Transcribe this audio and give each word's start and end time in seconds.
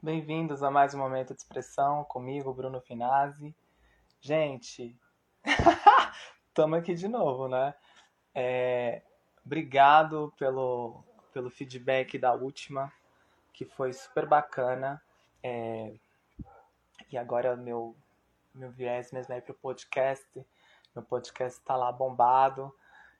Bem-vindos 0.00 0.62
a 0.62 0.70
mais 0.70 0.94
um 0.94 0.98
Momento 0.98 1.34
de 1.34 1.40
Expressão 1.40 2.04
comigo, 2.04 2.54
Bruno 2.54 2.80
Finazzi. 2.80 3.52
Gente, 4.20 4.96
estamos 6.46 6.78
aqui 6.78 6.94
de 6.94 7.08
novo, 7.08 7.48
né? 7.48 7.74
É, 8.32 9.02
obrigado 9.44 10.32
pelo, 10.38 11.02
pelo 11.32 11.50
feedback 11.50 12.16
da 12.16 12.32
última, 12.32 12.92
que 13.52 13.64
foi 13.64 13.92
super 13.92 14.24
bacana. 14.24 15.02
É, 15.42 15.96
e 17.10 17.18
agora 17.18 17.56
meu, 17.56 17.96
meu 18.54 18.70
viés 18.70 19.10
mesmo 19.10 19.34
é 19.34 19.40
para 19.40 19.50
o 19.50 19.58
podcast. 19.58 20.46
Meu 20.94 21.04
podcast 21.04 21.58
está 21.58 21.74
lá 21.74 21.90
bombado. 21.90 22.72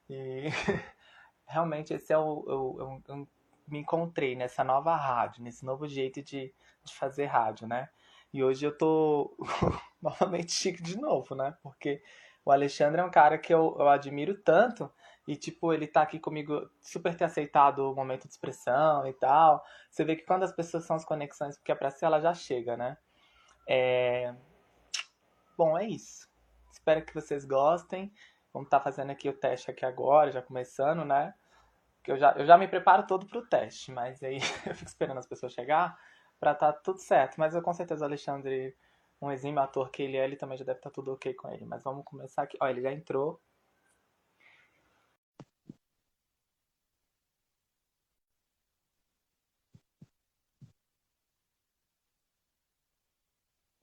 E 0.09 0.45
realmente 1.45 1.93
esse 1.93 2.13
é 2.13 2.17
o, 2.17 2.23
o, 2.23 3.01
o, 3.13 3.27
me 3.69 3.79
encontrei 3.79 4.35
nessa 4.35 4.63
nova 4.63 4.95
rádio, 4.95 5.43
nesse 5.43 5.65
novo 5.65 5.87
jeito 5.87 6.21
de, 6.21 6.53
de 6.83 6.95
fazer 6.95 7.25
rádio, 7.25 7.67
né? 7.67 7.89
E 8.33 8.43
hoje 8.43 8.65
eu 8.65 8.77
tô 8.77 9.35
novamente 10.01 10.51
chique 10.51 10.81
de 10.81 10.97
novo, 10.97 11.35
né? 11.35 11.55
Porque 11.63 12.01
o 12.45 12.51
Alexandre 12.51 13.01
é 13.01 13.03
um 13.03 13.11
cara 13.11 13.37
que 13.37 13.53
eu, 13.53 13.75
eu 13.79 13.89
admiro 13.89 14.35
tanto 14.35 14.91
e, 15.27 15.35
tipo, 15.35 15.73
ele 15.73 15.87
tá 15.87 16.01
aqui 16.01 16.19
comigo 16.19 16.69
super 16.81 17.15
ter 17.15 17.25
aceitado 17.25 17.91
o 17.91 17.95
momento 17.95 18.27
de 18.27 18.33
expressão 18.33 19.05
e 19.07 19.13
tal. 19.13 19.63
Você 19.89 20.03
vê 20.03 20.15
que 20.15 20.25
quando 20.25 20.43
as 20.43 20.51
pessoas 20.51 20.85
são 20.85 20.95
as 20.95 21.05
conexões, 21.05 21.57
porque 21.57 21.71
é 21.71 21.75
pra 21.75 21.91
ser, 21.91 22.05
ela 22.05 22.19
já 22.19 22.33
chega, 22.33 22.75
né? 22.75 22.97
É... 23.67 24.33
Bom, 25.57 25.77
é 25.77 25.85
isso. 25.85 26.27
Espero 26.71 27.05
que 27.05 27.13
vocês 27.13 27.45
gostem. 27.45 28.11
Vamos 28.51 28.67
estar 28.67 28.79
tá 28.79 28.83
fazendo 28.83 29.11
aqui 29.11 29.29
o 29.29 29.33
teste 29.33 29.69
aqui 29.69 29.85
agora, 29.85 30.31
já 30.31 30.41
começando, 30.41 31.05
né? 31.05 31.33
Que 32.09 32.13
eu 32.13 32.17
já, 32.17 32.31
eu 32.31 32.45
já 32.45 32.57
me 32.57 32.67
preparo 32.67 33.05
todo 33.05 33.27
pro 33.27 33.45
teste, 33.45 33.91
mas 33.91 34.23
aí 34.23 34.39
eu 34.65 34.73
fico 34.73 34.89
esperando 34.89 35.19
as 35.19 35.27
pessoas 35.27 35.53
chegar 35.53 35.95
para 36.39 36.55
tá 36.55 36.73
tudo 36.73 36.97
certo. 36.97 37.35
Mas 37.37 37.53
eu 37.53 37.61
com 37.61 37.71
certeza 37.71 38.03
o 38.03 38.07
Alexandre, 38.07 38.75
um 39.21 39.31
exímio 39.31 39.61
ator 39.61 39.91
que 39.91 40.01
ele 40.01 40.17
é, 40.17 40.25
ele 40.25 40.35
também 40.35 40.57
já 40.57 40.65
deve 40.65 40.79
estar 40.79 40.89
tá 40.89 40.93
tudo 40.93 41.13
ok 41.13 41.35
com 41.35 41.49
ele. 41.51 41.65
Mas 41.65 41.83
vamos 41.83 42.03
começar 42.03 42.41
aqui. 42.43 42.57
Ó, 42.59 42.67
ele 42.67 42.81
já 42.81 42.91
entrou. 42.91 43.39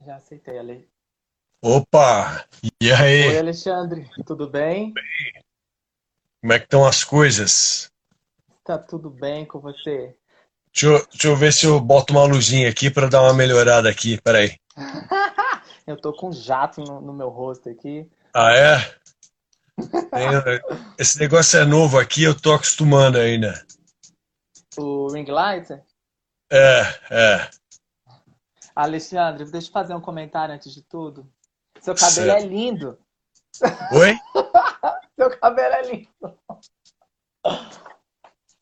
Já 0.05 0.17
aceitei, 0.17 0.59
Ale. 0.59 0.91
Opa! 1.63 2.45
E 2.81 2.93
aí? 2.93 3.29
Oi, 3.29 3.39
Alexandre, 3.39 4.09
tudo 4.25 4.51
bem? 4.51 4.93
Como 6.41 6.53
é 6.53 6.59
que 6.59 6.65
estão 6.65 6.85
as 6.85 7.03
coisas? 7.03 7.91
Tá 8.67 8.77
tudo 8.77 9.09
bem 9.09 9.47
com 9.47 9.61
você? 9.61 10.19
Deixa 10.75 10.87
eu, 10.87 11.07
deixa 11.07 11.29
eu 11.29 11.37
ver 11.37 11.53
se 11.53 11.67
eu 11.67 11.79
boto 11.79 12.13
uma 12.13 12.25
luzinha 12.25 12.69
aqui 12.69 12.91
para 12.91 13.09
dar 13.09 13.23
uma 13.23 13.33
melhorada 13.33 13.89
aqui. 13.89 14.21
Peraí. 14.21 14.59
eu 15.87 15.97
tô 15.97 16.13
com 16.13 16.33
jato 16.33 16.81
no, 16.81 17.01
no, 17.01 17.13
meu 17.13 17.29
rosto 17.29 17.71
aqui. 17.71 18.11
Ah, 18.35 18.53
é? 18.53 18.79
Esse 20.99 21.17
negócio 21.21 21.61
é 21.61 21.65
novo 21.65 21.97
aqui, 21.97 22.25
eu 22.25 22.39
tô 22.39 22.53
acostumando 22.53 23.19
ainda. 23.19 23.65
O 24.77 25.13
ring 25.13 25.31
light? 25.31 25.71
É, 26.51 26.81
é. 27.09 27.49
Alexandre, 28.75 29.45
deixa 29.45 29.69
eu 29.69 29.73
fazer 29.73 29.95
um 29.95 30.01
comentário 30.01 30.53
antes 30.53 30.75
de 30.75 30.83
tudo. 30.83 31.31
Seu 31.81 31.95
cabelo 31.95 32.27
certo. 32.27 32.45
é 32.45 32.47
lindo. 32.49 32.99
Oi? 33.93 34.17
Seu 35.17 35.39
cabelo 35.39 35.75
é 35.75 35.83
lindo. 35.83 36.39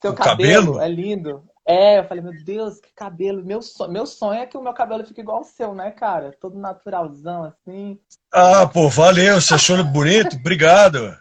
Seu 0.05 0.13
o 0.13 0.15
cabelo, 0.15 0.75
cabelo 0.75 0.81
é 0.81 0.89
lindo. 0.89 1.43
É, 1.67 1.99
eu 1.99 2.05
falei, 2.05 2.23
meu 2.23 2.45
Deus, 2.45 2.79
que 2.79 2.93
cabelo. 2.95 3.43
Meu, 3.43 3.63
sonho, 3.63 3.91
meu 3.91 4.05
sonho 4.05 4.39
é 4.39 4.45
que 4.45 4.57
o 4.57 4.63
meu 4.63 4.75
cabelo 4.75 5.03
fique 5.07 5.23
igual 5.23 5.39
ao 5.39 5.45
seu, 5.45 5.75
né, 5.75 5.91
cara? 5.91 6.37
Todo 6.39 6.59
naturalzão, 6.59 7.45
assim. 7.45 7.99
Ah, 8.31 8.67
pô, 8.67 8.91
valeu. 8.91 9.41
Você 9.41 9.55
achou 9.55 9.83
bonito? 9.83 10.37
Obrigado. 10.37 11.17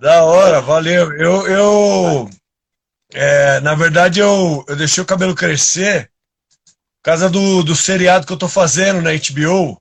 Da 0.00 0.24
hora, 0.24 0.60
valeu. 0.60 1.12
Eu, 1.12 1.48
eu 1.48 2.30
é, 3.12 3.58
na 3.60 3.74
verdade, 3.74 4.20
eu, 4.20 4.64
eu 4.68 4.76
deixei 4.76 5.02
o 5.02 5.06
cabelo 5.06 5.34
crescer 5.34 6.08
por 7.02 7.10
causa 7.10 7.28
do, 7.28 7.64
do 7.64 7.74
seriado 7.74 8.24
que 8.24 8.32
eu 8.32 8.38
tô 8.38 8.48
fazendo 8.48 9.02
na 9.02 9.10
HBO. 9.10 9.80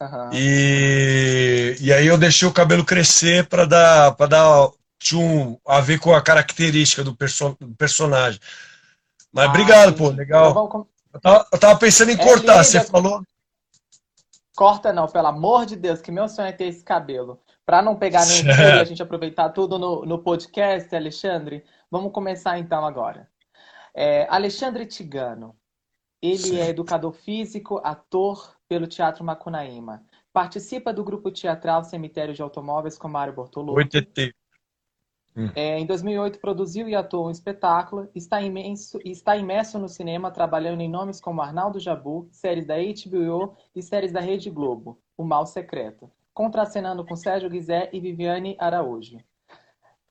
Uhum. 0.00 0.30
E, 0.32 1.76
e 1.80 1.92
aí 1.92 2.08
eu 2.08 2.18
deixei 2.18 2.48
o 2.48 2.52
cabelo 2.52 2.84
crescer 2.84 3.46
para 3.46 3.64
dar, 3.64 4.16
pra 4.16 4.26
dar 4.26 4.68
tinha 5.06 5.20
um, 5.20 5.58
a 5.66 5.80
ver 5.80 6.00
com 6.00 6.12
a 6.12 6.22
característica 6.22 7.04
do, 7.04 7.14
perso 7.14 7.56
do 7.60 7.74
personagem. 7.76 8.40
Mas 9.32 9.46
ah, 9.46 9.48
obrigado, 9.50 9.90
sim. 9.90 9.96
pô, 9.96 10.08
legal. 10.08 10.48
Eu, 11.12 11.20
tava, 11.20 11.46
eu 11.52 11.58
tava, 11.58 11.78
pensando 11.78 12.10
em 12.10 12.14
é 12.14 12.24
cortar, 12.24 12.64
você 12.64 12.80
falou. 12.84 13.22
Corta 14.56 14.92
não, 14.92 15.06
pelo 15.06 15.28
amor 15.28 15.66
de 15.66 15.76
Deus, 15.76 16.00
que 16.00 16.10
meu 16.10 16.28
sonho 16.28 16.48
é 16.48 16.52
ter 16.52 16.66
esse 16.66 16.82
cabelo. 16.82 17.40
Para 17.64 17.82
não 17.82 17.96
pegar 17.96 18.24
nem 18.26 18.44
e 18.44 18.50
a 18.50 18.84
gente 18.84 19.02
aproveitar 19.02 19.50
tudo 19.50 19.78
no, 19.78 20.04
no 20.04 20.18
podcast, 20.18 20.94
Alexandre, 20.94 21.64
vamos 21.90 22.12
começar 22.12 22.58
então 22.58 22.84
agora. 22.84 23.28
É, 23.94 24.26
Alexandre 24.28 24.86
Tigano, 24.86 25.54
ele 26.20 26.38
Sim. 26.38 26.60
é 26.60 26.68
educador 26.68 27.12
físico, 27.12 27.80
ator 27.84 28.56
pelo 28.68 28.86
Teatro 28.86 29.24
Macunaíma. 29.24 30.02
Participa 30.32 30.92
do 30.92 31.04
grupo 31.04 31.30
teatral 31.30 31.84
Cemitério 31.84 32.34
de 32.34 32.42
Automóveis 32.42 32.98
com 32.98 33.08
Mário 33.08 33.32
Bortolucci. 33.32 34.34
8 35.36 35.38
Hum. 35.38 35.50
É, 35.54 35.78
em 35.78 35.84
2008, 35.84 36.40
produziu 36.40 36.88
e 36.88 36.94
atuou 36.94 37.26
um 37.28 37.30
espetáculo, 37.30 38.08
está 38.14 38.40
imenso, 38.40 38.98
está 39.04 39.36
imerso 39.36 39.78
no 39.78 39.88
cinema, 39.88 40.30
trabalhando 40.30 40.80
em 40.80 40.88
nomes 40.88 41.20
como 41.20 41.42
Arnaldo 41.42 41.78
Jabu, 41.78 42.26
séries 42.30 42.66
da 42.66 42.76
HBO 42.76 43.54
e 43.74 43.82
séries 43.82 44.12
da 44.12 44.20
Rede 44.20 44.50
Globo, 44.50 44.98
O 45.16 45.24
Mal 45.24 45.44
Secreto, 45.44 46.10
contracenando 46.32 47.04
com 47.04 47.14
Sérgio 47.14 47.50
Guizé 47.50 47.90
e 47.92 48.00
Viviane 48.00 48.56
Araújo. 48.58 49.18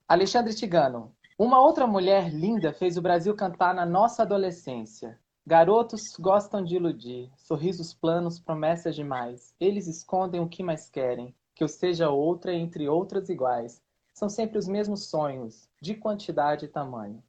Alexandre 0.07 0.53
Tigano, 0.53 1.11
uma 1.37 1.59
outra 1.59 1.87
mulher 1.87 2.31
linda 2.31 2.71
fez 2.71 2.95
o 2.95 3.01
Brasil 3.01 3.35
cantar 3.35 3.73
na 3.73 3.85
nossa 3.85 4.21
adolescência. 4.21 5.19
Garotos 5.47 6.15
gostam 6.19 6.63
de 6.63 6.75
iludir, 6.75 7.31
sorrisos 7.35 7.93
planos, 7.93 8.39
promessas 8.39 8.95
demais. 8.95 9.53
Eles 9.59 9.87
escondem 9.87 10.41
o 10.41 10.47
que 10.47 10.63
mais 10.63 10.89
querem, 10.89 11.35
que 11.53 11.63
eu 11.63 11.67
seja 11.67 12.09
outra 12.09 12.53
entre 12.53 12.87
outras 12.87 13.29
iguais 13.29 13.83
são 14.15 14.29
sempre 14.29 14.57
os 14.57 14.67
mesmos 14.67 15.07
sonhos, 15.07 15.69
de 15.81 15.93
quantidade 15.93 16.65
e 16.65 16.69
tamanho. 16.69 17.21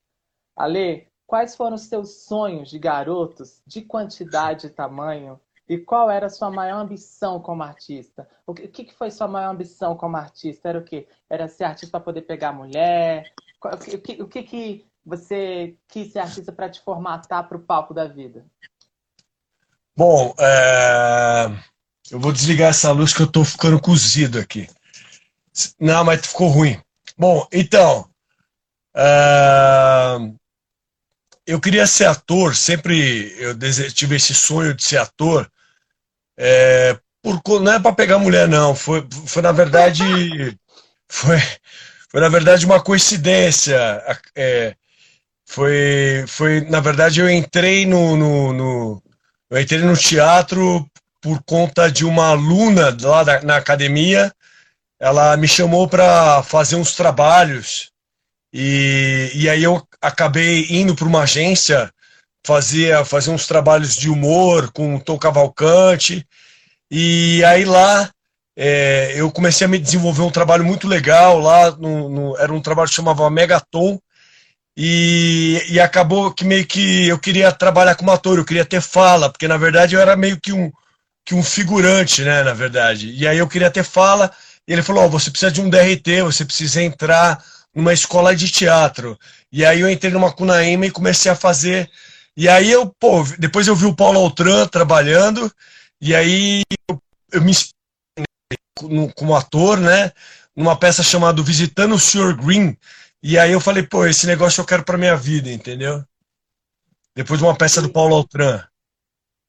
Ale, 0.57 1.09
quais 1.27 1.57
foram 1.57 1.75
os 1.75 1.83
seus 1.83 2.23
sonhos 2.25 2.71
de 2.71 2.79
garotos, 2.79 3.61
de 3.67 3.83
quantidade 3.83 4.69
e 4.69 4.71
tamanho? 4.71 5.39
E 5.69 5.77
qual 5.79 6.09
era 6.09 6.27
a 6.27 6.31
sua 6.31 6.49
maior 6.49 6.79
ambição 6.79 7.41
como 7.41 7.65
artista? 7.65 8.29
O 8.47 8.55
que, 8.55 8.67
o 8.67 8.69
que 8.69 8.95
foi 8.95 9.11
sua 9.11 9.27
maior 9.27 9.51
ambição 9.51 9.97
como 9.97 10.17
artista? 10.17 10.69
Era 10.69 10.79
o 10.79 10.85
quê? 10.85 11.09
Era 11.29 11.49
ser 11.49 11.65
artista 11.65 11.91
para 11.91 12.05
poder 12.05 12.23
pegar 12.23 12.53
mulher? 12.53 13.33
O 13.65 13.99
que, 13.99 14.23
o 14.23 14.29
que, 14.29 14.43
que 14.45 14.87
você 15.05 15.77
quis 15.89 16.13
ser 16.13 16.21
artista 16.21 16.53
para 16.53 16.71
te 16.71 16.81
formatar 16.83 17.49
para 17.49 17.57
o 17.57 17.63
palco 17.63 17.93
da 17.93 18.07
vida? 18.07 18.47
Bom, 19.97 20.33
é... 20.39 21.47
eu 22.13 22.21
vou 22.21 22.33
desligar 22.33 22.71
essa 22.71 22.93
luz 22.93 23.13
que 23.13 23.23
eu 23.23 23.27
estou 23.27 23.45
ficando 23.45 23.81
cozido 23.81 24.39
aqui. 24.39 24.69
Não, 25.81 26.05
mas 26.05 26.27
ficou 26.27 26.49
ruim. 26.49 26.81
Bom, 27.17 27.47
então. 27.53 28.09
Uh, 28.95 30.35
eu 31.47 31.61
queria 31.61 31.87
ser 31.87 32.07
ator, 32.07 32.57
sempre 32.57 33.35
eu 33.39 33.57
tive 33.93 34.17
esse 34.17 34.35
sonho 34.35 34.75
de 34.75 34.83
ser 34.83 34.99
ator. 34.99 35.51
É, 36.37 36.99
por, 37.23 37.61
não 37.61 37.73
é 37.73 37.81
para 37.81 37.95
pegar 37.95 38.19
mulher, 38.19 38.49
não. 38.49 38.75
Foi, 38.75 39.07
foi 39.27 39.43
na 39.43 39.53
verdade. 39.53 40.03
Foi, 41.09 41.39
foi 42.11 42.21
na 42.21 42.29
verdade 42.29 42.67
uma 42.67 42.83
coincidência. 42.83 43.77
É, 44.35 44.75
foi, 45.47 46.25
foi, 46.27 46.63
na 46.63 46.81
verdade, 46.81 47.21
eu 47.21 47.31
entrei 47.31 47.87
no, 47.87 48.17
no, 48.17 48.53
no, 48.53 49.03
eu 49.49 49.61
entrei 49.61 49.81
no 49.81 49.97
teatro 49.97 50.85
por 51.21 51.41
conta 51.45 51.91
de 51.91 52.05
uma 52.05 52.31
aluna 52.31 52.97
lá 53.01 53.23
da, 53.23 53.41
na 53.43 53.57
academia 53.57 54.35
ela 54.99 55.37
me 55.37 55.47
chamou 55.47 55.89
para 55.89 56.43
fazer 56.43 56.77
uns 56.77 56.95
trabalhos 56.95 57.91
e, 58.53 59.31
e 59.35 59.49
aí 59.49 59.63
eu 59.63 59.87
acabei 60.01 60.67
indo 60.71 60.95
para 60.95 61.07
uma 61.07 61.23
agência 61.23 61.93
fazer, 62.47 63.05
fazer 63.05 63.31
uns 63.31 63.47
trabalhos 63.47 63.97
de 63.97 64.09
humor 64.09 64.73
com 64.73 64.97
o 64.97 65.01
Tom 65.01 65.19
Cavalcante 65.19 66.27
e 66.91 67.45
aí 67.45 67.65
lá 67.65 68.11
é, 68.57 69.13
eu 69.17 69.31
comecei 69.31 69.67
a 69.67 69.69
me 69.69 69.79
desenvolver 69.79 70.23
um 70.23 70.31
trabalho 70.31 70.65
muito 70.65 70.89
legal 70.89 71.39
lá, 71.39 71.71
no, 71.73 72.09
no, 72.09 72.39
era 72.39 72.53
um 72.53 72.63
trabalho 72.63 72.89
que 72.89 72.95
chamava 72.95 73.29
Megaton 73.29 74.01
e, 74.77 75.63
e 75.71 75.81
acabou 75.81 76.33
que 76.33 76.45
meio 76.45 76.67
que 76.67 77.09
eu 77.09 77.19
queria 77.19 77.51
trabalhar 77.53 77.95
como 77.95 78.11
ator, 78.11 78.39
eu 78.39 78.45
queria 78.45 78.65
ter 78.65 78.81
fala, 78.81 79.31
porque 79.31 79.49
na 79.49 79.57
verdade 79.57 79.95
eu 79.95 80.01
era 80.01 80.17
meio 80.17 80.39
que 80.41 80.53
um, 80.53 80.71
que 81.25 81.35
um 81.35 81.43
figurante, 81.43 82.23
né, 82.23 82.43
na 82.43 82.53
verdade. 82.53 83.11
E 83.11 83.27
aí 83.27 83.39
eu 83.39 83.49
queria 83.49 83.71
ter 83.71 83.85
fala, 83.85 84.31
e 84.67 84.73
ele 84.73 84.83
falou: 84.83 85.05
oh, 85.05 85.09
você 85.09 85.31
precisa 85.31 85.53
de 85.53 85.61
um 85.61 85.71
DRT, 85.71 86.23
você 86.23 86.45
precisa 86.45 86.83
entrar 86.83 87.43
numa 87.75 87.93
escola 87.93 88.35
de 88.35 88.51
teatro. 88.51 89.19
E 89.53 89.65
aí 89.65 89.81
eu 89.81 89.91
entrei 89.91 90.13
numa 90.13 90.33
Cunaíma 90.33 90.87
e 90.87 90.91
comecei 90.91 91.31
a 91.31 91.37
fazer 91.37 91.91
E 92.37 92.49
aí 92.49 92.71
eu, 92.71 92.87
pô, 92.99 93.23
depois 93.39 93.67
eu 93.67 93.77
vi 93.77 93.87
o 93.87 93.95
Paulo 93.95 94.19
Altran 94.19 94.67
trabalhando, 94.67 95.51
e 96.01 96.15
aí 96.15 96.63
eu, 96.89 97.01
eu 97.33 97.43
me 97.43 97.53
como 99.15 99.35
ator, 99.35 99.79
né? 99.79 100.13
Numa 100.55 100.79
peça 100.79 101.03
chamada 101.03 101.43
Visitando 101.43 101.95
o 101.95 101.99
Sr. 101.99 102.35
Green. 102.37 102.77
E 103.23 103.39
aí 103.39 103.53
eu 103.53 103.61
falei, 103.61 103.83
pô, 103.83 104.07
esse 104.07 104.27
negócio 104.27 104.61
eu 104.61 104.67
quero 104.67 104.85
pra 104.85 104.99
minha 104.99 105.17
vida, 105.17 105.51
entendeu? 105.51 106.05
Depois 107.15 107.41
de 107.41 107.45
uma 107.45 107.57
peça 107.57 107.81
do 107.81 107.89
Paulo 107.91 108.15
Altran. 108.15 108.63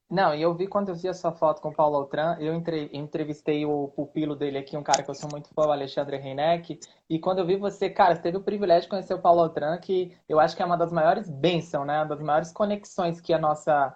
Não, 0.09 0.33
e 0.33 0.41
eu 0.41 0.53
vi 0.55 0.67
quando 0.67 0.87
eu 0.87 0.95
vi 0.95 1.09
a 1.09 1.13
sua 1.13 1.33
foto 1.33 1.61
com 1.61 1.67
o 1.67 1.75
Paulo 1.75 1.97
Altran, 1.97 2.37
eu 2.39 2.53
entrevistei 2.93 3.65
o 3.65 3.89
pupilo 3.89 4.37
dele 4.37 4.57
aqui, 4.57 4.77
um 4.77 4.83
cara 4.83 5.03
que 5.03 5.09
eu 5.09 5.15
sou 5.15 5.29
muito 5.29 5.49
fã, 5.53 5.67
o 5.67 5.71
Alexandre 5.71 6.15
Reineck, 6.15 6.79
e 7.09 7.19
quando 7.19 7.39
eu 7.39 7.45
vi 7.45 7.57
você, 7.57 7.89
cara, 7.89 8.15
você 8.15 8.21
teve 8.21 8.37
o 8.37 8.43
privilégio 8.43 8.83
de 8.83 8.89
conhecer 8.89 9.13
o 9.13 9.19
Paulo 9.19 9.41
Altran, 9.41 9.77
que 9.79 10.15
eu 10.29 10.39
acho 10.39 10.55
que 10.55 10.63
é 10.63 10.65
uma 10.65 10.77
das 10.77 10.93
maiores 10.93 11.29
bênçãos, 11.29 11.85
né? 11.85 11.97
Uma 11.97 12.05
das 12.05 12.21
maiores 12.21 12.53
conexões 12.53 13.19
que 13.19 13.33
a 13.33 13.37
nossa 13.37 13.93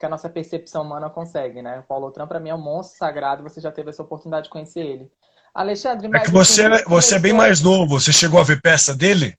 que 0.00 0.06
a 0.06 0.08
nossa 0.08 0.28
percepção 0.28 0.82
humana 0.82 1.08
consegue, 1.08 1.62
né? 1.62 1.78
O 1.78 1.84
Paulo 1.84 2.06
Altran, 2.06 2.26
para 2.26 2.40
mim, 2.40 2.48
é 2.48 2.54
um 2.56 2.60
monstro 2.60 2.98
sagrado, 2.98 3.44
você 3.44 3.60
já 3.60 3.70
teve 3.70 3.90
essa 3.90 4.02
oportunidade 4.02 4.44
de 4.44 4.50
conhecer 4.50 4.80
ele. 4.80 5.12
Alexandre, 5.54 6.10
é 6.12 6.20
que 6.20 6.30
você, 6.32 6.66
assim, 6.66 6.84
você 6.88 7.14
é 7.14 7.18
bem 7.20 7.32
mais 7.32 7.60
novo, 7.60 8.00
você 8.00 8.12
chegou 8.12 8.40
a 8.40 8.42
ver 8.42 8.60
peça 8.60 8.96
dele? 8.96 9.36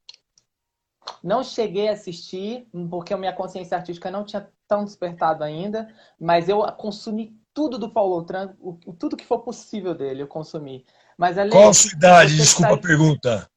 Não 1.23 1.43
cheguei 1.43 1.89
a 1.89 1.93
assistir, 1.93 2.67
porque 2.89 3.13
a 3.13 3.17
minha 3.17 3.33
consciência 3.33 3.77
artística 3.77 4.11
não 4.11 4.23
tinha 4.23 4.49
tão 4.67 4.83
despertado 4.83 5.43
ainda, 5.43 5.87
mas 6.19 6.49
eu 6.49 6.61
consumi 6.73 7.37
tudo 7.53 7.77
do 7.77 7.89
Paulo 7.89 8.15
Outram, 8.15 8.55
tudo 8.97 9.15
que 9.15 9.25
for 9.25 9.39
possível 9.39 9.93
dele, 9.93 10.23
eu 10.23 10.27
consumi. 10.27 10.85
Mas, 11.17 11.37
Ale, 11.37 11.51
Qual 11.51 11.69
a 11.69 11.73
sua 11.73 11.91
idade? 11.91 12.35
Desculpa 12.35 12.73
está... 12.73 12.79
a 12.79 12.87
pergunta. 12.87 13.49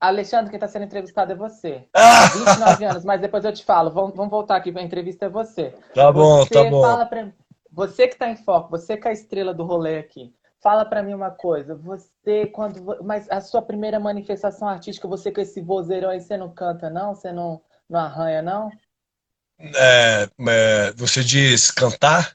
Alexandre, 0.00 0.50
quem 0.50 0.56
está 0.56 0.68
sendo 0.68 0.84
entrevistado 0.84 1.32
é 1.32 1.34
você. 1.34 1.88
Ah! 1.94 2.26
29 2.26 2.84
anos, 2.84 3.04
mas 3.04 3.20
depois 3.20 3.44
eu 3.44 3.52
te 3.52 3.64
falo. 3.64 3.90
Vamos, 3.90 4.14
vamos 4.14 4.30
voltar 4.30 4.56
aqui 4.56 4.70
para 4.70 4.82
a 4.82 4.84
entrevista, 4.84 5.26
é 5.26 5.28
você. 5.28 5.74
Tá 5.94 6.12
bom, 6.12 6.44
você 6.44 6.52
tá 6.52 6.70
bom. 6.70 7.06
Pra... 7.06 7.32
Você 7.70 8.06
que 8.06 8.14
está 8.14 8.28
em 8.28 8.36
foco, 8.36 8.70
você 8.70 8.96
que 8.96 9.08
é 9.08 9.10
a 9.10 9.14
estrela 9.14 9.54
do 9.54 9.64
rolê 9.64 9.98
aqui. 9.98 10.34
Fala 10.64 10.86
para 10.86 11.02
mim 11.02 11.12
uma 11.12 11.30
coisa, 11.30 11.74
você 11.74 12.46
quando, 12.46 12.82
mas 13.04 13.30
a 13.30 13.38
sua 13.42 13.60
primeira 13.60 14.00
manifestação 14.00 14.66
artística, 14.66 15.06
você 15.06 15.30
com 15.30 15.42
esse 15.42 15.60
vozeirão 15.60 16.08
aí, 16.08 16.22
você 16.22 16.38
não 16.38 16.48
canta 16.54 16.88
não? 16.88 17.14
Você 17.14 17.30
não, 17.30 17.60
não 17.86 18.00
arranha 18.00 18.40
não? 18.40 18.70
É, 19.60 20.26
é, 20.48 20.92
você 20.96 21.22
diz 21.22 21.70
cantar? 21.70 22.34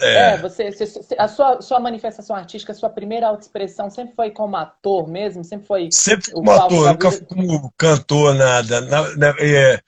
É, 0.00 0.14
é 0.14 0.38
você, 0.38 0.70
você, 0.70 1.14
a 1.18 1.28
sua, 1.28 1.60
sua 1.60 1.78
manifestação 1.78 2.34
artística, 2.34 2.72
a 2.72 2.74
sua 2.74 2.88
primeira 2.88 3.26
autoexpressão 3.26 3.90
sempre 3.90 4.14
foi 4.14 4.30
como 4.30 4.56
ator 4.56 5.06
mesmo? 5.06 5.44
Sempre 5.44 5.66
foi. 5.66 5.88
Sempre 5.92 6.32
como 6.32 6.50
ator, 6.50 6.92
nunca 6.92 7.10
fui 7.10 7.26
como 7.26 7.74
cantor, 7.76 8.34
nada. 8.34 8.80
Na, 8.80 9.16
na, 9.16 9.34
é, 9.38 9.82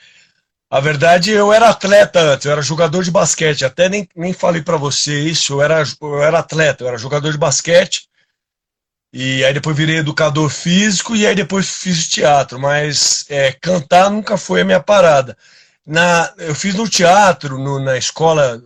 a 0.68 0.80
verdade, 0.80 1.30
eu 1.30 1.52
era 1.52 1.68
atleta 1.70 2.20
antes, 2.20 2.44
eu 2.44 2.52
era 2.52 2.60
jogador 2.62 3.02
de 3.04 3.10
basquete. 3.10 3.64
Até 3.64 3.88
nem, 3.88 4.08
nem 4.16 4.32
falei 4.32 4.62
para 4.62 4.76
você 4.76 5.20
isso, 5.20 5.54
eu 5.54 5.62
era, 5.62 5.82
eu 6.00 6.22
era 6.22 6.40
atleta, 6.40 6.82
eu 6.84 6.88
era 6.88 6.98
jogador 6.98 7.30
de 7.30 7.38
basquete. 7.38 8.08
E 9.12 9.44
aí 9.44 9.54
depois 9.54 9.76
virei 9.76 9.98
educador 9.98 10.50
físico 10.50 11.16
e 11.16 11.26
aí 11.26 11.34
depois 11.34 11.70
fiz 11.70 12.08
teatro. 12.08 12.58
Mas 12.58 13.24
é, 13.28 13.52
cantar 13.52 14.10
nunca 14.10 14.36
foi 14.36 14.62
a 14.62 14.64
minha 14.64 14.80
parada. 14.80 15.36
Na, 15.86 16.32
eu 16.38 16.54
fiz 16.54 16.74
no 16.74 16.88
teatro, 16.88 17.58
no, 17.58 17.78
na 17.78 17.96
escola, 17.96 18.60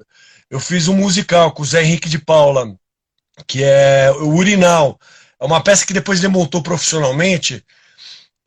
eu 0.50 0.58
fiz 0.58 0.88
um 0.88 0.96
musical 0.96 1.52
com 1.52 1.62
o 1.62 1.66
Zé 1.66 1.82
Henrique 1.82 2.08
de 2.08 2.18
Paula, 2.18 2.74
que 3.46 3.62
é 3.62 4.10
o 4.12 4.28
Urinal. 4.34 4.98
É 5.38 5.44
uma 5.44 5.62
peça 5.62 5.86
que 5.86 5.92
depois 5.92 6.18
ele 6.18 6.28
montou 6.28 6.62
profissionalmente. 6.62 7.64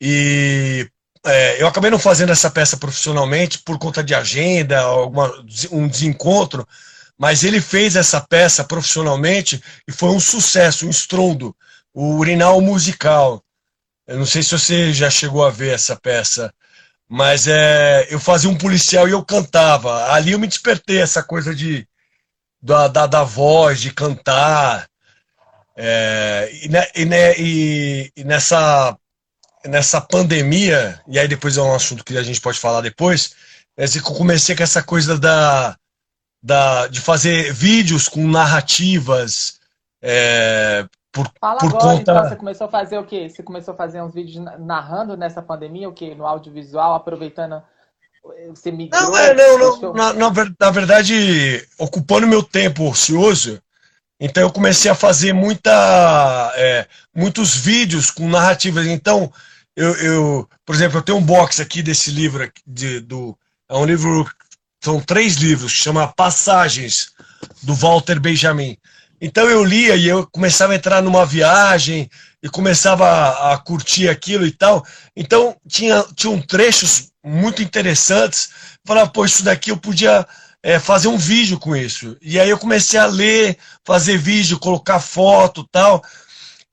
E 0.02 0.90
é, 1.26 1.62
eu 1.62 1.68
acabei 1.68 1.90
não 1.90 2.00
fazendo 2.00 2.32
essa 2.32 2.52
peça 2.52 2.76
profissionalmente 2.78 3.60
por 3.60 3.80
conta 3.80 4.04
de 4.04 4.14
agenda, 4.14 4.82
alguma, 4.82 5.32
um 5.72 5.88
desencontro, 5.88 6.68
mas 7.18 7.44
ele 7.44 7.62
fez 7.62 7.96
essa 7.96 8.20
peça 8.20 8.64
profissionalmente 8.64 9.62
e 9.88 9.92
foi 9.92 10.10
um 10.10 10.20
sucesso, 10.20 10.86
um 10.86 10.90
estrondo. 10.90 11.56
O 11.94 12.16
Urinal 12.16 12.60
Musical. 12.60 13.42
Eu 14.06 14.18
não 14.18 14.26
sei 14.26 14.44
se 14.44 14.52
você 14.52 14.92
já 14.92 15.10
chegou 15.10 15.46
a 15.46 15.50
ver 15.50 15.74
essa 15.74 15.96
peça, 15.96 16.54
mas 17.08 17.48
é, 17.48 18.08
eu 18.10 18.20
fazia 18.20 18.50
um 18.50 18.58
policial 18.58 19.08
e 19.08 19.12
eu 19.12 19.24
cantava. 19.24 20.12
Ali 20.12 20.32
eu 20.34 20.40
me 20.40 20.48
despertei 20.48 21.00
essa 21.02 21.24
coisa 21.24 21.56
de 21.56 21.88
da, 22.62 22.88
da, 22.88 23.06
da 23.08 23.24
voz, 23.24 23.80
de 23.80 23.94
cantar. 23.94 24.90
É, 25.76 26.50
e, 26.64 26.70
né, 26.70 26.88
e, 26.96 27.06
né, 27.06 27.38
e, 27.38 28.12
e 28.16 28.24
nessa 28.24 28.98
nessa 29.66 30.02
pandemia, 30.02 31.00
e 31.08 31.18
aí 31.18 31.28
depois 31.28 31.58
é 31.58 31.62
um 31.62 31.76
assunto 31.76 32.04
que 32.04 32.18
a 32.18 32.24
gente 32.24 32.42
pode 32.42 32.60
falar 32.60 32.82
depois, 32.82 33.36
é 33.78 33.88
que 33.88 33.98
eu 33.98 34.04
comecei 34.04 34.56
com 34.56 34.64
essa 34.64 34.84
coisa 34.84 35.18
da, 35.18 35.76
da, 36.42 36.88
de 36.88 37.00
fazer 37.00 37.54
vídeos 37.54 38.08
com 38.08 38.28
narrativas. 38.28 39.60
É, 40.02 40.86
por, 41.12 41.32
Fala 41.40 41.60
por 41.60 41.70
agora, 41.70 41.84
conta... 41.84 42.02
então, 42.02 42.30
você 42.30 42.36
começou 42.36 42.68
a 42.68 42.70
fazer 42.70 42.98
o 42.98 43.06
quê? 43.06 43.30
Você 43.30 43.42
começou 43.42 43.74
a 43.74 43.78
fazer 43.78 44.02
uns 44.02 44.14
vídeos 44.14 44.44
narrando 44.60 45.16
nessa 45.16 45.42
pandemia, 45.42 45.90
o 45.90 45.94
quê? 45.94 46.14
No 46.16 46.26
audiovisual, 46.26 46.94
aproveitando. 46.94 47.62
Você 48.50 48.72
migrou, 48.72 49.02
não, 49.02 49.18
é, 49.18 49.34
não, 49.34 49.82
não 49.82 49.94
na, 49.94 50.14
na, 50.14 50.32
na 50.58 50.72
verdade, 50.72 51.68
ocupando 51.78 52.26
meu 52.26 52.42
tempo 52.42 52.90
ocioso, 52.90 53.62
então 54.18 54.42
eu 54.42 54.52
comecei 54.52 54.90
a 54.90 54.96
fazer 54.96 55.34
muita, 55.34 56.54
é, 56.56 56.88
muitos 57.14 57.58
vídeos 57.58 58.10
com 58.10 58.30
narrativas. 58.30 58.88
Então, 58.88 59.30
eu, 59.76 59.96
eu, 59.96 60.50
por 60.66 60.76
exemplo, 60.76 61.00
eu 61.00 61.02
tenho 61.02 61.18
um 61.18 61.24
box 61.24 61.62
aqui 61.62 61.82
desse 61.82 62.12
livro, 62.12 62.50
de, 62.66 63.00
do, 63.00 63.38
é 63.70 63.76
um 63.76 63.86
livro, 63.86 64.30
são 64.84 65.00
três 65.00 65.36
livros, 65.36 65.72
chama 65.72 66.14
Passagens, 66.14 67.12
do 67.62 67.74
Walter 67.74 68.20
Benjamin. 68.20 68.78
Então 69.20 69.50
eu 69.50 69.64
lia 69.64 69.96
e 69.96 70.08
eu 70.08 70.28
começava 70.28 70.74
a 70.74 70.76
entrar 70.76 71.02
numa 71.02 71.26
viagem 71.26 72.10
e 72.42 72.50
começava 72.50 73.08
a, 73.08 73.54
a 73.54 73.58
curtir 73.58 74.10
aquilo 74.10 74.46
e 74.46 74.52
tal. 74.52 74.86
Então 75.16 75.56
tinha, 75.68 76.04
tinham 76.16 76.42
trechos 76.42 77.12
muito 77.24 77.64
interessantes. 77.64 78.50
Falava, 78.86 79.10
pô, 79.10 79.24
isso 79.24 79.44
daqui 79.44 79.72
eu 79.72 79.78
podia 79.78 80.28
é, 80.62 80.78
fazer 80.78 81.08
um 81.08 81.18
vídeo 81.18 81.58
com 81.58 81.76
isso. 81.76 82.18
E 82.22 82.38
aí 82.38 82.50
eu 82.50 82.58
comecei 82.58 83.00
a 83.00 83.06
ler, 83.06 83.58
fazer 83.86 84.18
vídeo, 84.18 84.60
colocar 84.60 85.00
foto 85.00 85.68
tal. 85.72 86.04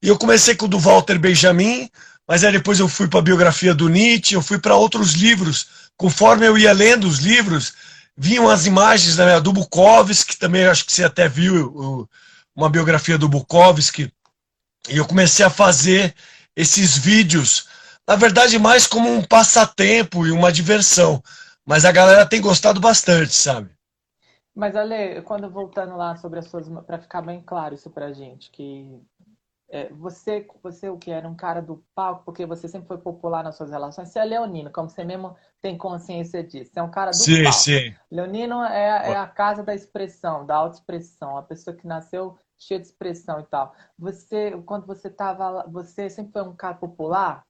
E 0.02 0.08
eu 0.08 0.18
comecei 0.18 0.56
com 0.56 0.66
o 0.66 0.68
do 0.68 0.78
Walter 0.78 1.18
Benjamin, 1.18 1.88
mas 2.30 2.44
aí 2.44 2.52
depois 2.52 2.78
eu 2.78 2.86
fui 2.86 3.08
para 3.08 3.18
a 3.18 3.22
biografia 3.22 3.74
do 3.74 3.88
Nietzsche, 3.88 4.36
eu 4.36 4.40
fui 4.40 4.56
para 4.56 4.76
outros 4.76 5.14
livros. 5.14 5.90
Conforme 5.96 6.46
eu 6.46 6.56
ia 6.56 6.72
lendo 6.72 7.08
os 7.08 7.18
livros, 7.18 7.74
vinham 8.16 8.48
as 8.48 8.66
imagens 8.66 9.16
né, 9.16 9.40
do 9.40 9.52
Bukowski, 9.52 10.38
também 10.38 10.64
acho 10.64 10.86
que 10.86 10.92
você 10.92 11.02
até 11.02 11.28
viu 11.28 12.08
uma 12.54 12.70
biografia 12.70 13.18
do 13.18 13.28
Bukowski. 13.28 14.12
E 14.88 14.96
eu 14.96 15.08
comecei 15.08 15.44
a 15.44 15.50
fazer 15.50 16.14
esses 16.54 16.96
vídeos, 16.96 17.66
na 18.06 18.14
verdade, 18.14 18.60
mais 18.60 18.86
como 18.86 19.12
um 19.12 19.24
passatempo 19.24 20.24
e 20.24 20.30
uma 20.30 20.52
diversão. 20.52 21.20
Mas 21.66 21.84
a 21.84 21.90
galera 21.90 22.24
tem 22.24 22.40
gostado 22.40 22.78
bastante, 22.78 23.34
sabe? 23.34 23.70
Mas, 24.54 24.76
Ale, 24.76 25.20
quando 25.22 25.50
voltando 25.50 25.96
lá 25.96 26.14
sobre 26.14 26.38
as 26.38 26.46
suas. 26.46 26.68
para 26.86 27.00
ficar 27.00 27.22
bem 27.22 27.42
claro 27.44 27.74
isso 27.74 27.90
pra 27.90 28.12
gente, 28.12 28.52
que 28.52 29.02
é, 29.70 29.88
você, 29.92 30.46
você 30.62 30.88
o 30.88 30.98
que 30.98 31.10
era 31.10 31.28
um 31.28 31.34
cara 31.34 31.62
do 31.62 31.84
palco, 31.94 32.24
porque 32.24 32.44
você 32.44 32.68
sempre 32.68 32.88
foi 32.88 32.98
popular 32.98 33.44
nas 33.44 33.56
suas 33.56 33.70
relações, 33.70 34.08
você 34.08 34.18
é 34.18 34.24
leonino, 34.24 34.70
como 34.70 34.88
você 34.88 35.04
mesmo 35.04 35.36
tem 35.62 35.78
consciência 35.78 36.42
disso. 36.42 36.72
Você 36.72 36.80
é 36.80 36.82
um 36.82 36.90
cara 36.90 37.12
do 37.12 37.16
sim, 37.16 37.44
palco. 37.44 37.58
Sim. 37.58 37.94
Leonino 38.10 38.64
é, 38.64 39.12
é 39.12 39.16
a 39.16 39.26
casa 39.26 39.62
da 39.62 39.74
expressão, 39.74 40.44
da 40.44 40.56
autoexpressão, 40.56 41.36
a 41.36 41.42
pessoa 41.42 41.76
que 41.76 41.86
nasceu 41.86 42.36
cheia 42.58 42.80
de 42.80 42.86
expressão 42.86 43.40
e 43.40 43.44
tal. 43.44 43.74
Você, 43.98 44.52
quando 44.66 44.86
você 44.86 45.08
tava 45.08 45.64
você 45.68 46.10
sempre 46.10 46.32
foi 46.32 46.42
um 46.42 46.54
cara 46.54 46.74
popular? 46.74 47.44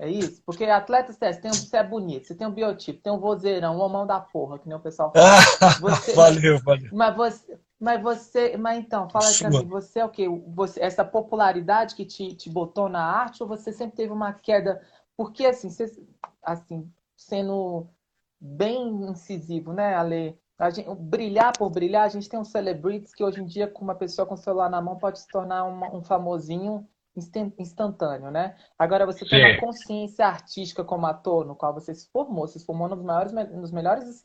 É 0.00 0.10
isso? 0.10 0.42
Porque 0.44 0.64
atleta 0.64 1.12
você, 1.12 1.34
tem 1.34 1.50
um, 1.50 1.54
você 1.54 1.76
é 1.76 1.84
bonito, 1.84 2.26
você 2.26 2.34
tem 2.34 2.46
um 2.46 2.52
biotipo, 2.52 3.00
tem 3.00 3.12
um 3.12 3.20
vozeirão, 3.20 3.76
um 3.76 3.80
homão 3.80 4.04
da 4.04 4.18
porra, 4.18 4.58
que 4.58 4.68
nem 4.68 4.76
o 4.76 4.80
pessoal 4.80 5.12
fala. 5.12 5.40
Você, 5.80 6.12
valeu, 6.14 6.58
valeu. 6.58 6.90
Mas 6.92 7.16
você, 7.16 7.58
mas 7.84 8.02
você, 8.02 8.56
mas 8.56 8.78
então, 8.78 9.10
fala 9.10 9.28
aí 9.28 9.38
pra 9.38 9.50
mim, 9.50 9.66
você 9.66 10.00
é 10.00 10.04
o 10.04 10.08
quê? 10.08 10.26
Você, 10.54 10.82
essa 10.82 11.04
popularidade 11.04 11.94
que 11.94 12.06
te, 12.06 12.34
te 12.34 12.48
botou 12.48 12.88
na 12.88 13.04
arte 13.04 13.42
ou 13.42 13.48
você 13.48 13.72
sempre 13.72 13.94
teve 13.94 14.10
uma 14.10 14.32
queda? 14.32 14.80
Porque 15.14 15.44
assim, 15.44 15.68
você, 15.68 15.84
assim, 16.42 16.90
sendo 17.14 17.86
bem 18.40 18.88
incisivo, 19.04 19.74
né, 19.74 19.94
Ale? 19.94 20.38
A 20.58 20.70
gente, 20.70 20.88
brilhar 20.94 21.52
por 21.58 21.68
brilhar, 21.68 22.04
a 22.04 22.08
gente 22.08 22.28
tem 22.28 22.40
uns 22.40 22.48
celebrities 22.50 23.14
que 23.14 23.22
hoje 23.22 23.42
em 23.42 23.44
dia, 23.44 23.68
com 23.68 23.84
uma 23.84 23.94
pessoa 23.94 24.26
com 24.26 24.34
o 24.34 24.38
celular 24.38 24.70
na 24.70 24.80
mão, 24.80 24.96
pode 24.96 25.18
se 25.20 25.28
tornar 25.28 25.64
um 25.64 26.02
famosinho 26.02 26.88
instantâneo, 27.58 28.30
né? 28.30 28.56
Agora 28.78 29.04
você 29.04 29.24
tem 29.24 29.44
uma 29.44 29.60
consciência 29.60 30.26
artística 30.26 30.82
como 30.82 31.06
ator, 31.06 31.44
no 31.44 31.54
qual 31.54 31.74
você 31.74 31.94
se 31.94 32.08
formou, 32.10 32.48
se 32.48 32.64
formou 32.64 32.88
nos 32.88 33.02
maiores, 33.02 33.32
nos 33.32 33.70
melhores 33.70 34.24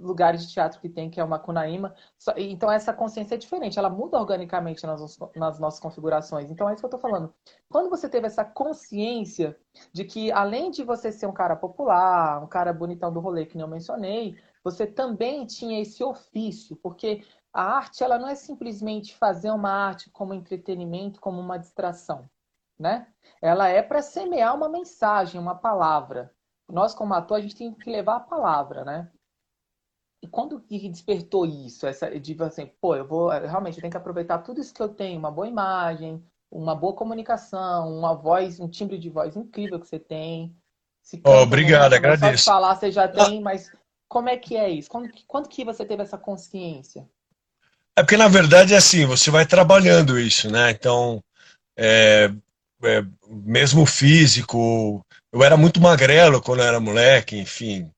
lugares 0.00 0.46
de 0.46 0.52
teatro 0.52 0.80
que 0.80 0.88
tem, 0.88 1.10
que 1.10 1.20
é 1.20 1.24
o 1.24 1.28
Macunaíma. 1.28 1.94
Então, 2.36 2.70
essa 2.70 2.92
consciência 2.92 3.34
é 3.34 3.38
diferente, 3.38 3.78
ela 3.78 3.90
muda 3.90 4.18
organicamente 4.18 4.86
nas, 4.86 5.18
nas 5.34 5.58
nossas 5.58 5.80
configurações. 5.80 6.50
Então, 6.50 6.68
é 6.68 6.72
isso 6.72 6.80
que 6.80 6.86
eu 6.86 6.96
estou 6.96 7.00
falando. 7.00 7.32
Quando 7.68 7.90
você 7.90 8.08
teve 8.08 8.26
essa 8.26 8.44
consciência 8.44 9.56
de 9.92 10.04
que, 10.04 10.32
além 10.32 10.70
de 10.70 10.82
você 10.82 11.12
ser 11.12 11.26
um 11.26 11.32
cara 11.32 11.56
popular, 11.56 12.42
um 12.42 12.46
cara 12.46 12.72
bonitão 12.72 13.12
do 13.12 13.20
rolê, 13.20 13.46
que 13.46 13.56
nem 13.56 13.62
eu 13.62 13.68
mencionei, 13.68 14.36
você 14.62 14.86
também 14.86 15.46
tinha 15.46 15.80
esse 15.80 16.02
ofício, 16.02 16.76
porque 16.76 17.24
a 17.52 17.62
arte 17.62 18.04
ela 18.04 18.18
não 18.18 18.28
é 18.28 18.34
simplesmente 18.34 19.16
fazer 19.16 19.50
uma 19.50 19.70
arte 19.70 20.10
como 20.10 20.34
entretenimento, 20.34 21.20
como 21.20 21.40
uma 21.40 21.58
distração, 21.58 22.28
né? 22.78 23.06
Ela 23.40 23.68
é 23.68 23.82
para 23.82 24.02
semear 24.02 24.54
uma 24.54 24.68
mensagem, 24.68 25.40
uma 25.40 25.54
palavra. 25.54 26.32
Nós 26.68 26.94
como 26.94 27.14
ator 27.14 27.38
a 27.38 27.40
gente 27.40 27.56
tem 27.56 27.72
que 27.72 27.90
levar 27.90 28.16
a 28.16 28.20
palavra, 28.20 28.84
né? 28.84 29.10
E 30.22 30.26
quando 30.26 30.60
que 30.60 30.88
despertou 30.88 31.46
isso? 31.46 31.86
Essa 31.86 32.18
de 32.18 32.36
assim, 32.42 32.70
pô, 32.80 32.96
eu 32.96 33.06
vou 33.06 33.28
realmente 33.28 33.76
eu 33.76 33.80
tenho 33.80 33.90
que 33.90 33.96
aproveitar 33.96 34.38
tudo 34.38 34.60
isso 34.60 34.74
que 34.74 34.82
eu 34.82 34.88
tenho, 34.88 35.18
uma 35.18 35.30
boa 35.30 35.46
imagem, 35.46 36.22
uma 36.50 36.74
boa 36.74 36.92
comunicação, 36.92 37.96
uma 37.96 38.14
voz, 38.14 38.58
um 38.58 38.68
timbre 38.68 38.98
de 38.98 39.10
voz 39.10 39.36
incrível 39.36 39.78
que 39.78 39.86
você 39.86 39.98
tem. 39.98 40.54
Se 41.02 41.20
oh, 41.24 41.42
obrigado, 41.42 41.94
agradeço. 41.94 42.44
Só 42.44 42.52
falar 42.52 42.74
você 42.74 42.90
já 42.90 43.06
tem, 43.06 43.40
mas 43.40 43.70
como 44.08 44.28
é 44.28 44.36
que 44.36 44.56
é 44.56 44.68
isso? 44.70 44.90
Quando, 44.90 45.10
quando 45.26 45.48
que 45.48 45.64
você 45.64 45.84
teve 45.84 46.02
essa 46.02 46.18
consciência? 46.18 47.08
É 47.96 48.02
porque, 48.02 48.16
na 48.16 48.28
verdade, 48.28 48.74
é 48.74 48.76
assim, 48.76 49.04
você 49.06 49.30
vai 49.30 49.44
trabalhando 49.46 50.18
isso, 50.18 50.50
né? 50.50 50.70
Então, 50.70 51.22
é, 51.76 52.30
é, 52.82 53.04
mesmo 53.28 53.84
físico, 53.84 55.04
eu 55.32 55.42
era 55.42 55.56
muito 55.56 55.80
magrelo 55.80 56.40
quando 56.40 56.60
eu 56.60 56.66
era 56.66 56.80
moleque, 56.80 57.36
enfim. 57.36 57.90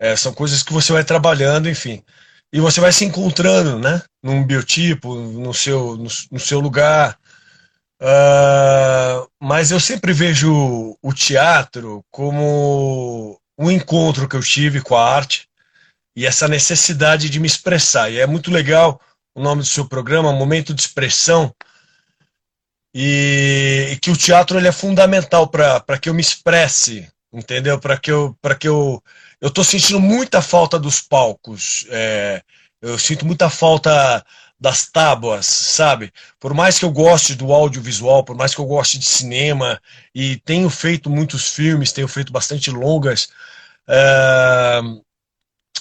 É, 0.00 0.16
são 0.16 0.32
coisas 0.32 0.62
que 0.62 0.72
você 0.72 0.92
vai 0.92 1.04
trabalhando, 1.04 1.68
enfim. 1.68 2.02
E 2.50 2.58
você 2.58 2.80
vai 2.80 2.90
se 2.90 3.04
encontrando, 3.04 3.78
né? 3.78 4.02
Num 4.22 4.44
biotipo, 4.44 5.14
no 5.14 5.52
seu, 5.52 5.96
no, 5.96 6.08
no 6.32 6.40
seu 6.40 6.58
lugar. 6.58 7.18
Uh, 8.00 9.28
mas 9.38 9.70
eu 9.70 9.78
sempre 9.78 10.14
vejo 10.14 10.96
o 11.02 11.12
teatro 11.12 12.02
como 12.10 13.38
um 13.58 13.70
encontro 13.70 14.26
que 14.26 14.34
eu 14.34 14.40
tive 14.40 14.80
com 14.80 14.96
a 14.96 15.14
arte 15.14 15.46
e 16.16 16.26
essa 16.26 16.48
necessidade 16.48 17.28
de 17.28 17.38
me 17.38 17.46
expressar. 17.46 18.10
E 18.10 18.18
é 18.18 18.26
muito 18.26 18.50
legal 18.50 18.98
o 19.34 19.42
nome 19.42 19.60
do 19.60 19.68
seu 19.68 19.86
programa, 19.86 20.32
Momento 20.32 20.72
de 20.72 20.80
Expressão, 20.80 21.54
e, 22.94 23.90
e 23.92 23.96
que 23.98 24.10
o 24.10 24.16
teatro 24.16 24.58
ele 24.58 24.66
é 24.68 24.72
fundamental 24.72 25.46
para 25.46 25.98
que 25.98 26.08
eu 26.08 26.14
me 26.14 26.22
expresse, 26.22 27.06
entendeu? 27.32 27.78
Para 27.78 27.98
que 27.98 28.10
eu 28.10 28.36
para 28.40 28.54
que 28.54 28.66
eu 28.66 29.02
eu 29.40 29.48
estou 29.48 29.64
sentindo 29.64 30.00
muita 30.00 30.42
falta 30.42 30.78
dos 30.78 31.00
palcos, 31.00 31.86
é, 31.90 32.42
eu 32.80 32.98
sinto 32.98 33.26
muita 33.26 33.48
falta 33.50 34.24
das 34.58 34.86
tábuas, 34.86 35.46
sabe? 35.46 36.12
Por 36.38 36.52
mais 36.52 36.78
que 36.78 36.84
eu 36.84 36.90
goste 36.90 37.34
do 37.34 37.52
audiovisual, 37.52 38.22
por 38.22 38.36
mais 38.36 38.54
que 38.54 38.60
eu 38.60 38.66
goste 38.66 38.98
de 38.98 39.06
cinema 39.06 39.80
e 40.14 40.36
tenho 40.38 40.68
feito 40.68 41.08
muitos 41.08 41.48
filmes, 41.54 41.92
tenho 41.92 42.08
feito 42.08 42.30
bastante 42.30 42.70
longas, 42.70 43.30
é, 43.88 44.80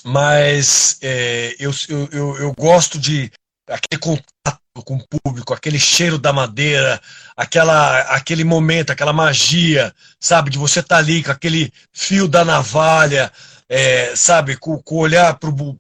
mas 0.04 0.98
é, 1.02 1.56
eu, 1.60 1.72
eu, 2.12 2.38
eu 2.38 2.54
gosto 2.54 2.98
de 2.98 3.30
aquele 3.68 4.00
contato 4.00 4.62
com 4.84 4.98
o 4.98 5.08
público, 5.08 5.54
aquele 5.54 5.80
cheiro 5.80 6.18
da 6.18 6.34
madeira, 6.34 7.00
aquela, 7.36 8.02
aquele 8.16 8.44
momento, 8.44 8.92
aquela 8.92 9.14
magia, 9.14 9.94
sabe, 10.20 10.50
de 10.50 10.58
você 10.58 10.80
estar 10.80 10.96
tá 10.96 11.00
ali 11.00 11.24
com 11.24 11.32
aquele 11.32 11.72
fio 11.94 12.28
da 12.28 12.44
navalha, 12.44 13.32
é, 13.70 14.16
sabe, 14.16 14.58
com, 14.58 14.82
com 14.82 14.96
o 14.96 15.00
olhar 15.00 15.38
bu, 15.40 15.80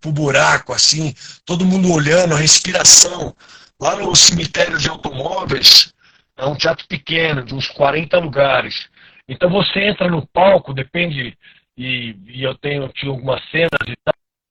pro 0.00 0.12
buraco, 0.12 0.72
assim, 0.72 1.14
todo 1.44 1.64
mundo 1.64 1.92
olhando, 1.92 2.34
a 2.34 2.38
respiração. 2.38 3.34
Lá 3.80 3.94
no 3.96 4.16
cemitério 4.16 4.78
de 4.78 4.88
automóveis, 4.88 5.92
é 6.36 6.46
um 6.46 6.56
teatro 6.56 6.86
pequeno, 6.88 7.44
de 7.44 7.54
uns 7.54 7.68
40 7.68 8.18
lugares. 8.18 8.88
Então 9.28 9.50
você 9.50 9.80
entra 9.80 10.08
no 10.08 10.26
palco, 10.26 10.72
depende, 10.72 11.36
e, 11.76 12.16
e 12.26 12.42
eu 12.42 12.54
tenho 12.54 12.88
tinha 12.88 13.10
algumas 13.10 13.42
cenas 13.50 13.70
e 13.86 13.96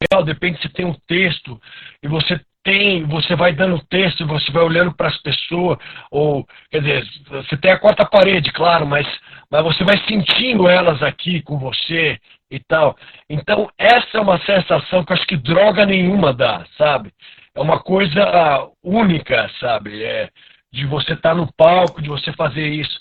tal, 0.10 0.24
depende 0.24 0.62
se 0.62 0.70
tem 0.70 0.86
um 0.86 0.96
texto, 1.08 1.60
e 2.04 2.08
você 2.08 2.40
tem, 2.66 3.04
você 3.04 3.36
vai 3.36 3.54
dando 3.54 3.86
texto, 3.88 4.26
você 4.26 4.52
vai 4.52 4.64
olhando 4.64 4.92
para 4.92 5.08
as 5.08 5.18
pessoas, 5.22 5.78
ou, 6.10 6.44
quer 6.72 6.82
dizer, 6.82 7.08
você 7.30 7.56
tem 7.56 7.72
a 7.72 7.78
quarta 7.78 8.04
parede, 8.04 8.52
claro, 8.52 8.88
mas, 8.88 9.08
mas 9.52 9.64
você 9.64 9.84
vai 9.84 9.96
sentindo 10.08 10.68
elas 10.68 11.02
aqui 11.04 11.44
com 11.44 11.60
você 11.60 12.20
e 12.50 12.60
tal. 12.60 12.98
Então, 13.30 13.70
essa 13.78 14.18
é 14.18 14.20
uma 14.20 14.40
sensação 14.40 15.06
que 15.06 15.12
eu 15.12 15.16
acho 15.16 15.28
que 15.28 15.38
droga 15.38 15.86
nenhuma 15.86 16.34
dá, 16.34 16.66
sabe? 16.76 17.14
É 17.54 17.62
uma 17.62 17.80
coisa 17.80 18.68
única, 18.84 19.48
sabe? 19.60 20.04
É, 20.04 20.30
de 20.74 20.88
você 20.88 21.14
estar 21.14 21.30
tá 21.30 21.36
no 21.36 21.48
palco, 21.54 22.02
de 22.02 22.10
você 22.10 22.34
fazer 22.34 22.68
isso. 22.68 23.00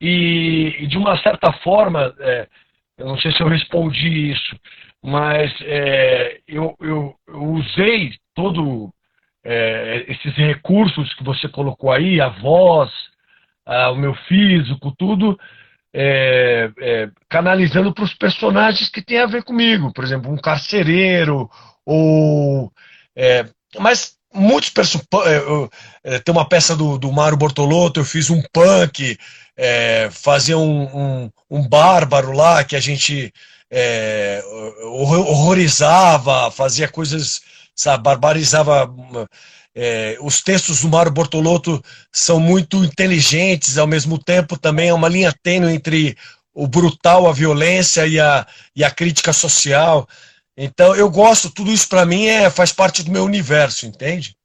E, 0.00 0.74
e 0.80 0.86
de 0.88 0.98
uma 0.98 1.16
certa 1.18 1.52
forma, 1.62 2.12
é, 2.18 2.48
eu 2.98 3.06
não 3.06 3.16
sei 3.18 3.30
se 3.30 3.40
eu 3.40 3.46
respondi 3.46 4.32
isso, 4.32 4.56
mas 5.00 5.54
é, 5.62 6.40
eu, 6.48 6.74
eu, 6.80 7.14
eu 7.28 7.42
usei 7.44 8.12
todo 8.34 8.92
é, 9.44 10.06
esses 10.08 10.34
recursos 10.34 11.12
que 11.14 11.22
você 11.22 11.48
colocou 11.48 11.92
aí, 11.92 12.20
a 12.20 12.28
voz, 12.28 12.90
a, 13.66 13.90
o 13.90 13.96
meu 13.96 14.14
físico, 14.26 14.94
tudo, 14.96 15.38
é, 15.92 16.70
é, 16.80 17.08
canalizando 17.28 17.92
para 17.92 18.04
os 18.04 18.14
personagens 18.14 18.88
que 18.88 19.02
tem 19.02 19.20
a 19.20 19.26
ver 19.26 19.44
comigo, 19.44 19.92
por 19.92 20.02
exemplo, 20.02 20.32
um 20.32 20.36
carcereiro, 20.36 21.48
ou. 21.84 22.72
É, 23.14 23.46
mas 23.78 24.16
muitos 24.32 24.70
personagens. 24.70 25.08
É, 26.02 26.18
tem 26.18 26.32
uma 26.32 26.48
peça 26.48 26.74
do, 26.74 26.98
do 26.98 27.12
Mário 27.12 27.36
Bortolotto, 27.36 28.00
eu 28.00 28.04
fiz 28.04 28.30
um 28.30 28.42
punk, 28.52 29.16
é, 29.56 30.08
fazia 30.10 30.56
um, 30.56 30.82
um, 30.82 31.30
um, 31.50 31.68
bárbaro 31.68 32.32
lá 32.32 32.64
que 32.64 32.74
a 32.74 32.80
gente 32.80 33.32
horrorizava, 34.84 36.48
fazia 36.50 36.86
coisas 36.86 37.42
sabe, 37.74 38.02
barbarizava. 38.02 38.94
É, 39.76 40.16
os 40.20 40.40
textos 40.40 40.82
do 40.82 40.88
Mário 40.88 41.10
Bortolotto 41.10 41.82
são 42.12 42.38
muito 42.38 42.84
inteligentes, 42.84 43.76
ao 43.76 43.88
mesmo 43.88 44.22
tempo 44.22 44.56
também 44.56 44.90
é 44.90 44.94
uma 44.94 45.08
linha 45.08 45.34
tênue 45.42 45.74
entre 45.74 46.16
o 46.54 46.68
brutal, 46.68 47.26
a 47.26 47.32
violência 47.32 48.06
e 48.06 48.20
a, 48.20 48.46
e 48.76 48.84
a 48.84 48.90
crítica 48.90 49.32
social. 49.32 50.06
Então 50.56 50.94
eu 50.94 51.10
gosto, 51.10 51.52
tudo 51.52 51.72
isso 51.72 51.88
para 51.88 52.06
mim 52.06 52.26
é, 52.26 52.48
faz 52.48 52.72
parte 52.72 53.02
do 53.02 53.10
meu 53.10 53.24
universo, 53.24 53.86
entende? 53.86 54.36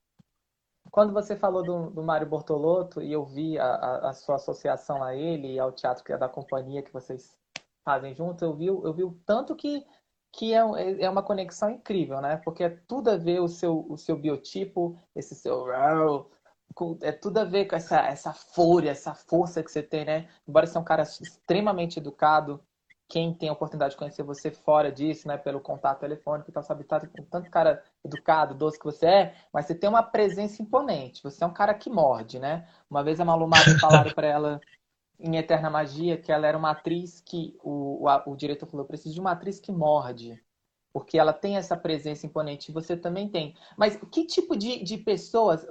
Quando 0.92 1.14
você 1.14 1.36
falou 1.36 1.64
do, 1.64 1.92
do 1.92 2.02
Mário 2.02 2.28
Bortolotto 2.28 3.00
e 3.00 3.14
eu 3.14 3.24
vi 3.24 3.60
a, 3.60 4.10
a, 4.10 4.14
sua 4.14 4.38
associação 4.38 5.04
a 5.04 5.16
ele 5.16 5.54
e 5.54 5.60
ao 5.60 5.72
teatro 5.72 6.04
que 6.04 6.12
é 6.12 6.18
da 6.18 6.28
companhia 6.28 6.82
que 6.82 6.92
vocês 6.92 7.38
fazem 7.86 8.16
junto, 8.16 8.44
eu 8.44 8.56
vi, 8.56 8.66
eu 8.66 8.94
vi 8.94 9.04
o 9.04 9.16
tanto 9.26 9.56
que 9.56 9.86
que 10.32 10.54
é, 10.54 10.58
é, 10.58 11.04
é 11.04 11.10
uma 11.10 11.24
conexão 11.24 11.70
incrível, 11.70 12.22
né? 12.22 12.38
Porque 12.38 12.64
é 12.64 12.70
tudo 12.70 13.10
a 13.10 13.18
ver 13.18 13.40
o 13.42 13.48
seu, 13.48 13.86
o 13.90 13.98
seu 13.98 14.18
biotipo, 14.18 14.98
esse 15.16 15.36
seu 15.36 15.66
é 17.02 17.12
tudo 17.12 17.40
a 17.40 17.44
ver 17.44 17.66
com 17.66 17.76
essa, 17.76 18.00
essa 18.00 18.32
fúria, 18.32 18.92
essa 18.92 19.14
força 19.14 19.64
que 19.64 19.72
você 19.72 19.82
tem, 19.84 20.06
né? 20.06 20.28
Embora 20.48 20.66
você 20.66 20.74
seja 20.74 20.80
um 20.80 20.86
cara 20.86 21.04
extremamente 21.04 22.00
educado, 22.00 22.62
quem 23.08 23.34
tem 23.34 23.50
a 23.50 23.54
oportunidade 23.54 23.94
de 23.94 23.98
conhecer 23.98 24.22
você 24.22 24.52
fora 24.52 24.92
disso, 24.92 25.28
né? 25.28 25.36
Pelo 25.36 25.60
contato 25.60 26.02
telefônico 26.02 26.50
e 26.50 26.54
tal, 26.54 26.64
sabe? 26.64 26.84
Tá 26.84 27.00
com 27.00 27.24
tanto 27.24 27.50
cara 27.50 27.84
educado, 28.06 28.54
doce 28.54 28.78
que 28.78 28.86
você 28.86 29.08
é, 29.08 29.36
mas 29.52 29.66
você 29.66 29.74
tem 29.74 29.90
uma 29.90 30.04
presença 30.04 30.62
imponente. 30.62 31.24
Você 31.24 31.44
é 31.44 31.48
um 31.48 31.54
cara 31.54 31.74
que 31.74 31.90
morde, 31.90 32.38
né? 32.38 32.68
Uma 32.90 33.04
vez 33.04 33.20
a 33.20 33.26
Malu 33.26 33.48
Matos 33.48 33.80
falaram 33.82 34.12
para 34.14 34.28
ela 34.28 34.62
em 35.20 35.36
Eterna 35.36 35.70
Magia 35.70 36.18
que 36.18 36.32
ela 36.32 36.48
era 36.48 36.58
uma 36.58 36.72
atriz 36.72 37.20
que 37.20 37.58
o, 37.62 38.08
o, 38.08 38.32
o 38.32 38.36
diretor 38.36 38.68
falou: 38.68 38.86
preciso 38.86 39.14
de 39.14 39.20
uma 39.20 39.32
atriz 39.32 39.60
que 39.60 39.72
morde. 39.72 40.42
Porque 40.92 41.20
ela 41.20 41.34
tem 41.34 41.56
essa 41.56 41.78
presença 41.78 42.26
imponente, 42.26 42.72
você 42.72 42.98
também 42.98 43.30
tem. 43.30 43.56
Mas 43.78 43.98
que 44.12 44.26
tipo 44.26 44.58
de, 44.58 44.84
de 44.84 44.98
pessoas. 44.98 45.66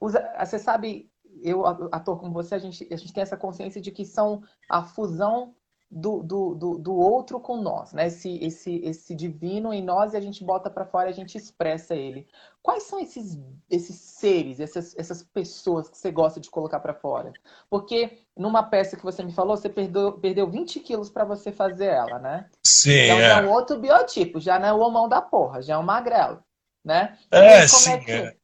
Usa, 0.00 0.22
você 0.38 0.58
sabe, 0.58 1.10
eu, 1.42 1.66
ator 1.66 2.18
como 2.20 2.32
você, 2.32 2.54
a 2.54 2.58
gente, 2.58 2.86
a 2.92 2.96
gente 2.96 3.12
tem 3.12 3.22
essa 3.22 3.36
consciência 3.36 3.80
de 3.80 3.90
que 3.90 4.04
são 4.04 4.42
a 4.70 4.84
fusão 4.84 5.54
do, 5.90 6.22
do, 6.22 6.54
do, 6.54 6.78
do, 6.78 6.94
outro 6.94 7.38
com 7.38 7.56
nós, 7.56 7.92
né? 7.92 8.08
Esse, 8.08 8.38
esse, 8.42 8.80
esse 8.84 9.14
divino 9.14 9.72
em 9.72 9.82
nós 9.82 10.12
e 10.12 10.16
a 10.16 10.20
gente 10.20 10.42
bota 10.42 10.68
para 10.68 10.84
fora 10.84 11.08
a 11.08 11.12
gente 11.12 11.36
expressa 11.38 11.94
ele. 11.94 12.26
Quais 12.62 12.84
são 12.84 12.98
esses, 12.98 13.38
esses 13.70 13.96
seres, 13.96 14.58
essas, 14.58 14.96
essas 14.96 15.22
pessoas 15.22 15.88
que 15.88 15.96
você 15.96 16.10
gosta 16.10 16.40
de 16.40 16.50
colocar 16.50 16.80
para 16.80 16.94
fora? 16.94 17.32
Porque 17.70 18.18
numa 18.36 18.62
peça 18.62 18.96
que 18.96 19.04
você 19.04 19.22
me 19.22 19.32
falou, 19.32 19.56
você 19.56 19.68
perdeu, 19.68 20.12
perdeu 20.12 20.50
20 20.50 20.80
quilos 20.80 21.10
para 21.10 21.24
você 21.24 21.52
fazer 21.52 21.86
ela, 21.86 22.18
né? 22.18 22.46
Sim. 22.64 22.90
Então 22.90 23.18
é. 23.20 23.30
é 23.30 23.42
um 23.42 23.50
outro 23.50 23.78
biotipo, 23.78 24.40
já 24.40 24.58
não 24.58 24.68
é 24.68 24.72
o 24.72 24.80
homão 24.80 25.08
da 25.08 25.22
porra, 25.22 25.62
já 25.62 25.74
é 25.74 25.78
um 25.78 25.82
magrelo, 25.82 26.42
né? 26.84 27.16
É, 27.30 27.68
sim. 27.68 27.92
É 27.92 27.98
que... 27.98 28.12
é. 28.12 28.36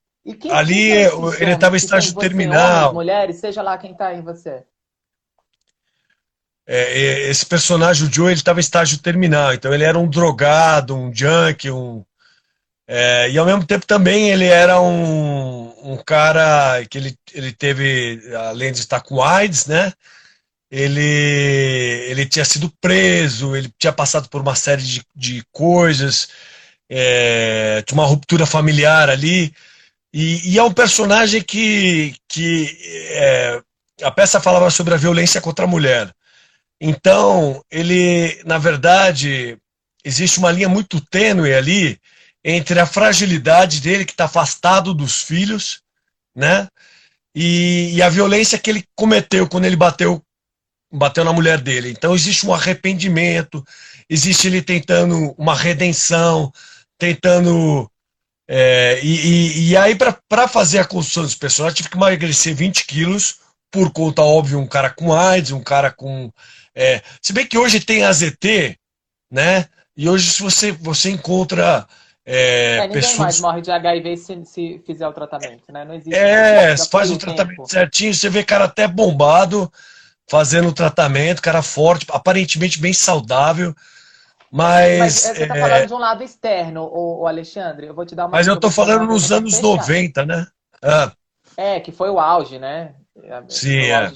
Ali 0.52 0.90
ele 0.92 1.52
estava 1.52 1.74
em 1.74 1.78
estágio 1.78 2.14
terminal. 2.14 2.90
Homens, 2.90 2.92
mulheres, 2.92 3.36
seja 3.36 3.62
lá 3.62 3.78
quem 3.78 3.92
está 3.92 4.14
em 4.14 4.20
você. 4.20 4.64
É, 6.72 7.30
esse 7.30 7.44
personagem, 7.44 8.06
o 8.06 8.12
Joe, 8.12 8.28
ele 8.28 8.34
estava 8.34 8.60
em 8.60 8.62
estágio 8.62 8.98
terminal, 8.98 9.52
então 9.52 9.74
ele 9.74 9.84
era 9.84 9.98
um 9.98 10.08
drogado, 10.08 10.96
um 10.96 11.12
junkie, 11.12 11.70
um, 11.70 12.04
é, 12.86 13.30
e 13.30 13.38
ao 13.38 13.46
mesmo 13.46 13.64
tempo 13.64 13.86
também 13.86 14.30
ele 14.30 14.46
era 14.46 14.80
um, 14.80 15.92
um 15.92 15.96
cara 16.04 16.84
que 16.90 16.98
ele, 16.98 17.16
ele 17.32 17.52
teve, 17.52 18.20
além 18.36 18.72
de 18.72 18.80
estar 18.80 19.00
com 19.00 19.22
AIDS, 19.22 19.66
né? 19.66 19.92
Ele, 20.70 21.00
ele 22.08 22.26
tinha 22.26 22.44
sido 22.44 22.72
preso, 22.80 23.56
ele 23.56 23.72
tinha 23.78 23.92
passado 23.92 24.28
por 24.28 24.40
uma 24.40 24.54
série 24.54 24.82
de, 24.82 25.02
de 25.14 25.44
coisas, 25.52 26.28
é, 26.88 27.82
tinha 27.82 27.98
uma 27.98 28.06
ruptura 28.06 28.46
familiar 28.46 29.08
ali. 29.10 29.52
E, 30.12 30.52
e, 30.54 30.58
é 30.58 30.62
um 30.62 30.72
personagem 30.72 31.42
que, 31.42 32.14
que 32.28 32.76
é, 33.10 33.62
a 34.02 34.10
peça 34.10 34.40
falava 34.40 34.70
sobre 34.70 34.94
a 34.94 34.96
violência 34.96 35.40
contra 35.40 35.64
a 35.64 35.68
mulher. 35.68 36.12
Então, 36.80 37.62
ele, 37.70 38.40
na 38.44 38.56
verdade, 38.56 39.58
existe 40.02 40.38
uma 40.38 40.50
linha 40.50 40.68
muito 40.68 41.00
tênue 41.00 41.52
ali 41.52 42.00
entre 42.42 42.80
a 42.80 42.86
fragilidade 42.86 43.80
dele, 43.80 44.06
que 44.06 44.12
está 44.12 44.24
afastado 44.24 44.94
dos 44.94 45.22
filhos, 45.22 45.82
né? 46.34 46.66
E, 47.34 47.94
e, 47.94 48.02
a 48.02 48.08
violência 48.08 48.58
que 48.58 48.70
ele 48.70 48.84
cometeu 48.96 49.46
quando 49.46 49.66
ele 49.66 49.76
bateu, 49.76 50.22
bateu 50.90 51.22
na 51.22 51.32
mulher 51.32 51.60
dele. 51.60 51.90
Então, 51.90 52.14
existe 52.14 52.46
um 52.46 52.54
arrependimento, 52.54 53.62
existe 54.08 54.46
ele 54.46 54.62
tentando 54.62 55.34
uma 55.38 55.54
redenção, 55.54 56.50
tentando. 56.98 57.90
É, 58.48 58.98
e, 59.02 59.14
e, 59.14 59.68
e, 59.68 59.76
aí, 59.76 59.94
para 59.94 60.48
fazer 60.48 60.78
a 60.78 60.84
construção 60.84 61.22
dos 61.22 61.36
personagens, 61.36 61.76
tive 61.76 61.90
que 61.90 61.96
emagrecer 61.96 62.54
20 62.54 62.84
quilos, 62.86 63.36
por 63.70 63.92
conta, 63.92 64.22
óbvio, 64.22 64.58
um 64.58 64.66
cara 64.66 64.90
com 64.90 65.12
AIDS, 65.12 65.52
um 65.52 65.62
cara 65.62 65.92
com 65.92 66.32
é, 66.74 67.02
se 67.20 67.32
bem 67.32 67.46
que 67.46 67.58
hoje 67.58 67.80
tem 67.80 68.04
AZT, 68.04 68.78
né? 69.30 69.66
E 69.96 70.08
hoje 70.08 70.30
se 70.30 70.42
você, 70.42 70.72
você 70.72 71.10
encontra 71.10 71.86
é, 72.24 72.76
é, 72.76 72.80
ninguém 72.82 72.92
pessoas... 72.92 73.18
mais 73.18 73.40
morre 73.40 73.60
de 73.60 73.70
HIV 73.70 74.16
se, 74.16 74.44
se 74.44 74.82
fizer 74.86 75.06
o 75.06 75.12
tratamento, 75.12 75.72
né? 75.72 75.84
Não 75.84 75.94
existe. 75.94 76.14
É, 76.14 76.76
faz 76.76 77.10
o 77.10 77.18
tratamento 77.18 77.56
tempo. 77.56 77.70
certinho, 77.70 78.14
você 78.14 78.28
vê 78.28 78.44
cara 78.44 78.64
até 78.64 78.86
bombado 78.86 79.70
fazendo 80.28 80.68
o 80.68 80.72
tratamento, 80.72 81.42
cara 81.42 81.60
forte, 81.60 82.06
aparentemente 82.10 82.78
bem 82.78 82.92
saudável. 82.92 83.74
Mas, 84.52 84.98
mas 84.98 85.14
você 85.14 85.42
está 85.42 85.56
é... 85.56 85.60
falando 85.60 85.86
de 85.86 85.94
um 85.94 85.98
lado 85.98 86.22
externo, 86.22 86.82
o, 86.84 87.22
o, 87.22 87.26
Alexandre. 87.26 87.86
Eu 87.86 87.94
vou 87.94 88.04
te 88.04 88.14
dar 88.14 88.24
uma. 88.24 88.32
Mas 88.32 88.46
eu 88.46 88.54
estou 88.54 88.70
falando 88.70 89.06
nos 89.06 89.30
anos 89.30 89.56
fechar. 89.56 89.62
90, 89.62 90.26
né? 90.26 90.46
Ah. 90.82 91.12
É, 91.56 91.80
que 91.80 91.92
foi 91.92 92.10
o 92.10 92.18
auge, 92.18 92.58
né? 92.58 92.94
Sim, 93.48 93.78
é. 93.78 94.10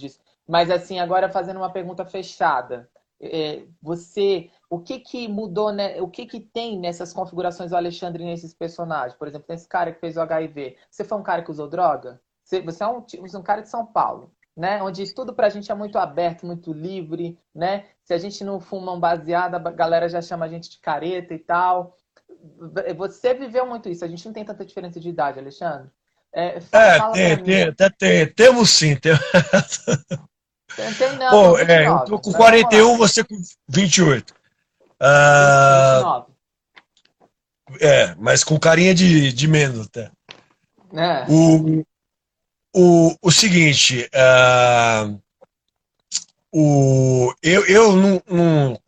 Mas 0.46 0.70
assim, 0.70 0.98
agora 0.98 1.28
fazendo 1.28 1.56
uma 1.56 1.70
pergunta 1.70 2.04
fechada. 2.04 2.88
É, 3.20 3.62
você, 3.80 4.50
o 4.68 4.78
que 4.78 4.98
que 5.00 5.28
mudou, 5.28 5.72
né? 5.72 6.00
O 6.00 6.08
que 6.08 6.26
que 6.26 6.40
tem 6.40 6.78
nessas 6.78 7.12
configurações 7.12 7.70
do 7.70 7.76
Alexandre 7.76 8.24
nesses 8.24 8.52
personagens? 8.52 9.16
Por 9.16 9.26
exemplo, 9.26 9.46
esse 9.54 9.66
cara 9.66 9.92
que 9.92 10.00
fez 10.00 10.16
o 10.16 10.20
HIV. 10.20 10.76
Você 10.90 11.04
foi 11.04 11.18
um 11.18 11.22
cara 11.22 11.42
que 11.42 11.50
usou 11.50 11.68
droga? 11.68 12.20
Você, 12.42 12.60
você 12.60 12.84
é 12.84 12.86
um, 12.86 13.04
um 13.38 13.42
cara 13.42 13.62
de 13.62 13.70
São 13.70 13.86
Paulo, 13.86 14.30
né? 14.54 14.82
Onde 14.82 15.12
tudo 15.14 15.32
pra 15.32 15.48
gente 15.48 15.72
é 15.72 15.74
muito 15.74 15.96
aberto, 15.96 16.44
muito 16.44 16.72
livre, 16.72 17.38
né? 17.54 17.86
Se 18.02 18.12
a 18.12 18.18
gente 18.18 18.44
não 18.44 18.60
fuma 18.60 18.92
um 18.92 19.00
baseado, 19.00 19.54
a 19.54 19.58
galera 19.58 20.08
já 20.08 20.20
chama 20.20 20.44
a 20.44 20.48
gente 20.48 20.68
de 20.68 20.78
careta 20.78 21.32
e 21.32 21.38
tal. 21.38 21.96
Você 22.96 23.32
viveu 23.32 23.66
muito 23.66 23.88
isso. 23.88 24.04
A 24.04 24.08
gente 24.08 24.26
não 24.26 24.34
tem 24.34 24.44
tanta 24.44 24.66
diferença 24.66 25.00
de 25.00 25.08
idade, 25.08 25.38
Alexandre. 25.38 25.88
É, 26.30 26.58
é 26.58 27.12
tem, 27.12 27.42
tem, 27.44 27.62
até 27.62 27.88
tem, 27.88 28.26
temos 28.26 28.70
sim. 28.70 28.96
Tem... 28.96 29.12
Não, 31.18 31.54
29, 31.54 31.72
é, 31.72 31.86
eu 31.86 31.98
tô 32.00 32.18
com 32.18 32.32
41, 32.32 32.96
você 32.96 33.22
com 33.22 33.40
28. 33.68 34.34
Ah, 35.00 36.24
29. 36.26 36.34
É, 37.80 38.14
mas 38.18 38.44
com 38.44 38.58
carinha 38.58 38.94
de, 38.94 39.32
de 39.32 39.48
menos 39.48 39.86
até. 39.86 40.10
É. 40.92 41.24
O, 41.28 41.84
o, 42.74 43.16
o 43.22 43.30
seguinte, 43.30 44.08
uh, 44.14 45.20
o, 46.52 47.34
eu, 47.42 47.66
eu 47.66 47.96
não, 47.96 48.22
não. 48.28 48.80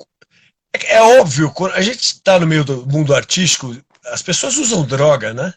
É, 0.72 0.96
é 0.96 1.02
óbvio, 1.20 1.50
quando 1.50 1.74
a 1.74 1.80
gente 1.80 2.00
está 2.00 2.38
no 2.38 2.46
meio 2.46 2.64
do 2.64 2.86
mundo 2.86 3.14
artístico, 3.14 3.76
as 4.06 4.22
pessoas 4.22 4.56
usam 4.56 4.84
droga, 4.84 5.32
né? 5.34 5.52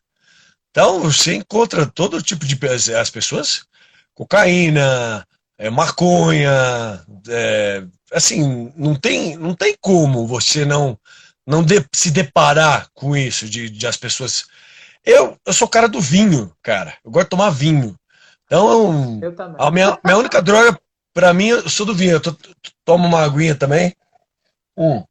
Então 0.71 1.01
você 1.01 1.35
encontra 1.35 1.85
todo 1.85 2.21
tipo 2.21 2.45
de. 2.45 2.57
As 2.95 3.09
pessoas, 3.09 3.65
cocaína, 4.13 5.27
é, 5.59 5.69
maconha, 5.69 7.05
é, 7.27 7.83
assim, 8.13 8.73
não 8.77 8.95
tem, 8.95 9.35
não 9.35 9.53
tem 9.53 9.75
como 9.79 10.25
você 10.25 10.63
não 10.63 10.97
não 11.45 11.63
de, 11.63 11.83
se 11.91 12.11
deparar 12.11 12.89
com 12.93 13.17
isso, 13.17 13.49
de, 13.49 13.69
de, 13.71 13.87
as 13.87 13.97
pessoas. 13.97 14.45
Eu, 15.03 15.35
eu 15.43 15.51
sou 15.51 15.67
cara 15.67 15.89
do 15.89 15.99
vinho, 15.99 16.53
cara. 16.61 16.95
Eu 17.03 17.09
gosto 17.09 17.25
de 17.25 17.29
tomar 17.31 17.49
vinho. 17.49 17.95
Então, 18.45 19.19
eu 19.19 19.35
a 19.57 19.71
minha, 19.71 19.97
minha 20.03 20.17
única 20.17 20.43
droga, 20.43 20.79
para 21.11 21.33
mim, 21.33 21.47
eu 21.47 21.67
sou 21.67 21.87
do 21.87 21.95
vinho. 21.95 22.11
Eu 22.11 22.21
tô, 22.21 22.35
tomo 22.85 23.07
uma 23.07 23.23
aguinha 23.23 23.55
também. 23.55 23.95
Hum. 24.77 25.03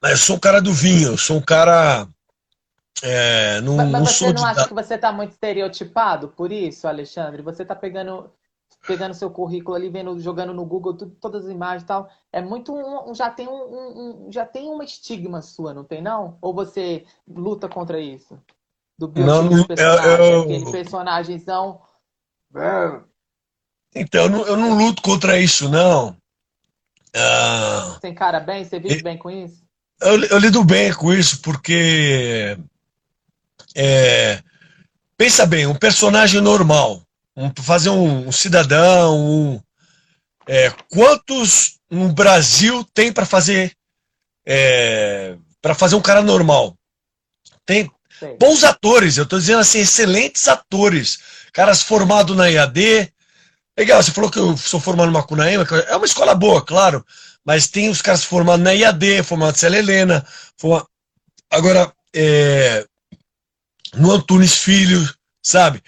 Mas 0.00 0.12
eu 0.12 0.18
sou 0.18 0.36
um 0.36 0.38
cara 0.40 0.62
do 0.62 0.72
vinho, 0.72 1.08
eu 1.08 1.18
sou 1.18 1.38
um 1.38 1.42
cara. 1.42 2.06
É, 3.02 3.60
não, 3.60 3.76
mas, 3.76 3.88
mas 3.90 4.00
não 4.00 4.06
você 4.06 4.32
não 4.32 4.46
acha 4.46 4.60
da... 4.60 4.68
que 4.68 4.74
você 4.74 4.94
está 4.94 5.10
muito 5.10 5.32
estereotipado 5.32 6.28
por 6.28 6.52
isso, 6.52 6.86
Alexandre? 6.86 7.42
Você 7.42 7.62
está 7.62 7.74
pegando 7.74 8.32
pegando 8.86 9.14
seu 9.14 9.30
currículo 9.30 9.76
ali, 9.76 9.88
vendo, 9.88 10.18
jogando 10.20 10.52
no 10.52 10.64
Google 10.64 10.94
tudo, 10.94 11.16
todas 11.20 11.46
as 11.46 11.50
imagens 11.50 11.82
e 11.82 11.86
tal. 11.86 12.08
É 12.32 12.40
muito 12.40 12.74
um, 12.74 13.14
já 13.14 13.30
tem 13.30 13.48
um, 13.48 14.26
um, 14.26 14.32
já 14.32 14.44
tem 14.44 14.68
uma 14.68 14.84
estigma 14.84 15.42
sua, 15.42 15.72
não 15.72 15.84
tem 15.84 16.02
não? 16.02 16.38
Ou 16.40 16.54
você 16.54 17.04
luta 17.26 17.68
contra 17.68 18.00
isso? 18.00 18.38
Do 18.98 19.10
não, 19.16 19.42
não 19.44 19.64
personagem, 19.64 20.10
eu, 20.10 20.18
eu... 20.18 20.42
aquele 20.42 20.70
personagemzão. 20.70 21.80
Então, 23.94 24.24
eu 24.24 24.30
não, 24.30 24.46
eu 24.46 24.56
não 24.56 24.78
luto 24.78 25.02
contra 25.02 25.38
isso, 25.38 25.68
não. 25.68 26.16
Ah, 27.16 27.98
tem 28.00 28.14
cara 28.14 28.40
bem? 28.40 28.64
Você 28.64 28.78
vive 28.78 29.02
bem 29.02 29.16
com 29.16 29.30
isso? 29.30 29.64
Eu, 30.00 30.22
eu 30.24 30.38
lido 30.38 30.64
bem 30.64 30.92
com 30.92 31.12
isso 31.12 31.40
porque 31.40 32.58
é, 33.74 34.42
pensa 35.16 35.46
bem, 35.46 35.66
um 35.66 35.74
personagem 35.74 36.40
normal 36.40 37.03
um, 37.36 37.50
fazer 37.62 37.90
um, 37.90 38.28
um 38.28 38.32
cidadão, 38.32 39.18
um, 39.18 39.60
é, 40.46 40.70
quantos 40.90 41.78
no 41.90 42.12
Brasil 42.12 42.84
tem 42.92 43.12
para 43.12 43.26
fazer 43.26 43.72
é, 44.46 45.36
para 45.60 45.74
fazer 45.74 45.96
um 45.96 46.02
cara 46.02 46.22
normal? 46.22 46.76
Tem 47.64 47.90
Sim. 48.18 48.36
bons 48.38 48.62
atores, 48.62 49.16
eu 49.16 49.24
estou 49.24 49.38
dizendo 49.38 49.60
assim, 49.60 49.80
excelentes 49.80 50.46
atores, 50.48 51.18
caras 51.52 51.82
formados 51.82 52.36
na 52.36 52.48
IAD. 52.48 53.12
Legal, 53.76 54.02
você 54.02 54.12
falou 54.12 54.30
que 54.30 54.38
eu 54.38 54.56
sou 54.56 54.78
formado 54.78 55.06
no 55.06 55.12
Macunaíma, 55.12 55.66
é 55.88 55.96
uma 55.96 56.06
escola 56.06 56.34
boa, 56.34 56.64
claro, 56.64 57.04
mas 57.44 57.66
tem 57.66 57.88
os 57.88 58.00
caras 58.00 58.22
formados 58.22 58.62
na 58.62 58.72
IAD, 58.72 59.22
formados 59.22 59.60
na 59.62 59.78
Helena, 59.78 60.26
formado... 60.56 60.88
agora 61.50 61.92
é, 62.14 62.86
no 63.94 64.12
Antunes 64.12 64.58
Filho, 64.58 65.12
sabe? 65.42 65.82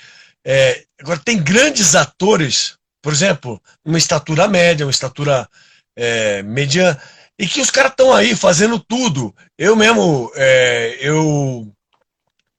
É, 0.49 0.85
agora, 1.01 1.19
tem 1.19 1.43
grandes 1.43 1.97
atores, 1.97 2.79
por 3.03 3.13
exemplo, 3.13 3.61
uma 3.85 3.99
estatura 3.99 4.47
média, 4.47 4.87
uma 4.87 4.93
estatura 4.93 5.49
é, 5.97 6.41
mediana, 6.45 6.97
e 7.37 7.49
que 7.49 7.61
os 7.61 7.69
caras 7.69 7.91
estão 7.91 8.13
aí 8.13 8.37
fazendo 8.37 8.79
tudo. 8.79 9.35
Eu 9.59 9.75
mesmo, 9.75 10.31
é, 10.37 10.99
eu, 11.01 11.69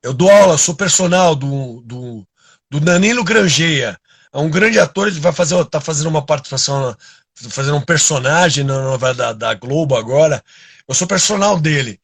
eu 0.04 0.14
dou 0.14 0.30
aula, 0.30 0.58
sou 0.58 0.76
personal 0.76 1.34
do, 1.34 1.82
do, 1.86 2.28
do 2.70 2.82
Danilo 2.82 3.24
Grangeia. 3.24 3.98
É 4.34 4.38
um 4.38 4.50
grande 4.50 4.78
ator, 4.78 5.08
ele 5.08 5.22
vai 5.22 5.32
fazer, 5.32 5.64
tá 5.66 5.80
fazendo 5.80 6.10
uma 6.10 6.26
participação, 6.26 6.94
fazendo 7.36 7.78
um 7.78 7.82
personagem 7.82 8.66
na 8.66 8.82
novela 8.82 9.14
da, 9.14 9.32
da 9.34 9.54
Globo 9.54 9.96
agora. 9.96 10.44
Eu 10.86 10.94
sou 10.94 11.08
personal 11.08 11.58
dele. 11.58 12.02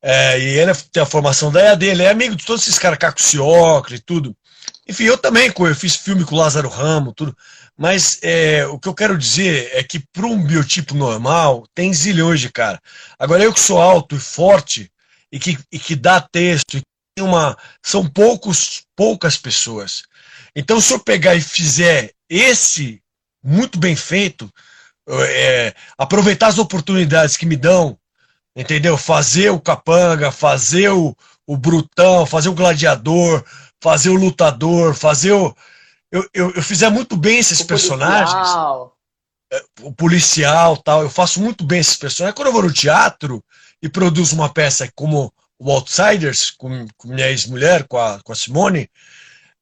É, 0.00 0.38
e 0.38 0.58
ele 0.58 0.72
tem 0.92 1.02
a 1.02 1.06
formação 1.06 1.50
da 1.50 1.60
EAD, 1.60 1.86
ele 1.86 2.04
é 2.04 2.10
amigo 2.10 2.36
de 2.36 2.46
todos 2.46 2.62
esses 2.62 2.78
caras, 2.78 2.98
Caco 2.98 3.20
Ciocre 3.20 3.96
e 3.96 4.00
tudo. 4.00 4.34
Enfim, 4.88 5.04
eu 5.04 5.18
também 5.18 5.52
eu 5.54 5.74
fiz 5.74 5.96
filme 5.96 6.24
com 6.24 6.34
o 6.34 6.38
Lázaro 6.38 6.68
Ramo, 6.68 7.12
tudo. 7.12 7.36
Mas 7.76 8.18
é, 8.22 8.66
o 8.66 8.78
que 8.78 8.88
eu 8.88 8.94
quero 8.94 9.18
dizer 9.18 9.70
é 9.72 9.84
que 9.84 10.00
para 10.12 10.26
um 10.26 10.42
biotipo 10.42 10.94
normal, 10.94 11.66
tem 11.74 11.92
zilhões 11.92 12.40
de 12.40 12.50
cara. 12.50 12.80
Agora, 13.18 13.44
eu 13.44 13.52
que 13.52 13.60
sou 13.60 13.80
alto 13.80 14.16
e 14.16 14.18
forte, 14.18 14.90
e 15.30 15.38
que, 15.38 15.58
e 15.70 15.78
que 15.78 15.94
dá 15.94 16.20
texto, 16.20 16.78
e 16.78 17.20
uma, 17.20 17.56
são 17.82 18.08
poucos, 18.08 18.84
poucas 18.96 19.36
pessoas. 19.36 20.02
Então, 20.56 20.80
se 20.80 20.92
eu 20.92 20.98
pegar 20.98 21.34
e 21.34 21.40
fizer 21.40 22.12
esse 22.28 23.02
muito 23.44 23.78
bem 23.78 23.94
feito, 23.94 24.50
é, 25.08 25.74
aproveitar 25.96 26.48
as 26.48 26.58
oportunidades 26.58 27.36
que 27.36 27.46
me 27.46 27.56
dão, 27.56 27.98
entendeu? 28.56 28.96
Fazer 28.96 29.50
o 29.50 29.60
capanga, 29.60 30.32
fazer 30.32 30.88
o, 30.90 31.16
o 31.46 31.56
brutão, 31.56 32.26
fazer 32.26 32.48
o 32.48 32.54
gladiador, 32.54 33.44
fazer 33.80 34.10
o 34.10 34.14
lutador, 34.14 34.94
fazer 34.94 35.32
o. 35.32 35.54
Eu, 36.10 36.28
eu, 36.32 36.50
eu 36.52 36.62
fizer 36.62 36.90
muito 36.90 37.16
bem 37.16 37.38
esses 37.38 37.60
o 37.60 37.66
personagens. 37.66 38.32
Policial. 38.32 38.96
é, 39.52 39.62
o 39.82 39.92
policial 39.92 40.76
tal. 40.76 41.02
Eu 41.02 41.10
faço 41.10 41.40
muito 41.40 41.64
bem 41.64 41.80
esses 41.80 41.96
personagens. 41.96 42.36
Quando 42.36 42.48
eu 42.48 42.52
vou 42.52 42.62
no 42.62 42.72
teatro 42.72 43.44
e 43.82 43.88
produzo 43.88 44.34
uma 44.34 44.52
peça 44.52 44.90
como 44.94 45.32
o 45.58 45.70
Outsiders, 45.70 46.50
com, 46.50 46.86
com 46.96 47.08
minha 47.08 47.28
ex-mulher, 47.28 47.86
com 47.88 47.98
a, 47.98 48.20
com 48.22 48.32
a 48.32 48.36
Simone, 48.36 48.88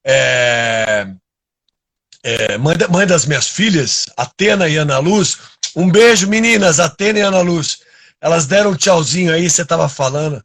é, 0.05 1.09
é, 2.22 2.59
mãe, 2.59 2.76
mãe 2.90 3.07
das 3.07 3.24
minhas 3.24 3.48
filhas, 3.48 4.07
Atena 4.16 4.68
e 4.68 4.76
Ana 4.76 4.98
Luz. 4.98 5.38
Um 5.74 5.90
beijo, 5.90 6.29
meninas, 6.29 6.79
Atena 6.81 7.18
e 7.18 7.22
Ana 7.22 7.40
Luz. 7.40 7.81
Elas 8.20 8.46
deram 8.46 8.70
um 8.70 8.76
tchauzinho 8.76 9.33
aí, 9.33 9.48
você 9.48 9.62
estava 9.62 9.88
falando. 9.88 10.42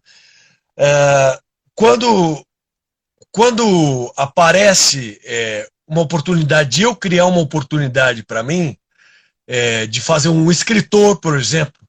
É, 0.77 1.39
quando, 1.75 2.45
quando 3.31 4.13
aparece 4.17 5.19
é, 5.23 5.67
uma 5.87 6.01
oportunidade 6.01 6.69
de 6.69 6.81
eu 6.83 6.95
criar 6.95 7.25
uma 7.25 7.39
oportunidade 7.39 8.23
para 8.23 8.43
mim, 8.43 8.77
é, 9.47 9.87
de 9.87 10.01
fazer 10.01 10.29
um 10.29 10.51
escritor, 10.51 11.19
por 11.19 11.37
exemplo, 11.37 11.81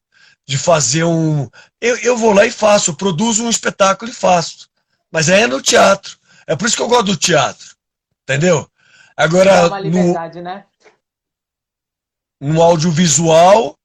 de 0.46 0.59
fazer 0.59 1.05
um. 1.05 1.48
Eu, 1.81 1.96
eu 1.98 2.16
vou 2.16 2.33
lá 2.33 2.44
e 2.44 2.50
faço, 2.50 2.94
produzo 2.94 3.44
um 3.44 3.50
espetáculo 3.50 4.11
e 4.11 4.14
faço. 4.14 4.68
Mas 5.11 5.28
é 5.28 5.46
no 5.46 5.61
teatro. 5.61 6.18
É 6.46 6.57
por 6.57 6.66
isso 6.66 6.76
que 6.76 6.83
eu 6.83 6.88
gosto 6.88 7.07
do 7.07 7.16
teatro. 7.16 7.76
Entendeu? 8.22 8.68
Agora. 9.16 9.50
É 9.50 9.66
uma 9.66 9.81
liberdade, 9.81 10.38
no, 10.38 10.44
né? 10.44 10.64
No 12.40 12.61
audiovisual, 12.61 13.78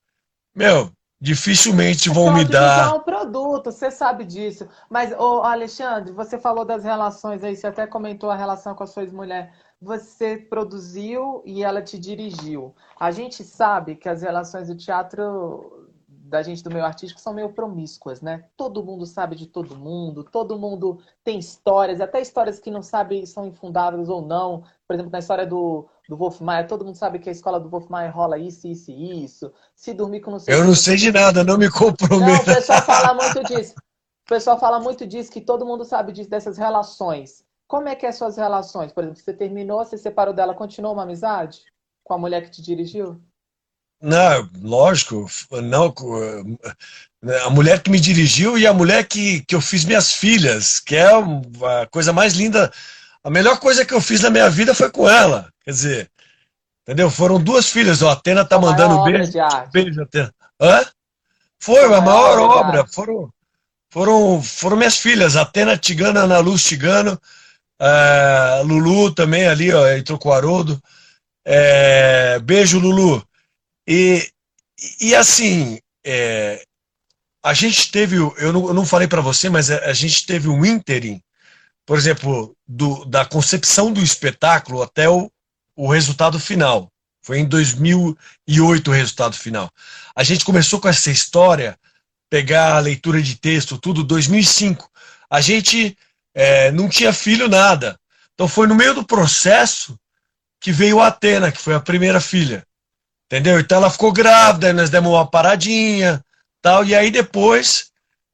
meu, 0.55 0.91
dificilmente 1.19 2.10
é 2.10 2.13
vão 2.13 2.34
me 2.34 2.45
dar. 2.45 2.89
É 2.89 2.93
um 2.93 2.99
produto, 2.99 3.71
você 3.71 3.89
sabe 3.89 4.23
disso. 4.23 4.67
Mas, 4.89 5.12
ô, 5.17 5.41
Alexandre, 5.41 6.12
você 6.12 6.38
falou 6.38 6.63
das 6.63 6.84
relações 6.84 7.43
aí, 7.43 7.56
você 7.56 7.67
até 7.67 7.88
comentou 7.88 8.30
a 8.30 8.36
relação 8.36 8.75
com 8.75 8.84
a 8.84 8.88
sua 8.88 9.03
ex-mulher. 9.03 9.53
Você 9.82 10.38
produziu 10.38 11.43
e 11.45 11.63
ela 11.63 11.82
te 11.82 11.99
dirigiu. 11.99 12.75
A 12.99 13.12
gente 13.12 13.43
sabe 13.43 13.95
que 13.95 14.10
as 14.10 14.21
relações 14.21 14.67
do 14.67 14.75
teatro 14.75 15.88
da 16.27 16.43
gente 16.43 16.62
do 16.62 16.69
meio 16.69 16.84
artístico 16.84 17.21
são 17.21 17.34
meio 17.34 17.53
promíscuas, 17.53 18.21
né? 18.21 18.45
Todo 18.58 18.84
mundo 18.84 19.06
sabe 19.06 19.36
de 19.36 19.47
todo 19.47 19.77
mundo, 19.77 20.23
todo 20.23 20.60
mundo 20.60 20.99
tem 21.23 21.39
histórias, 21.39 22.01
até 22.01 22.19
histórias 22.19 22.60
que 22.60 22.69
não 22.69 22.82
sabe 22.82 23.25
são 23.25 23.47
infundáveis 23.47 24.10
ou 24.10 24.21
não. 24.21 24.63
Por 24.88 24.93
exemplo, 24.93 25.12
na 25.12 25.19
história 25.19 25.45
do, 25.45 25.89
do 26.08 26.15
Wolf 26.15 26.39
Maia, 26.39 26.65
todo 26.65 26.86
mundo 26.86 26.95
sabe 26.95 27.19
que 27.19 27.28
a 27.28 27.32
escola 27.32 27.60
do 27.60 27.69
Wolf 27.69 27.89
Maia 27.89 28.10
rola 28.10 28.38
isso, 28.38 28.67
isso 28.67 28.89
e 28.89 29.26
isso. 29.26 29.52
Se 29.76 29.93
dormir 29.93 30.21
com 30.21 30.32
não 30.32 30.39
sei 30.39 30.54
Eu 30.54 30.63
não 30.63 30.76
sei 30.76 30.95
de 30.95 31.12
nada, 31.12 31.43
não 31.43 31.58
me 31.58 31.69
comprometo. 31.69 32.45
Não, 32.47 32.54
o 32.54 32.56
pessoal 32.56 32.82
fala 32.82 33.13
muito 33.13 33.43
disso. 33.43 33.76
O 33.78 34.30
pessoal 34.30 34.60
fala 34.60 34.80
muito 34.80 35.06
disso, 35.06 35.32
que 35.32 35.41
todo 35.41 35.65
mundo 35.65 35.84
sabe 35.84 36.13
disso, 36.13 36.30
dessas 36.30 36.58
relações. 36.58 37.43
Como 37.67 37.89
é 37.89 37.95
que 37.95 38.06
é 38.06 38.12
suas 38.13 38.38
relações? 38.38 38.93
Por 38.93 39.04
exemplo, 39.04 39.21
você 39.21 39.34
terminou, 39.34 39.84
você 39.84 39.97
separou 39.97 40.34
dela, 40.34 40.54
continuou 40.54 40.93
uma 40.93 41.04
amizade 41.04 41.62
com 42.04 42.13
a 42.13 42.17
mulher 42.17 42.41
que 42.43 42.52
te 42.52 42.62
dirigiu? 42.62 43.21
Não, 44.02 44.50
lógico, 44.62 45.26
não. 45.63 45.93
A 47.45 47.50
mulher 47.50 47.82
que 47.82 47.89
me 47.89 48.00
dirigiu 48.00 48.58
e 48.58 48.65
a 48.65 48.73
mulher 48.73 49.06
que, 49.06 49.41
que 49.41 49.56
eu 49.56 49.60
fiz 49.60 49.84
minhas 49.84 50.13
filhas, 50.13 50.80
que 50.80 50.95
é 50.95 51.08
a 51.08 51.88
coisa 51.91 52.13
mais 52.13 52.34
linda. 52.34 52.71
A 53.27 53.29
melhor 53.29 53.59
coisa 53.59 53.83
que 53.83 53.93
eu 53.93 53.99
fiz 53.99 54.21
na 54.21 54.29
minha 54.29 54.49
vida 54.49 54.73
foi 54.73 54.89
com 54.89 55.09
ela. 55.09 55.51
Quer 55.65 55.71
dizer, 55.71 56.11
entendeu? 56.83 57.11
Foram 57.11 57.43
duas 57.43 57.69
filhas. 57.69 58.01
O 58.01 58.07
Atena 58.07 58.45
tá 58.45 58.55
a 58.55 58.59
mandando 58.61 59.03
beijo. 59.03 59.33
Beijo, 59.73 60.01
Atena. 60.01 60.33
Hã? 60.57 60.85
Foi 61.59 61.77
a, 61.83 61.97
a 61.97 61.99
maior, 61.99 62.37
maior 62.37 62.39
obra. 62.39 62.87
Foram, 62.87 63.29
foram, 63.91 64.41
foram 64.41 64.77
minhas 64.77 64.95
filhas. 64.95 65.35
Atena 65.35 65.77
Tigana, 65.77 66.21
Ana 66.21 66.39
Luz 66.39 66.63
Tigano. 66.63 67.19
Uh, 67.81 68.63
Lulu 68.63 69.13
também 69.13 69.45
ali, 69.45 69.73
ó, 69.73 69.85
entrou 69.89 70.17
com 70.17 70.29
o 70.29 70.31
Haroldo. 70.31 70.81
É, 71.43 72.39
beijo, 72.39 72.79
Lulu. 72.79 73.21
E, 73.85 74.25
e 75.01 75.13
assim, 75.13 75.81
é, 76.05 76.63
a 77.43 77.53
gente 77.53 77.91
teve, 77.91 78.15
eu 78.15 78.53
não, 78.53 78.67
eu 78.69 78.73
não 78.73 78.85
falei 78.85 79.05
para 79.05 79.19
você, 79.19 79.49
mas 79.49 79.69
a, 79.69 79.79
a, 79.79 79.91
gente 79.93 80.25
teve 80.25 80.47
um 80.47 80.65
ínterim, 80.65 81.21
por 81.88 81.97
exemplo, 81.97 82.54
do, 82.67 83.06
da 83.06 83.26
concepção 83.26 83.93
do 83.93 84.02
espetáculo 84.02 84.84
até 84.84 85.10
o, 85.10 85.32
o 85.73 85.89
resultado 85.89 86.38
final. 86.38 86.91
Foi 87.21 87.39
em 87.39 87.45
2008 87.45 88.91
o 88.91 88.93
resultado 88.93 89.38
final. 89.38 89.71
A 90.13 90.21
gente 90.21 90.43
começou 90.43 90.82
com 90.82 90.89
essa 90.89 91.10
história, 91.10 91.80
pegar 92.30 92.76
a 92.76 92.80
leitura 92.80 93.21
de 93.21 93.36
texto, 93.36 93.78
tudo, 93.78 94.04
2005. 94.04 94.91
A 95.30 95.39
gente 95.39 95.97
é, 96.36 96.73
não 96.73 96.89
tinha 96.89 97.13
filho, 97.13 97.47
nada. 97.47 97.97
Então 98.34 98.50
foi 98.50 98.67
no 98.67 98.76
meio 98.76 98.93
do 98.93 99.06
processo 99.06 99.97
que 100.60 100.73
veio 100.73 101.00
a 101.00 101.08
Atena, 101.08 101.54
que 101.54 101.62
foi 101.62 101.73
a 101.73 101.80
primeira 101.80 102.19
filha. 102.19 102.67
Entendeu? 103.28 103.62
Então 103.62 103.78
ela 103.78 103.89
ficou 103.89 104.12
grávida, 104.12 104.73
nós 104.73 104.89
demos 104.89 105.13
uma 105.13 105.26
paradinha, 105.26 106.21
tal, 106.62 106.84
e 106.84 106.93
aí 106.93 107.10
depois 107.12 107.91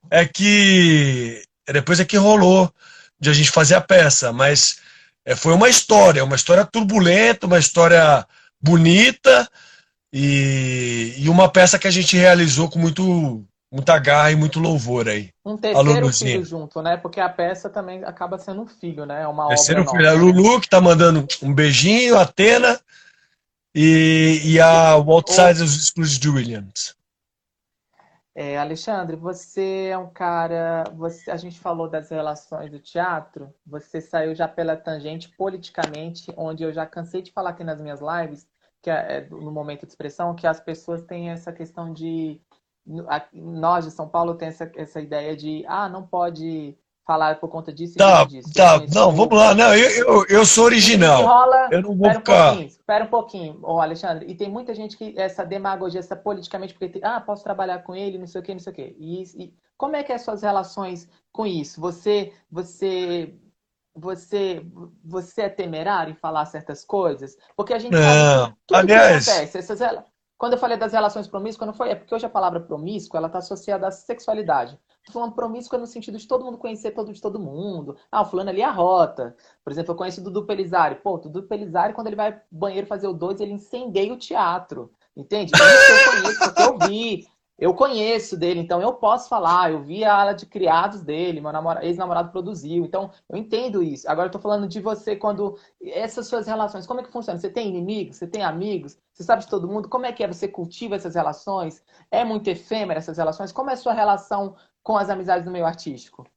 é 0.09 0.25
que 0.25 1.43
depois 1.67 1.99
é 1.99 2.05
que 2.05 2.17
rolou 2.17 2.73
de 3.23 3.29
a 3.29 3.33
gente 3.33 3.49
fazer 3.49 3.75
a 3.75 3.81
peça, 3.81 4.31
mas 4.31 4.79
é, 5.25 5.35
foi 5.35 5.53
uma 5.53 5.69
história, 5.69 6.23
uma 6.23 6.35
história 6.35 6.65
turbulenta, 6.65 7.47
uma 7.47 7.57
história 7.57 8.27
bonita 8.61 9.49
e, 10.11 11.15
e 11.17 11.29
uma 11.29 11.49
peça 11.49 11.79
que 11.79 11.87
a 11.87 11.91
gente 11.91 12.17
realizou 12.17 12.69
com 12.69 12.77
muito 12.77 13.43
muita 13.71 13.97
garra 13.97 14.31
e 14.31 14.35
muito 14.35 14.59
louvor 14.59 15.09
aí. 15.09 15.31
Um 15.43 15.57
terceiro 15.57 16.13
filho 16.13 16.45
junto, 16.45 16.79
né? 16.79 16.95
Porque 16.95 17.19
a 17.19 17.27
peça 17.27 17.71
também 17.71 18.03
acaba 18.03 18.37
sendo 18.37 18.61
um 18.61 18.67
filho, 18.67 19.03
né? 19.03 19.23
É 19.23 19.27
uma 19.27 19.47
terceiro 19.47 19.81
obra 19.81 19.91
filho. 19.93 20.09
A 20.09 20.13
Lulu 20.13 20.61
que 20.61 20.69
tá 20.69 20.79
mandando 20.79 21.25
um 21.41 21.51
beijinho, 21.51 22.15
a 22.15 22.21
Atena 22.21 22.79
e, 23.73 24.41
e 24.43 24.59
a 24.59 24.91
Outsiders 24.91 25.75
Exclusive 25.75 26.19
de 26.19 26.29
Williams. 26.29 26.95
É, 28.35 28.57
Alexandre, 28.57 29.15
você 29.15 29.89
é 29.91 29.97
um 29.97 30.09
cara. 30.09 30.85
Você, 30.95 31.29
a 31.29 31.37
gente 31.37 31.59
falou 31.59 31.87
das 31.87 32.09
relações 32.09 32.71
do 32.71 32.79
teatro, 32.79 33.53
você 33.65 34.01
saiu 34.01 34.33
já 34.33 34.47
pela 34.47 34.75
tangente 34.75 35.29
politicamente, 35.37 36.33
onde 36.35 36.63
eu 36.63 36.73
já 36.73 36.85
cansei 36.85 37.21
de 37.21 37.31
falar 37.31 37.51
aqui 37.51 37.63
nas 37.63 37.79
minhas 37.79 37.99
lives, 38.01 38.47
que 38.81 38.89
é, 38.89 39.17
é 39.17 39.29
no 39.29 39.51
momento 39.51 39.85
de 39.85 39.91
expressão, 39.91 40.35
que 40.35 40.47
as 40.47 40.59
pessoas 40.59 41.03
têm 41.03 41.29
essa 41.29 41.53
questão 41.53 41.93
de. 41.93 42.41
Nós 43.31 43.85
de 43.85 43.91
São 43.91 44.09
Paulo 44.09 44.35
tem 44.35 44.49
essa, 44.49 44.69
essa 44.75 44.99
ideia 44.99 45.37
de 45.37 45.63
ah, 45.67 45.87
não 45.87 46.05
pode 46.05 46.77
falar 47.05 47.39
por 47.39 47.49
conta 47.49 47.71
disso 47.71 47.97
tá, 47.97 48.23
disso. 48.23 48.53
Tá, 48.53 48.79
não, 48.93 49.11
vamos 49.11 49.37
lá. 49.37 49.53
Não, 49.53 49.75
eu, 49.75 49.89
eu, 49.89 50.25
eu 50.27 50.45
sou 50.45 50.65
original. 50.65 51.23
Rola, 51.23 51.69
eu 51.71 51.81
não 51.81 51.95
vou 51.95 52.07
espera 52.07 52.19
ficar... 52.19 52.53
Um 52.53 52.61
espera 52.61 53.03
um 53.05 53.07
pouquinho, 53.07 53.59
oh, 53.63 53.79
Alexandre. 53.79 54.25
E 54.29 54.35
tem 54.35 54.49
muita 54.49 54.73
gente 54.73 54.97
que 54.97 55.13
essa 55.17 55.45
demagogia, 55.45 55.99
essa 55.99 56.15
politicamente, 56.15 56.73
porque 56.73 56.99
ah, 57.03 57.21
posso 57.21 57.43
trabalhar 57.43 57.79
com 57.79 57.95
ele, 57.95 58.17
não 58.17 58.27
sei 58.27 58.41
o 58.41 58.43
quê, 58.43 58.53
não 58.53 58.59
sei 58.59 58.71
o 58.71 58.75
quê. 58.75 58.95
E, 58.97 59.23
e 59.43 59.53
como 59.77 59.95
é 59.95 60.03
que 60.03 60.11
é 60.11 60.15
as 60.15 60.21
suas 60.21 60.41
relações 60.41 61.09
com 61.31 61.45
isso? 61.45 61.79
Você, 61.81 62.33
você, 62.49 63.35
você, 63.95 64.65
você 65.03 65.41
é 65.43 65.49
temerário 65.49 66.11
em 66.11 66.15
falar 66.15 66.45
certas 66.45 66.85
coisas? 66.85 67.37
Porque 67.55 67.73
a 67.73 67.79
gente 67.79 67.93
não. 67.93 68.01
sabe 68.01 68.55
tudo 68.65 68.77
Aliás, 68.77 69.25
que 69.25 69.31
acontece, 69.31 69.57
essas, 69.57 69.79
quando 70.37 70.53
eu 70.53 70.59
falei 70.59 70.77
das 70.77 70.93
relações 70.93 71.27
promíscuas, 71.27 71.67
não 71.67 71.73
foi? 71.73 71.89
É 71.89 71.95
porque 71.95 72.13
hoje 72.13 72.25
a 72.25 72.29
palavra 72.29 72.59
promíscua 72.59 73.17
ela 73.17 73.27
está 73.27 73.39
associada 73.39 73.87
à 73.87 73.91
sexualidade. 73.91 74.77
Falando 75.11 75.33
promíscua 75.33 75.77
no 75.77 75.85
sentido 75.85 76.17
de 76.17 76.27
todo 76.27 76.45
mundo 76.45 76.57
conhecer 76.57 76.91
todo 76.91 77.11
de 77.11 77.21
todo 77.21 77.39
mundo. 77.39 77.97
Ah, 78.11 78.21
o 78.21 78.25
fulano 78.25 78.49
ali 78.49 78.61
é 78.61 78.65
a 78.65 78.71
rota. 78.71 79.35
Por 79.63 79.71
exemplo, 79.71 79.91
eu 79.91 79.97
conheço 79.97 80.21
o 80.21 80.23
Dudu 80.23 80.45
Pelizari. 80.45 80.95
Pô, 80.95 81.15
o 81.15 81.17
Dudu 81.17 81.43
Pelizari, 81.43 81.93
quando 81.93 82.07
ele 82.07 82.15
vai 82.15 82.39
banheiro 82.49 82.87
fazer 82.87 83.07
o 83.07 83.13
dois, 83.13 83.41
ele 83.41 83.51
incendeia 83.51 84.13
o 84.13 84.17
teatro. 84.17 84.91
Entende? 85.15 85.51
Isso 85.53 85.91
eu 85.91 86.11
conheço, 86.11 86.39
porque 86.39 86.61
eu 86.61 86.87
vi. 86.87 87.27
Eu 87.59 87.73
conheço 87.75 88.35
dele, 88.35 88.59
então 88.59 88.81
eu 88.81 88.93
posso 88.93 89.29
falar. 89.29 89.71
Eu 89.71 89.81
vi 89.81 90.03
a 90.03 90.15
ala 90.15 90.33
de 90.33 90.45
criados 90.45 91.01
dele, 91.01 91.39
meu 91.39 91.51
ex-namorado 91.81 92.31
produziu. 92.31 92.83
Então, 92.83 93.11
eu 93.29 93.37
entendo 93.37 93.83
isso. 93.83 94.09
Agora, 94.09 94.27
eu 94.27 94.31
tô 94.31 94.39
falando 94.39 94.67
de 94.67 94.81
você 94.81 95.15
quando. 95.15 95.57
Essas 95.81 96.27
suas 96.27 96.47
relações, 96.47 96.87
como 96.87 97.01
é 97.01 97.03
que 97.03 97.11
funciona? 97.11 97.39
Você 97.39 97.49
tem 97.49 97.69
inimigos? 97.69 98.17
Você 98.17 98.27
tem 98.27 98.43
amigos? 98.43 98.97
Você 99.13 99.23
sabe 99.23 99.43
de 99.43 99.49
todo 99.49 99.67
mundo? 99.67 99.87
Como 99.87 100.05
é 100.05 100.11
que 100.11 100.23
é? 100.23 100.27
Você 100.27 100.47
cultiva 100.47 100.95
essas 100.95 101.13
relações? 101.13 101.83
É 102.09 102.25
muito 102.25 102.49
efêmera 102.49 102.99
essas 102.99 103.17
relações? 103.17 103.51
Como 103.51 103.69
é 103.69 103.73
a 103.73 103.77
sua 103.77 103.93
relação 103.93 104.55
com 104.83 104.97
as 104.97 105.09
amizades 105.09 105.45
do 105.45 105.51
meio 105.51 105.65
artístico? 105.65 106.27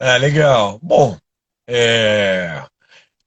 É, 0.00 0.16
legal. 0.18 0.78
Bom, 0.82 1.18
é... 1.68 2.64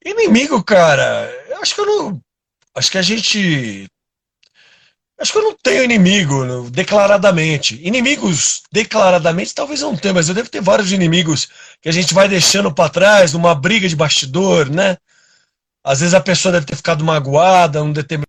inimigo, 0.04 0.64
cara, 0.64 1.30
eu 1.50 1.62
acho 1.62 1.76
que 1.76 1.82
eu 1.82 1.86
não. 1.86 2.22
Acho 2.74 2.92
que 2.92 2.98
a 2.98 3.02
gente 3.02 3.88
Acho 5.18 5.32
que 5.32 5.38
eu 5.38 5.44
não 5.44 5.56
tenho 5.64 5.84
inimigo 5.84 6.70
declaradamente. 6.70 7.80
Inimigos 7.82 8.64
declaradamente 8.72 9.56
talvez 9.56 9.82
eu 9.82 9.90
não 9.90 9.98
tenha, 9.98 10.14
mas 10.14 10.28
eu 10.28 10.36
devo 10.36 10.50
ter 10.50 10.62
vários 10.62 10.92
inimigos 10.92 11.48
que 11.82 11.88
a 11.88 11.92
gente 11.92 12.14
vai 12.14 12.28
deixando 12.28 12.74
para 12.74 12.90
trás 12.90 13.32
numa 13.32 13.56
briga 13.56 13.88
de 13.88 13.96
bastidor, 13.96 14.70
né? 14.70 14.98
Às 15.84 16.02
vezes 16.02 16.14
a 16.14 16.20
pessoa 16.20 16.52
deve 16.52 16.66
ter 16.66 16.76
ficado 16.76 17.04
magoada, 17.04 17.82
um 17.82 17.94
determinado. 17.94 18.26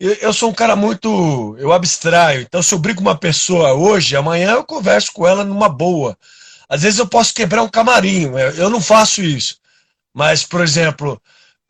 Eu, 0.00 0.12
eu 0.14 0.32
sou 0.32 0.50
um 0.50 0.54
cara 0.54 0.76
muito. 0.76 1.56
Eu 1.58 1.72
abstraio. 1.72 2.42
Então, 2.42 2.62
se 2.62 2.72
eu 2.74 2.78
brigo 2.78 2.98
com 2.98 3.08
uma 3.08 3.18
pessoa 3.18 3.72
hoje, 3.74 4.16
amanhã 4.16 4.52
eu 4.52 4.64
converso 4.64 5.12
com 5.12 5.26
ela 5.26 5.44
numa 5.44 5.68
boa. 5.68 6.16
Às 6.68 6.82
vezes 6.82 6.98
eu 6.98 7.06
posso 7.06 7.34
quebrar 7.34 7.62
um 7.62 7.68
camarim. 7.68 8.30
Eu 8.56 8.70
não 8.70 8.80
faço 8.80 9.22
isso. 9.22 9.56
Mas, 10.14 10.44
por 10.44 10.62
exemplo, 10.62 11.20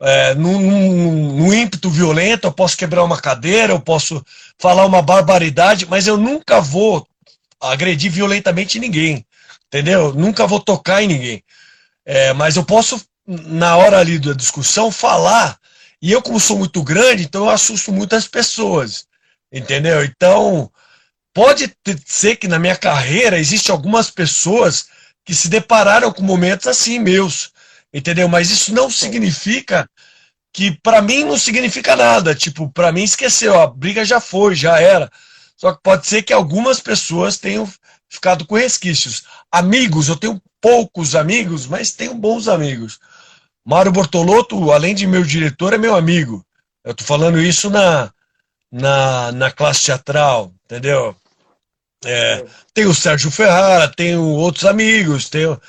é, 0.01 0.33
num, 0.35 0.59
num, 0.59 1.33
num, 1.35 1.53
ímpeto 1.53 1.89
violento, 1.89 2.47
eu 2.47 2.51
posso 2.51 2.77
quebrar 2.77 3.03
uma 3.03 3.19
cadeira, 3.19 3.73
eu 3.73 3.79
posso 3.79 4.23
falar 4.57 4.85
uma 4.85 5.01
barbaridade, 5.01 5.85
mas 5.85 6.07
eu 6.07 6.17
nunca 6.17 6.61
vou 6.61 7.05
agredir 7.59 8.11
violentamente 8.11 8.79
ninguém, 8.79 9.25
entendeu? 9.67 10.13
Nunca 10.13 10.47
vou 10.47 10.59
tocar 10.59 11.03
em 11.03 11.07
ninguém. 11.07 11.43
É, 12.05 12.33
mas 12.33 12.55
eu 12.55 12.63
posso, 12.63 13.01
na 13.27 13.75
hora 13.77 13.99
ali 13.99 14.17
da 14.17 14.33
discussão, 14.33 14.91
falar. 14.91 15.58
E 16.01 16.11
eu, 16.11 16.21
como 16.21 16.39
sou 16.39 16.57
muito 16.57 16.81
grande, 16.81 17.23
então 17.23 17.45
eu 17.45 17.49
assusto 17.49 17.91
muitas 17.91 18.27
pessoas, 18.27 19.05
entendeu? 19.51 20.03
Então, 20.03 20.71
pode 21.33 21.73
ser 22.05 22.37
que 22.37 22.47
na 22.47 22.59
minha 22.59 22.75
carreira 22.75 23.37
existe 23.37 23.69
algumas 23.71 24.09
pessoas 24.09 24.87
que 25.25 25.35
se 25.35 25.49
depararam 25.49 26.11
com 26.11 26.23
momentos 26.23 26.67
assim 26.67 26.99
meus, 26.99 27.51
entendeu? 27.93 28.27
Mas 28.27 28.49
isso 28.49 28.73
não 28.73 28.89
significa 28.89 29.89
que 30.53 30.71
para 30.81 31.01
mim 31.01 31.23
não 31.25 31.37
significa 31.37 31.95
nada. 31.95 32.33
Tipo, 32.33 32.71
para 32.71 32.91
mim 32.91 33.03
esqueceu, 33.03 33.59
a 33.59 33.67
briga 33.67 34.03
já 34.05 34.19
foi, 34.19 34.55
já 34.55 34.79
era. 34.79 35.11
Só 35.55 35.73
que 35.73 35.81
pode 35.83 36.07
ser 36.07 36.23
que 36.23 36.33
algumas 36.33 36.79
pessoas 36.79 37.37
tenham 37.37 37.69
ficado 38.09 38.45
com 38.45 38.55
resquícios. 38.55 39.23
Amigos, 39.51 40.07
eu 40.07 40.15
tenho 40.15 40.41
poucos 40.61 41.15
amigos, 41.15 41.67
mas 41.67 41.91
tenho 41.91 42.15
bons 42.15 42.47
amigos. 42.47 42.99
Mário 43.69 43.91
Bortolotto, 43.91 44.71
além 44.71 44.95
de 44.95 45.05
meu 45.05 45.23
diretor, 45.23 45.73
é 45.73 45.77
meu 45.77 45.95
amigo. 45.95 46.43
Eu 46.83 46.95
tô 46.95 47.03
falando 47.03 47.39
isso 47.39 47.69
na, 47.69 48.11
na, 48.71 49.31
na 49.31 49.51
classe 49.51 49.83
teatral, 49.83 50.51
entendeu? 50.65 51.15
É, 52.03 52.43
tem 52.73 52.87
o 52.87 52.95
Sérgio 52.95 53.29
Ferrara, 53.29 53.87
tenho 53.87 54.23
outros 54.23 54.65
amigos, 54.65 55.29
tenho, 55.29 55.61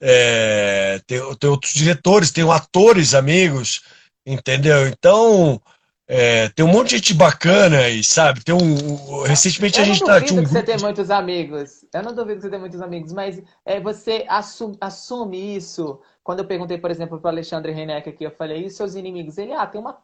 é, 0.00 1.00
tenho, 1.06 1.36
tenho 1.36 1.52
outros 1.52 1.72
diretores, 1.72 2.32
tenho 2.32 2.50
atores 2.50 3.14
amigos, 3.14 3.82
entendeu? 4.26 4.88
Então, 4.88 5.62
é, 6.08 6.48
tem 6.48 6.64
um 6.64 6.72
monte 6.72 6.88
de 6.88 6.96
gente 6.96 7.14
bacana 7.14 7.78
aí, 7.78 8.02
sabe? 8.02 8.42
Tem 8.42 8.52
um. 8.52 9.22
Recentemente 9.22 9.80
a 9.80 9.84
gente 9.84 10.04
tá. 10.04 10.18
Eu 10.18 10.20
não 10.20 10.26
duvido 10.26 10.40
um... 10.40 10.44
que 10.44 10.50
você 10.50 10.62
tem 10.64 10.78
muitos 10.78 11.10
amigos. 11.10 11.84
Eu 11.94 12.02
não 12.02 12.14
duvido 12.14 12.36
que 12.36 12.42
você 12.42 12.50
tem 12.50 12.58
muitos 12.58 12.80
amigos, 12.82 13.12
mas 13.12 13.40
é, 13.64 13.80
você 13.80 14.24
assume, 14.28 14.76
assume 14.80 15.56
isso. 15.56 16.00
Quando 16.24 16.38
eu 16.40 16.46
perguntei, 16.46 16.78
por 16.78 16.90
exemplo, 16.90 17.20
para 17.20 17.28
o 17.28 17.32
Alexandre 17.32 17.70
Renek 17.72 18.08
aqui, 18.08 18.24
eu 18.24 18.30
falei, 18.30 18.64
e 18.64 18.70
seus 18.70 18.94
inimigos? 18.94 19.36
Ele, 19.38 19.52
ah, 19.52 19.66
tem 19.66 19.80
uma, 19.80 20.02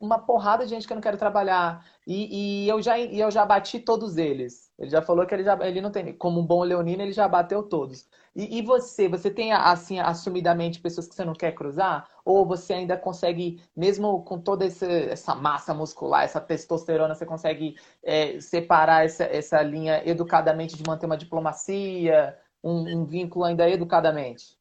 uma 0.00 0.18
porrada 0.18 0.64
de 0.64 0.70
gente 0.70 0.86
que 0.86 0.92
eu 0.92 0.96
não 0.96 1.02
quero 1.02 1.18
trabalhar. 1.18 1.84
E, 2.06 2.64
e 2.64 2.68
eu, 2.68 2.80
já, 2.80 2.98
e 2.98 3.20
eu 3.20 3.30
já 3.30 3.44
bati 3.44 3.78
todos 3.80 4.16
eles. 4.16 4.72
Ele 4.78 4.90
já 4.90 5.02
falou 5.02 5.26
que 5.26 5.34
ele, 5.34 5.44
já, 5.44 5.58
ele 5.66 5.80
não 5.82 5.90
tem. 5.90 6.12
Como 6.14 6.40
um 6.40 6.46
bom 6.46 6.62
leonino, 6.62 7.02
ele 7.02 7.12
já 7.12 7.28
bateu 7.28 7.62
todos. 7.62 8.08
E, 8.34 8.58
e, 8.58 8.62
você? 8.62 9.08
Você 9.08 9.30
tem, 9.30 9.52
assim, 9.52 9.98
assumidamente 10.00 10.80
pessoas 10.80 11.06
que 11.06 11.14
você 11.14 11.24
não 11.24 11.34
quer 11.34 11.52
cruzar? 11.52 12.08
Ou 12.24 12.46
você 12.46 12.72
ainda 12.74 12.96
consegue, 12.96 13.62
mesmo 13.76 14.22
com 14.24 14.40
toda 14.40 14.64
essa, 14.66 14.86
essa 14.86 15.34
massa 15.34 15.74
muscular, 15.74 16.24
essa 16.24 16.40
testosterona, 16.40 17.14
você 17.14 17.26
consegue 17.26 17.76
é, 18.02 18.40
separar 18.40 19.04
essa, 19.04 19.24
essa 19.24 19.60
linha 19.62 20.02
educadamente 20.08 20.76
de 20.76 20.84
manter 20.86 21.06
uma 21.06 21.16
diplomacia, 21.16 22.38
um, 22.62 23.00
um 23.00 23.04
vínculo 23.04 23.44
ainda 23.44 23.68
educadamente? 23.68 24.57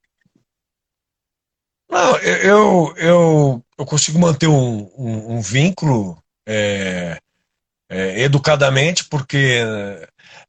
Não, 1.89 2.17
eu, 2.17 2.93
eu, 2.97 3.63
eu 3.77 3.85
consigo 3.85 4.19
manter 4.19 4.47
um, 4.47 4.91
um, 4.97 5.35
um 5.35 5.41
vínculo. 5.41 6.17
É 6.47 7.17
é, 7.89 8.21
educadamente, 8.21 9.05
porque 9.05 9.61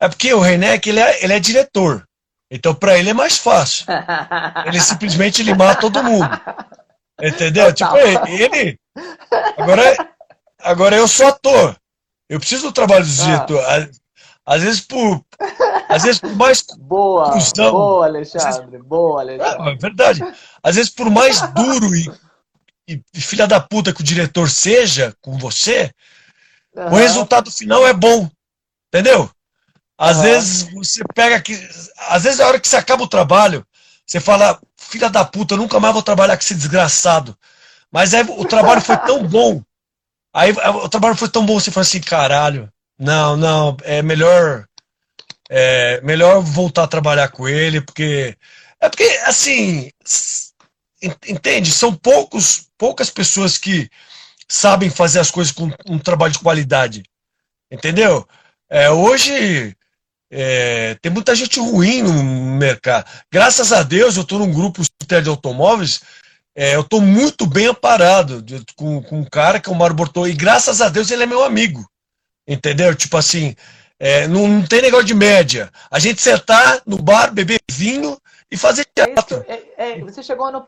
é 0.01 0.09
porque 0.09 0.33
o 0.35 0.40
Reineck 0.40 0.88
ele 0.88 1.01
é, 1.01 1.24
ele 1.24 1.33
é 1.33 1.40
diretor. 1.40 2.05
Então 2.51 2.74
para 2.74 2.98
ele 2.98 3.11
é 3.11 3.14
mais 3.14 3.38
fácil. 3.38 3.87
Ele 4.66 4.81
simplesmente 4.81 5.42
ele 5.42 5.55
mata 5.55 5.81
todo 5.81 6.03
mundo. 6.03 6.29
Entendeu? 7.20 7.72
Tipo, 7.72 7.96
ele 7.96 8.79
agora 9.57 10.09
agora 10.61 10.96
eu 10.96 11.07
sou 11.07 11.27
ator. 11.27 11.77
Eu 12.29 12.38
preciso 12.38 12.68
do 12.68 12.72
trabalho 12.72 13.05
do 13.05 13.22
ah. 13.22 13.24
diretor. 13.24 13.64
Às, 14.50 14.62
vezes 14.62 14.80
por 14.80 15.22
às 15.88 16.04
vezes 16.04 16.20
por 16.20 16.34
mais 16.34 16.64
boa, 16.78 17.32
cruzão, 17.32 17.70
boa 17.70 18.06
Alexandre, 18.06 18.70
vezes, 18.70 18.87
boa 18.87 19.20
Alexandre. 19.20 19.68
É, 19.68 19.72
é 19.72 19.76
verdade. 19.76 20.34
Às 20.62 20.76
vezes 20.76 20.90
por 20.90 21.11
mais 21.11 21.40
duro 21.52 21.94
e, 21.94 22.11
e, 22.88 23.02
e 23.14 23.20
filha 23.20 23.46
da 23.46 23.61
puta 23.61 23.92
que 23.92 24.00
o 24.00 24.04
diretor 24.04 24.48
seja 24.48 25.14
com 25.20 25.37
você, 25.37 25.92
Uhum. 26.78 26.92
O 26.92 26.96
resultado 26.96 27.50
final 27.50 27.87
é 27.87 27.92
bom. 27.92 28.30
Entendeu? 28.88 29.30
Às 29.96 30.18
uhum. 30.18 30.22
vezes 30.22 30.62
você 30.72 31.02
pega 31.14 31.37
aqui. 31.37 31.54
Às 32.08 32.22
vezes, 32.22 32.38
na 32.38 32.46
hora 32.46 32.61
que 32.61 32.68
você 32.68 32.76
acaba 32.76 33.02
o 33.02 33.08
trabalho, 33.08 33.66
você 34.06 34.20
fala, 34.20 34.61
filha 34.76 35.11
da 35.11 35.24
puta, 35.24 35.54
eu 35.54 35.58
nunca 35.58 35.80
mais 35.80 35.92
vou 35.92 36.02
trabalhar 36.02 36.37
com 36.37 36.42
esse 36.42 36.54
desgraçado. 36.54 37.37
Mas 37.90 38.14
aí 38.14 38.22
o 38.22 38.44
trabalho 38.44 38.80
foi 38.80 38.96
tão 38.98 39.26
bom. 39.26 39.62
Aí 40.32 40.52
o 40.52 40.88
trabalho 40.88 41.16
foi 41.16 41.28
tão 41.28 41.44
bom, 41.44 41.58
você 41.58 41.70
fala 41.70 41.82
assim, 41.82 42.00
caralho, 42.00 42.70
não, 42.98 43.37
não, 43.37 43.76
é 43.84 44.02
melhor. 44.02 44.66
É 45.50 46.00
melhor 46.02 46.42
voltar 46.42 46.84
a 46.84 46.88
trabalhar 46.88 47.28
com 47.28 47.48
ele, 47.48 47.80
porque. 47.80 48.37
É 48.80 48.88
porque, 48.88 49.04
assim. 49.24 49.90
Entende? 51.00 51.70
São 51.70 51.94
poucos, 51.94 52.68
poucas 52.76 53.08
pessoas 53.08 53.56
que 53.56 53.88
sabem 54.48 54.90
fazer 54.90 55.20
as 55.20 55.30
coisas 55.30 55.52
com 55.52 55.70
um 55.87 55.98
trabalho 55.98 56.32
de 56.32 56.40
qualidade. 56.40 57.02
Entendeu? 57.70 58.26
É, 58.68 58.90
hoje 58.90 59.76
é, 60.30 60.94
tem 61.00 61.12
muita 61.12 61.34
gente 61.34 61.61
ruim 61.61 62.02
no 62.02 62.22
mercado. 62.56 63.08
Graças 63.32 63.72
a 63.72 63.82
Deus 63.82 64.16
eu 64.16 64.22
estou 64.22 64.38
num 64.38 64.52
grupo 64.52 64.82
de 64.82 65.28
automóveis, 65.28 66.00
é, 66.54 66.74
eu 66.74 66.82
estou 66.82 67.00
muito 67.00 67.46
bem 67.46 67.66
amparado 67.66 68.44
com, 68.76 69.02
com 69.02 69.20
um 69.20 69.24
cara 69.24 69.61
que 69.61 69.68
é 69.68 69.72
o 69.72 69.74
Mário 69.74 69.96
Bortô, 69.96 70.26
e 70.26 70.34
graças 70.34 70.80
a 70.80 70.88
Deus 70.88 71.11
ele 71.11 71.22
é 71.22 71.26
meu 71.26 71.44
amigo. 71.44 71.88
Entendeu? 72.48 72.94
Tipo 72.94 73.18
assim, 73.18 73.54
é, 73.98 74.26
não, 74.26 74.48
não, 74.48 74.66
tem 74.66 74.80
negócio 74.80 75.06
de 75.06 75.14
média. 75.14 75.70
A 75.90 75.98
gente 75.98 76.22
sentar 76.22 76.80
no 76.87 76.96
bar, 76.96 77.32
beber 77.32 77.61
vinho 77.70 78.16
e 78.50 78.56
fazer 78.56 78.87
teatro. 78.94 79.44
É, 79.46 79.62
é, 79.76 80.00
você 80.00 80.22
chegou 80.22 80.50
no, 80.50 80.64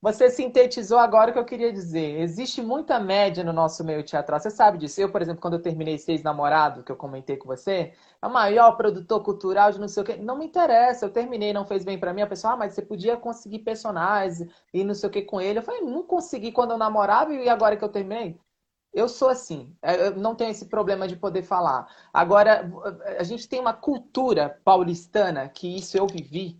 você 0.00 0.30
sintetizou 0.30 0.98
agora 0.98 1.30
o 1.30 1.32
que 1.32 1.38
eu 1.40 1.44
queria 1.44 1.72
dizer. 1.72 2.20
Existe 2.20 2.62
muita 2.62 3.00
média 3.00 3.42
no 3.42 3.52
nosso 3.52 3.82
meio 3.82 4.04
teatral. 4.04 4.38
Você 4.38 4.50
sabe 4.50 4.78
disso. 4.78 5.00
Eu, 5.00 5.10
por 5.10 5.20
exemplo, 5.20 5.40
quando 5.40 5.54
eu 5.54 5.62
terminei 5.62 5.98
Seis 5.98 6.22
Namorado, 6.22 6.84
que 6.84 6.92
eu 6.92 6.96
comentei 6.96 7.36
com 7.36 7.48
você, 7.48 7.92
a 8.22 8.28
maior 8.28 8.76
produtor 8.76 9.22
cultural 9.24 9.72
de 9.72 9.80
não 9.80 9.88
sei 9.88 10.02
o 10.04 10.06
quê. 10.06 10.16
Não 10.16 10.38
me 10.38 10.46
interessa. 10.46 11.06
Eu 11.06 11.10
terminei, 11.10 11.52
não 11.52 11.66
fez 11.66 11.84
bem 11.84 11.98
para 11.98 12.14
mim. 12.14 12.22
A 12.22 12.26
pessoa, 12.28 12.52
ah, 12.52 12.56
mas 12.56 12.74
você 12.74 12.82
podia 12.82 13.16
conseguir 13.16 13.60
personagens 13.60 14.48
e 14.72 14.84
não 14.84 14.94
sei 14.94 15.08
o 15.08 15.12
que 15.12 15.22
com 15.22 15.40
ele. 15.40 15.58
Eu 15.58 15.62
falei, 15.64 15.80
não 15.80 16.04
consegui 16.04 16.52
quando 16.52 16.70
eu 16.70 16.78
namorava 16.78 17.34
e 17.34 17.48
agora 17.48 17.76
que 17.76 17.82
eu 17.82 17.88
terminei? 17.88 18.38
Eu 18.96 19.10
sou 19.10 19.28
assim, 19.28 19.76
é, 19.82 20.08
eu 20.08 20.16
não 20.16 20.34
tenho 20.34 20.50
esse 20.50 20.64
problema 20.66 21.06
de 21.06 21.16
poder 21.16 21.42
falar. 21.42 21.86
Agora, 22.12 22.70
a 23.18 23.22
gente 23.22 23.46
tem 23.46 23.60
uma 23.60 23.74
cultura 23.74 24.58
paulistana 24.64 25.46
que 25.50 25.76
isso 25.76 25.98
eu 25.98 26.06
vivi, 26.06 26.58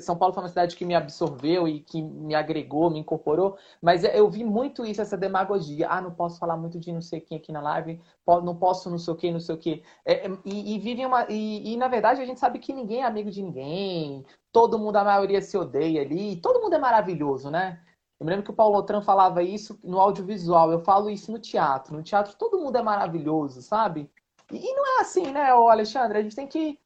são 0.00 0.16
Paulo 0.16 0.32
foi 0.32 0.42
uma 0.42 0.48
cidade 0.48 0.76
que 0.76 0.84
me 0.84 0.94
absorveu 0.94 1.68
e 1.68 1.80
que 1.80 2.00
me 2.00 2.34
agregou, 2.34 2.90
me 2.90 2.98
incorporou, 3.00 3.58
mas 3.82 4.02
eu 4.02 4.30
vi 4.30 4.42
muito 4.42 4.84
isso, 4.84 5.02
essa 5.02 5.16
demagogia. 5.16 5.88
Ah, 5.90 6.00
não 6.00 6.14
posso 6.14 6.38
falar 6.38 6.56
muito 6.56 6.78
de 6.80 6.90
não 6.90 7.02
sei 7.02 7.20
quem 7.20 7.36
aqui 7.36 7.52
na 7.52 7.60
live, 7.60 8.00
não 8.26 8.56
posso 8.56 8.88
não 8.88 8.98
sei 8.98 9.12
o 9.12 9.16
que, 9.16 9.30
não 9.30 9.40
sei 9.40 9.54
o 9.54 9.58
que. 9.58 9.82
É, 10.06 10.26
é, 10.26 10.38
e, 10.44 10.74
e 10.74 10.78
vivem 10.78 11.04
uma. 11.04 11.26
E, 11.28 11.74
e, 11.74 11.76
na 11.76 11.88
verdade 11.88 12.22
a 12.22 12.24
gente 12.24 12.40
sabe 12.40 12.58
que 12.58 12.72
ninguém 12.72 13.02
é 13.02 13.04
amigo 13.04 13.30
de 13.30 13.42
ninguém, 13.42 14.24
todo 14.50 14.78
mundo, 14.78 14.96
a 14.96 15.04
maioria 15.04 15.42
se 15.42 15.56
odeia 15.58 16.00
ali, 16.00 16.36
todo 16.36 16.62
mundo 16.62 16.74
é 16.74 16.78
maravilhoso, 16.78 17.50
né? 17.50 17.78
Eu 18.24 18.26
me 18.26 18.30
lembro 18.30 18.46
que 18.46 18.50
o 18.52 18.54
Paulo 18.54 18.78
Otran 18.78 19.02
falava 19.02 19.42
isso 19.42 19.78
no 19.84 20.00
audiovisual, 20.00 20.72
eu 20.72 20.80
falo 20.80 21.10
isso 21.10 21.30
no 21.30 21.38
teatro. 21.38 21.94
No 21.94 22.02
teatro 22.02 22.34
todo 22.38 22.58
mundo 22.58 22.78
é 22.78 22.82
maravilhoso, 22.82 23.60
sabe? 23.60 24.10
E, 24.50 24.74
não 24.74 24.98
é 24.98 25.02
assim, 25.02 25.30
né, 25.30 25.50
Alexandre? 25.50 26.16
A 26.16 26.22
gente 26.22 26.34
tem 26.34 26.46
que 26.46 26.78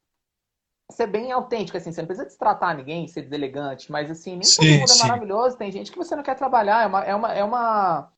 ser 0.91 1.07
bem 1.07 1.31
autêntico, 1.31 1.77
assim, 1.77 1.93
você 1.93 2.01
não 2.01 2.07
precisa 2.07 2.27
destratar 2.27 2.75
ninguém, 2.75 3.07
ser 3.07 3.21
deselegante, 3.21 3.89
mas 3.89 4.11
assim, 4.11 4.31
nem 4.31 4.43
sim, 4.43 4.55
todo 4.57 4.65
mundo 4.65 4.83
é 4.83 4.87
sim. 4.87 4.99
é 4.99 5.07
maravilhoso, 5.07 5.57
tem 5.57 5.71
gente 5.71 5.91
que 5.91 5.97
você 5.97 6.13
não 6.13 6.23
quer 6.23 6.35
trabalhar, 6.35 6.83
é 6.83 6.87
uma, 6.87 7.03
é 7.05 7.15
uma, 7.15 7.33
é 7.33 7.43
uma, 7.43 8.11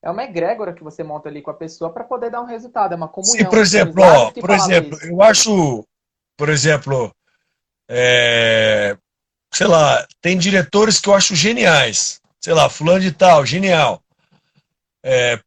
é 0.00 0.10
uma 0.10 0.22
egrégora 0.22 0.72
que 0.72 0.84
você 0.84 1.02
monta 1.02 1.28
ali 1.28 1.42
com 1.42 1.50
a 1.50 1.54
pessoa 1.54 1.90
para 1.90 2.04
poder 2.04 2.30
dar 2.30 2.42
um 2.42 2.46
resultado, 2.46 2.92
é 2.92 2.96
uma 2.96 3.08
comunhão. 3.08 3.38
Sim, 3.38 3.44
por 3.46 3.58
exemplo, 3.58 4.04
ó, 4.04 4.30
por 4.30 4.50
exemplo, 4.50 4.96
isso. 4.98 5.06
eu 5.06 5.20
acho, 5.20 5.84
por 6.36 6.48
exemplo, 6.48 7.10
é, 7.88 8.96
sei 9.52 9.66
lá, 9.66 10.06
tem 10.20 10.38
diretores 10.38 11.00
que 11.00 11.08
eu 11.08 11.14
acho 11.14 11.34
geniais, 11.34 12.20
sei 12.40 12.54
lá, 12.54 12.68
fulano 12.68 13.00
de 13.00 13.12
tal, 13.12 13.44
genial. 13.44 14.02
É, 15.02 15.38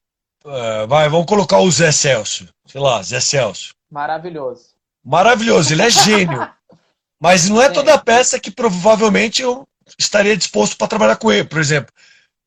é 0.45 0.87
vai, 0.87 1.09
vamos 1.09 1.25
colocar 1.25 1.59
o 1.59 1.71
Zé 1.71 1.91
Celso, 1.91 2.47
sei 2.65 2.81
lá, 2.81 3.01
Zé 3.01 3.19
Celso. 3.19 3.73
Maravilhoso. 3.89 4.75
Maravilhoso, 5.03 5.73
ele 5.73 5.81
é 5.81 5.89
gênio. 5.89 6.49
Mas 7.19 7.47
não 7.47 7.61
é 7.61 7.69
toda 7.69 7.99
peça 7.99 8.39
que 8.39 8.49
provavelmente 8.49 9.43
eu 9.43 9.67
estaria 9.99 10.35
disposto 10.35 10.75
para 10.75 10.87
trabalhar 10.87 11.17
com 11.17 11.31
ele, 11.31 11.47
por 11.47 11.59
exemplo. 11.59 11.93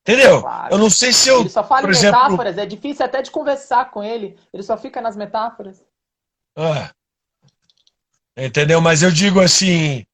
Entendeu? 0.01 0.41
Claro. 0.41 0.73
Eu 0.73 0.77
não 0.77 0.89
sei 0.89 1.11
se 1.11 1.29
eu. 1.29 1.39
Ele 1.39 1.49
só 1.49 1.63
fala 1.63 1.81
por 1.81 1.89
em 1.89 1.93
exemplo... 1.93 2.21
metáforas, 2.21 2.57
é 2.57 2.65
difícil 2.65 3.05
até 3.05 3.21
de 3.21 3.31
conversar 3.31 3.89
com 3.89 4.03
ele. 4.03 4.37
Ele 4.53 4.61
só 4.61 4.77
fica 4.77 5.01
nas 5.01 5.15
metáforas. 5.15 5.83
Ah. 6.55 6.91
Entendeu? 8.37 8.81
Mas 8.81 9.01
eu 9.01 9.09
digo 9.11 9.39
assim. 9.39 10.05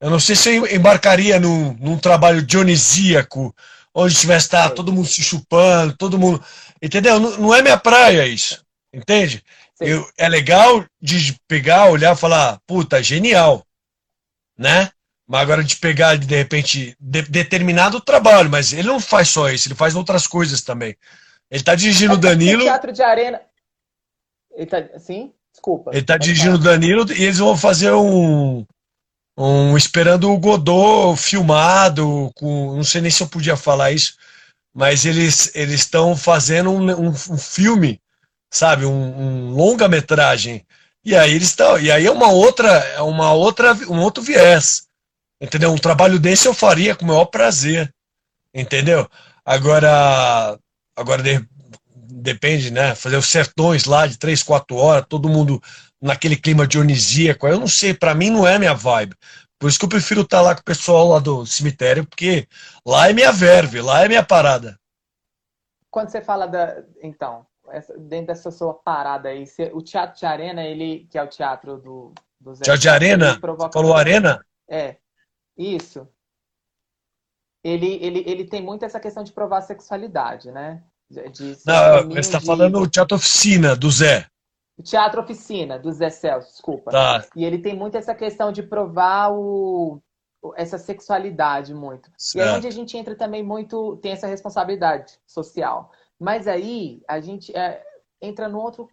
Eu 0.00 0.10
não 0.10 0.20
sei 0.20 0.36
se 0.36 0.54
eu 0.54 0.66
embarcaria 0.66 1.40
num, 1.40 1.72
num 1.74 1.98
trabalho 1.98 2.42
dionisíaco, 2.42 3.54
onde 3.98 4.14
tivesse 4.14 4.46
estar 4.46 4.70
todo 4.70 4.92
mundo 4.92 5.08
se 5.08 5.22
chupando, 5.22 5.96
todo 5.96 6.18
mundo. 6.18 6.42
Entendeu? 6.80 7.18
Não, 7.18 7.36
não 7.36 7.54
é 7.54 7.60
minha 7.60 7.76
praia 7.76 8.26
isso. 8.26 8.64
Entende? 8.92 9.42
Eu, 9.80 10.08
é 10.16 10.28
legal 10.28 10.84
de 11.00 11.36
pegar, 11.48 11.90
olhar 11.90 12.14
e 12.14 12.18
falar, 12.18 12.60
puta, 12.66 13.02
genial. 13.02 13.66
Né? 14.56 14.90
Mas 15.26 15.40
agora 15.42 15.64
de 15.64 15.76
pegar, 15.76 16.16
de 16.16 16.34
repente, 16.34 16.96
de, 16.98 17.22
determinado 17.22 18.00
trabalho, 18.00 18.48
mas 18.48 18.72
ele 18.72 18.86
não 18.86 19.00
faz 19.00 19.28
só 19.28 19.50
isso, 19.50 19.68
ele 19.68 19.74
faz 19.74 19.94
outras 19.94 20.26
coisas 20.26 20.62
também. 20.62 20.96
Ele 21.50 21.62
tá 21.62 21.74
dirigindo 21.74 22.14
o 22.14 22.18
é 22.18 22.20
Danilo. 22.20 22.62
Teatro 22.62 22.92
de 22.92 23.02
Arena. 23.02 23.40
Ele 24.52 24.66
tá, 24.66 24.98
sim? 24.98 25.32
Desculpa. 25.52 25.90
Ele 25.92 26.04
tá 26.04 26.16
dirigindo 26.16 26.54
o 26.54 26.58
Danilo 26.58 27.10
e 27.12 27.24
eles 27.24 27.38
vão 27.38 27.56
fazer 27.56 27.92
um, 27.92 28.64
um 29.38 29.76
esperando 29.76 30.32
o 30.32 30.38
Godot 30.38 31.16
filmado, 31.16 32.30
com, 32.34 32.74
não 32.74 32.82
sei 32.82 33.00
nem 33.00 33.10
se 33.10 33.22
eu 33.22 33.28
podia 33.28 33.56
falar 33.56 33.92
isso, 33.92 34.16
mas 34.74 35.04
eles 35.06 35.54
estão 35.54 36.16
fazendo 36.16 36.70
um, 36.70 36.90
um, 36.90 37.08
um, 37.10 37.38
filme, 37.38 38.00
sabe, 38.50 38.84
um, 38.84 38.90
um 38.90 39.50
longa-metragem. 39.50 40.66
E 41.04 41.14
aí 41.14 41.32
eles 41.34 41.48
estão, 41.48 41.78
e 41.78 41.90
aí 41.90 42.04
é 42.04 42.10
uma 42.10 42.32
outra, 42.32 42.68
é 42.68 43.00
uma 43.00 43.32
outra, 43.32 43.74
um 43.88 44.00
outro 44.00 44.22
viés. 44.22 44.88
Entendeu? 45.40 45.70
Um 45.72 45.78
trabalho 45.78 46.18
desse 46.18 46.48
eu 46.48 46.52
faria 46.52 46.96
com 46.96 47.04
o 47.04 47.08
maior 47.08 47.26
prazer. 47.26 47.94
Entendeu? 48.52 49.08
Agora, 49.44 50.58
agora 50.96 51.22
de, 51.22 51.46
depende, 51.94 52.72
né? 52.72 52.96
Fazer 52.96 53.16
os 53.16 53.28
sertões 53.28 53.84
lá 53.84 54.04
de 54.06 54.18
três, 54.18 54.42
quatro 54.42 54.76
horas, 54.76 55.06
todo 55.08 55.28
mundo 55.28 55.62
naquele 56.00 56.36
clima 56.36 56.66
dionisíaco. 56.66 57.46
Eu 57.46 57.60
não 57.60 57.68
sei, 57.68 57.94
para 57.94 58.14
mim 58.14 58.30
não 58.30 58.46
é 58.46 58.58
minha 58.58 58.74
vibe. 58.74 59.14
Por 59.58 59.68
isso 59.68 59.78
que 59.78 59.84
eu 59.84 59.88
prefiro 59.88 60.20
estar 60.22 60.38
tá 60.38 60.42
lá 60.42 60.54
com 60.54 60.60
o 60.60 60.64
pessoal 60.64 61.08
lá 61.08 61.18
do 61.18 61.44
cemitério, 61.44 62.06
porque 62.06 62.46
lá 62.86 63.08
é 63.08 63.12
minha 63.12 63.32
verve, 63.32 63.80
lá 63.80 64.04
é 64.04 64.08
minha 64.08 64.22
parada. 64.22 64.78
Quando 65.90 66.10
você 66.10 66.20
fala 66.20 66.46
da. 66.46 66.84
Então, 67.02 67.44
dentro 67.98 68.28
dessa 68.28 68.50
sua 68.50 68.74
parada 68.74 69.30
aí, 69.30 69.44
o 69.72 69.82
Teatro 69.82 70.18
de 70.18 70.26
Arena, 70.26 70.62
ele, 70.62 71.08
que 71.10 71.18
é 71.18 71.22
o 71.22 71.28
teatro 71.28 71.78
do. 71.78 72.14
do 72.40 72.54
Zé 72.54 72.64
teatro 72.64 72.82
de 72.82 72.88
Arena? 72.88 73.40
Falou 73.72 73.96
Arena? 73.96 74.44
É. 74.68 74.96
Isso. 75.56 76.08
Ele, 77.64 77.94
ele, 78.00 78.22
ele 78.26 78.44
tem 78.44 78.62
muito 78.62 78.84
essa 78.84 79.00
questão 79.00 79.24
de 79.24 79.32
provar 79.32 79.62
sexualidade, 79.62 80.52
né? 80.52 80.84
De 81.10 81.56
Não, 81.66 82.08
você 82.10 82.20
está 82.20 82.38
de... 82.38 82.46
falando 82.46 82.78
o 82.78 82.88
Teatro 82.88 83.16
Oficina, 83.16 83.74
do 83.74 83.90
Zé. 83.90 84.26
O 84.78 84.82
Teatro 84.82 85.20
Oficina, 85.20 85.78
do 85.78 85.90
Zé 85.90 86.08
Celso, 86.08 86.52
desculpa. 86.52 86.90
Tá. 86.90 87.26
E 87.34 87.44
ele 87.44 87.58
tem 87.58 87.76
muito 87.76 87.96
essa 87.96 88.14
questão 88.14 88.52
de 88.52 88.62
provar 88.62 89.32
o, 89.32 90.00
essa 90.56 90.78
sexualidade 90.78 91.74
muito. 91.74 92.10
Certo. 92.16 92.46
E 92.46 92.48
é 92.48 92.56
onde 92.56 92.66
a 92.68 92.70
gente 92.70 92.96
entra 92.96 93.16
também 93.16 93.42
muito, 93.42 93.96
tem 93.96 94.12
essa 94.12 94.26
responsabilidade 94.26 95.18
social. 95.26 95.90
Mas 96.18 96.46
aí 96.46 97.02
a 97.08 97.20
gente 97.20 97.54
é, 97.56 97.84
entra 98.22 98.48
no 98.48 98.60
outro, 98.60 98.88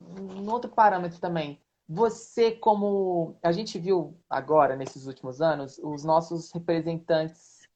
no 0.00 0.52
outro 0.52 0.70
parâmetro 0.70 1.20
também 1.20 1.60
você, 1.88 2.52
como 2.52 3.36
a 3.42 3.52
gente 3.52 3.78
viu 3.78 4.18
agora, 4.28 4.76
nesses 4.76 5.06
últimos 5.06 5.40
anos, 5.40 5.78
os 5.78 6.02
nossos 6.02 6.50
representantes 6.52 7.68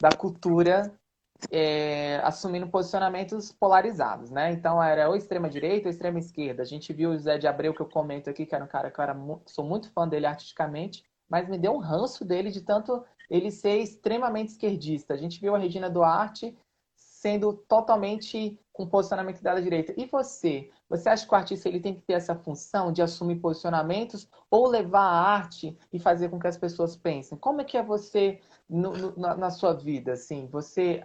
da 0.00 0.10
cultura 0.10 0.92
é, 1.50 2.20
assumindo 2.22 2.68
posicionamentos 2.68 3.52
polarizados, 3.52 4.30
né? 4.30 4.52
Então 4.52 4.82
era 4.82 5.08
ou 5.08 5.16
extrema-direita 5.16 5.88
ou 5.88 5.90
extrema-esquerda. 5.90 6.62
A 6.62 6.66
gente 6.66 6.92
viu 6.92 7.10
o 7.10 7.18
Zé 7.18 7.38
de 7.38 7.46
Abreu, 7.46 7.74
que 7.74 7.80
eu 7.80 7.88
comento 7.88 8.28
aqui, 8.28 8.46
que 8.46 8.54
era 8.54 8.64
um 8.64 8.68
cara 8.68 8.90
que 8.90 8.98
eu 8.98 9.02
era, 9.02 9.16
sou 9.46 9.64
muito 9.64 9.90
fã 9.92 10.08
dele 10.08 10.26
artisticamente, 10.26 11.04
mas 11.28 11.48
me 11.48 11.58
deu 11.58 11.72
um 11.72 11.78
ranço 11.78 12.24
dele 12.24 12.50
de 12.50 12.60
tanto 12.60 13.04
ele 13.28 13.50
ser 13.50 13.78
extremamente 13.78 14.48
esquerdista. 14.48 15.14
A 15.14 15.16
gente 15.16 15.40
viu 15.40 15.54
a 15.54 15.58
Regina 15.58 15.88
Duarte 15.88 16.56
sendo 17.20 17.52
totalmente 17.52 18.58
com 18.72 18.86
posicionamento 18.86 19.42
da 19.42 19.60
direita. 19.60 19.92
E 19.94 20.06
você? 20.06 20.70
Você 20.88 21.06
acha 21.10 21.26
que 21.26 21.32
o 21.32 21.36
artista 21.36 21.68
ele 21.68 21.78
tem 21.78 21.94
que 21.94 22.00
ter 22.00 22.14
essa 22.14 22.34
função 22.34 22.90
de 22.90 23.02
assumir 23.02 23.36
posicionamentos 23.36 24.26
ou 24.50 24.66
levar 24.66 25.02
a 25.02 25.20
arte 25.20 25.76
e 25.92 25.98
fazer 25.98 26.30
com 26.30 26.40
que 26.40 26.46
as 26.46 26.56
pessoas 26.56 26.96
pensem? 26.96 27.36
Como 27.36 27.60
é 27.60 27.64
que 27.64 27.76
é 27.76 27.82
você 27.82 28.40
no, 28.66 28.96
no, 28.96 29.36
na, 29.36 29.50
sua 29.50 29.74
vida? 29.74 30.14
Assim, 30.14 30.48
você 30.50 31.02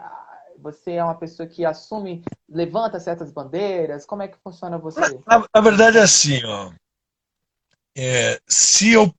você 0.57 0.93
é 0.93 1.03
uma 1.03 1.15
pessoa 1.15 1.49
que 1.49 1.65
assume, 1.65 2.23
levanta 2.47 2.97
certas 2.97 3.29
bandeiras? 3.29 4.05
Como 4.05 4.21
é 4.21 4.29
que 4.29 4.37
funciona 4.37 4.77
você? 4.77 5.01
Na, 5.27 5.45
na 5.53 5.61
verdade 5.61 5.97
é 5.97 6.01
assim, 6.01 6.41
ó. 6.45 6.71
É, 7.97 8.39
se 8.47 8.93
eu 8.93 9.13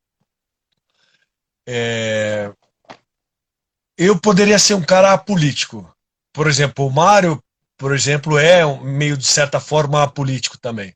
é, 1.68 2.50
eu 3.98 4.18
poderia 4.18 4.58
ser 4.58 4.72
um 4.72 4.84
cara 4.84 5.12
apolítico. 5.12 5.94
Por 6.36 6.46
exemplo, 6.46 6.86
o 6.86 6.90
Mário 6.90 7.42
por 7.76 7.94
exemplo, 7.94 8.38
é 8.38 8.64
um 8.64 8.80
meio 8.80 9.16
de 9.16 9.26
certa 9.26 9.60
forma 9.60 10.08
político 10.08 10.56
também. 10.58 10.94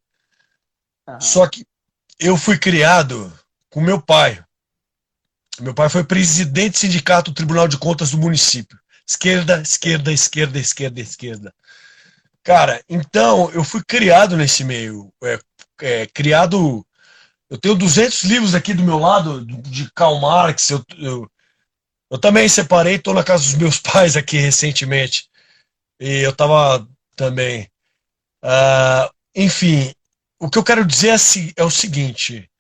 Uhum. 1.07 1.21
Só 1.21 1.47
que 1.47 1.67
eu 2.19 2.37
fui 2.37 2.59
criado 2.59 3.33
com 3.69 3.81
meu 3.81 4.01
pai. 4.01 4.43
Meu 5.61 5.75
pai 5.75 5.89
foi 5.91 6.05
presidente 6.05 6.73
do 6.73 6.79
sindicato 6.79 7.31
do 7.31 7.35
Tribunal 7.35 7.69
de 7.69 7.77
Contas 7.77 8.13
do 8.13 8.19
município. 8.19 8.79
Esquerda, 9.07 9.61
esquerda, 9.61 10.13
esquerda, 10.13 10.59
esquerda, 10.59 11.01
esquerda. 11.01 11.55
Cara, 12.43 12.83
então 12.89 13.51
eu 13.51 13.63
fui 13.63 13.83
criado 13.87 14.37
nesse 14.37 14.65
meio. 14.65 15.13
É, 15.23 15.39
é, 15.83 16.07
criado. 16.07 16.87
Eu 17.51 17.59
tenho 17.59 17.75
200 17.75 18.23
livros 18.25 18.55
aqui 18.55 18.73
do 18.73 18.83
meu 18.83 18.99
lado 18.99 19.45
de 19.45 19.91
Karl 19.93 20.19
Marx. 20.19 20.71
Eu, 20.71 20.83
eu, 20.97 21.31
eu 22.11 22.19
também 22.19 22.49
separei, 22.49 22.95
estou 22.95 23.13
na 23.13 23.25
casa 23.25 23.45
dos 23.45 23.55
meus 23.55 23.79
pais 23.81 24.17
aqui 24.17 24.39
recentemente. 24.39 25.30
E 26.01 26.25
eu 26.25 26.31
estava 26.31 26.89
também. 27.15 27.69
Uh, 28.43 29.13
enfim, 29.35 29.93
o 30.41 30.49
que 30.49 30.59
eu 30.59 30.65
quero 30.65 30.85
dizer 30.85 31.11
é, 31.11 31.53
é 31.57 31.63
o 31.63 31.71
seguinte: 31.71 32.51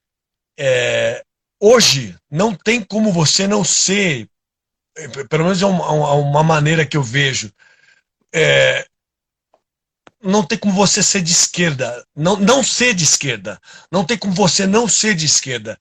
é, 0.58 1.24
hoje 1.58 2.14
não 2.30 2.54
tem 2.54 2.82
como 2.82 3.10
você 3.12 3.48
não 3.48 3.64
ser, 3.64 4.28
pelo 5.30 5.44
menos 5.44 5.62
é 5.62 5.66
uma, 5.66 6.12
uma 6.12 6.42
maneira 6.42 6.84
que 6.84 6.98
eu 6.98 7.02
vejo, 7.02 7.50
é, 8.32 8.86
não 10.22 10.44
tem 10.44 10.58
como 10.58 10.74
você 10.74 11.02
ser 11.02 11.22
de 11.22 11.32
esquerda, 11.32 12.04
não, 12.14 12.36
não 12.36 12.62
ser 12.62 12.92
de 12.94 13.04
esquerda, 13.04 13.58
não 13.90 14.04
tem 14.04 14.18
como 14.18 14.34
você 14.34 14.66
não 14.66 14.86
ser 14.86 15.14
de 15.14 15.24
esquerda, 15.24 15.80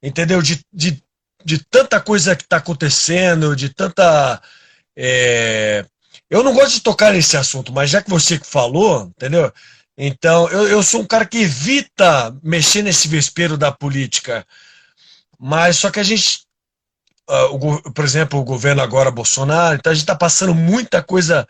entendeu? 0.00 0.40
De, 0.40 0.64
de, 0.72 1.02
de 1.44 1.58
tanta 1.64 2.00
coisa 2.00 2.36
que 2.36 2.44
está 2.44 2.58
acontecendo, 2.58 3.56
de 3.56 3.68
tanta. 3.68 4.40
É, 4.96 5.84
eu 6.30 6.44
não 6.44 6.54
gosto 6.54 6.74
de 6.74 6.80
tocar 6.80 7.12
nesse 7.12 7.36
assunto, 7.36 7.72
mas 7.72 7.90
já 7.90 8.00
que 8.00 8.08
você 8.08 8.38
falou, 8.38 9.10
entendeu? 9.16 9.52
Então, 9.98 10.48
eu, 10.48 10.68
eu 10.68 10.82
sou 10.82 11.02
um 11.02 11.06
cara 11.06 11.26
que 11.26 11.38
evita 11.38 12.34
mexer 12.42 12.82
nesse 12.82 13.08
vespeiro 13.08 13.58
da 13.58 13.72
política. 13.72 14.46
Mas 15.38 15.76
só 15.76 15.90
que 15.90 16.00
a 16.00 16.02
gente, 16.02 16.44
uh, 17.28 17.54
o, 17.54 17.92
por 17.92 18.04
exemplo, 18.04 18.38
o 18.38 18.44
governo 18.44 18.80
agora 18.80 19.10
Bolsonaro, 19.10 19.74
então 19.74 19.90
a 19.90 19.94
gente 19.94 20.04
está 20.04 20.14
passando 20.14 20.54
muita 20.54 21.02
coisa 21.02 21.46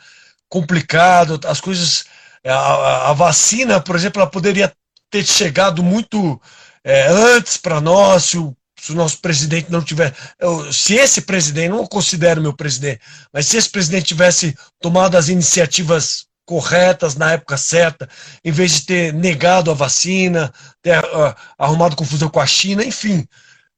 complicada, 0.49 1.39
as 1.49 1.61
coisas. 1.61 2.05
A, 2.45 3.11
a, 3.11 3.13
vacina, 3.13 3.81
por 3.81 3.95
exemplo, 3.95 4.23
ela 4.23 4.31
poderia 4.31 4.73
ter 5.11 5.25
chegado 5.27 5.83
muito 5.83 6.41
é, 6.83 7.07
antes 7.09 7.59
para 7.59 7.81
nós, 7.81 8.25
se 8.25 8.39
o 8.39 8.57
se 8.81 8.93
o 8.93 8.95
nosso 8.95 9.19
presidente 9.19 9.71
não 9.71 9.83
tiver. 9.83 10.15
Eu, 10.39 10.73
se 10.73 10.95
esse 10.95 11.21
presidente, 11.21 11.69
não 11.69 11.87
considero 11.87 12.41
meu 12.41 12.55
presidente, 12.55 13.01
mas 13.33 13.47
se 13.47 13.57
esse 13.57 13.69
presidente 13.69 14.07
tivesse 14.07 14.57
tomado 14.81 15.17
as 15.17 15.29
iniciativas 15.29 16.27
corretas 16.47 17.15
na 17.15 17.33
época 17.33 17.57
certa, 17.57 18.09
em 18.45 18.51
vez 18.51 18.73
de 18.73 18.87
ter 18.87 19.15
negado 19.15 19.71
a 19.71 19.75
vacina, 19.75 20.53
ter 20.83 20.99
uh, 20.99 21.35
arrumado 21.59 21.95
confusão 21.95 22.29
com 22.29 22.41
a 22.41 22.47
China, 22.47 22.85
enfim. 22.85 23.29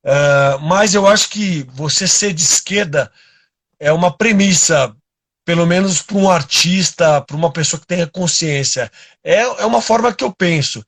Uh, 0.04 0.58
mas 0.60 0.94
eu 0.94 1.06
acho 1.06 1.28
que 1.28 1.66
você 1.72 2.08
ser 2.08 2.32
de 2.32 2.42
esquerda 2.42 3.12
é 3.78 3.92
uma 3.92 4.16
premissa, 4.16 4.94
pelo 5.44 5.66
menos 5.66 6.00
para 6.00 6.16
um 6.16 6.30
artista, 6.30 7.20
para 7.20 7.36
uma 7.36 7.52
pessoa 7.52 7.80
que 7.80 7.86
tenha 7.86 8.06
consciência. 8.06 8.90
É, 9.22 9.40
é 9.40 9.66
uma 9.66 9.82
forma 9.82 10.14
que 10.14 10.24
eu 10.24 10.32
penso. 10.32 10.84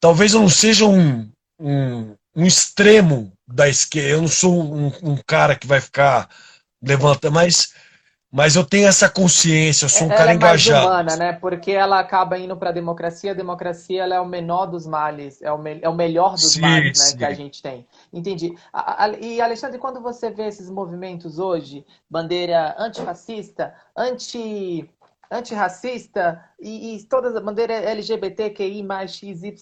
Talvez 0.00 0.34
eu 0.34 0.40
não 0.40 0.48
seja 0.48 0.84
um, 0.84 1.30
um 1.58 2.14
um 2.34 2.44
extremo 2.44 3.32
da 3.46 3.68
esquerda. 3.68 4.10
Eu 4.10 4.20
não 4.22 4.28
sou 4.28 4.52
um, 4.52 4.92
um 5.02 5.16
cara 5.26 5.56
que 5.56 5.66
vai 5.66 5.80
ficar 5.80 6.28
levantando, 6.82 7.32
mas, 7.32 7.74
mas 8.30 8.54
eu 8.54 8.64
tenho 8.64 8.86
essa 8.86 9.08
consciência, 9.08 9.86
eu 9.86 9.88
sou 9.88 10.06
um 10.06 10.10
ela 10.10 10.18
cara 10.18 10.32
é 10.32 10.34
engajado. 10.34 10.86
humana, 10.86 11.16
né? 11.16 11.32
Porque 11.32 11.72
ela 11.72 11.98
acaba 11.98 12.38
indo 12.38 12.56
para 12.56 12.70
a 12.70 12.72
democracia. 12.72 13.32
A 13.32 13.34
democracia 13.34 14.02
ela 14.02 14.14
é 14.14 14.20
o 14.20 14.26
menor 14.26 14.66
dos 14.66 14.86
males, 14.86 15.42
é 15.42 15.50
o, 15.50 15.58
me, 15.58 15.80
é 15.82 15.88
o 15.88 15.94
melhor 15.94 16.32
dos 16.32 16.52
sim, 16.52 16.60
males 16.60 17.12
né, 17.12 17.18
que 17.18 17.24
a 17.24 17.34
gente 17.34 17.62
tem. 17.62 17.86
Entendi. 18.12 18.54
E, 19.20 19.40
Alexandre, 19.40 19.78
quando 19.78 20.00
você 20.00 20.30
vê 20.30 20.46
esses 20.46 20.70
movimentos 20.70 21.38
hoje, 21.38 21.84
bandeira 22.08 22.76
antifascista, 22.78 23.74
anti 23.96 24.88
antirracista 25.30 26.42
e, 26.58 26.96
e 26.96 27.04
todas 27.04 27.36
a 27.36 27.40
bandeira 27.40 27.74
LGBTQI 27.74 28.82
mais 28.82 29.12
XYZ, 29.12 29.60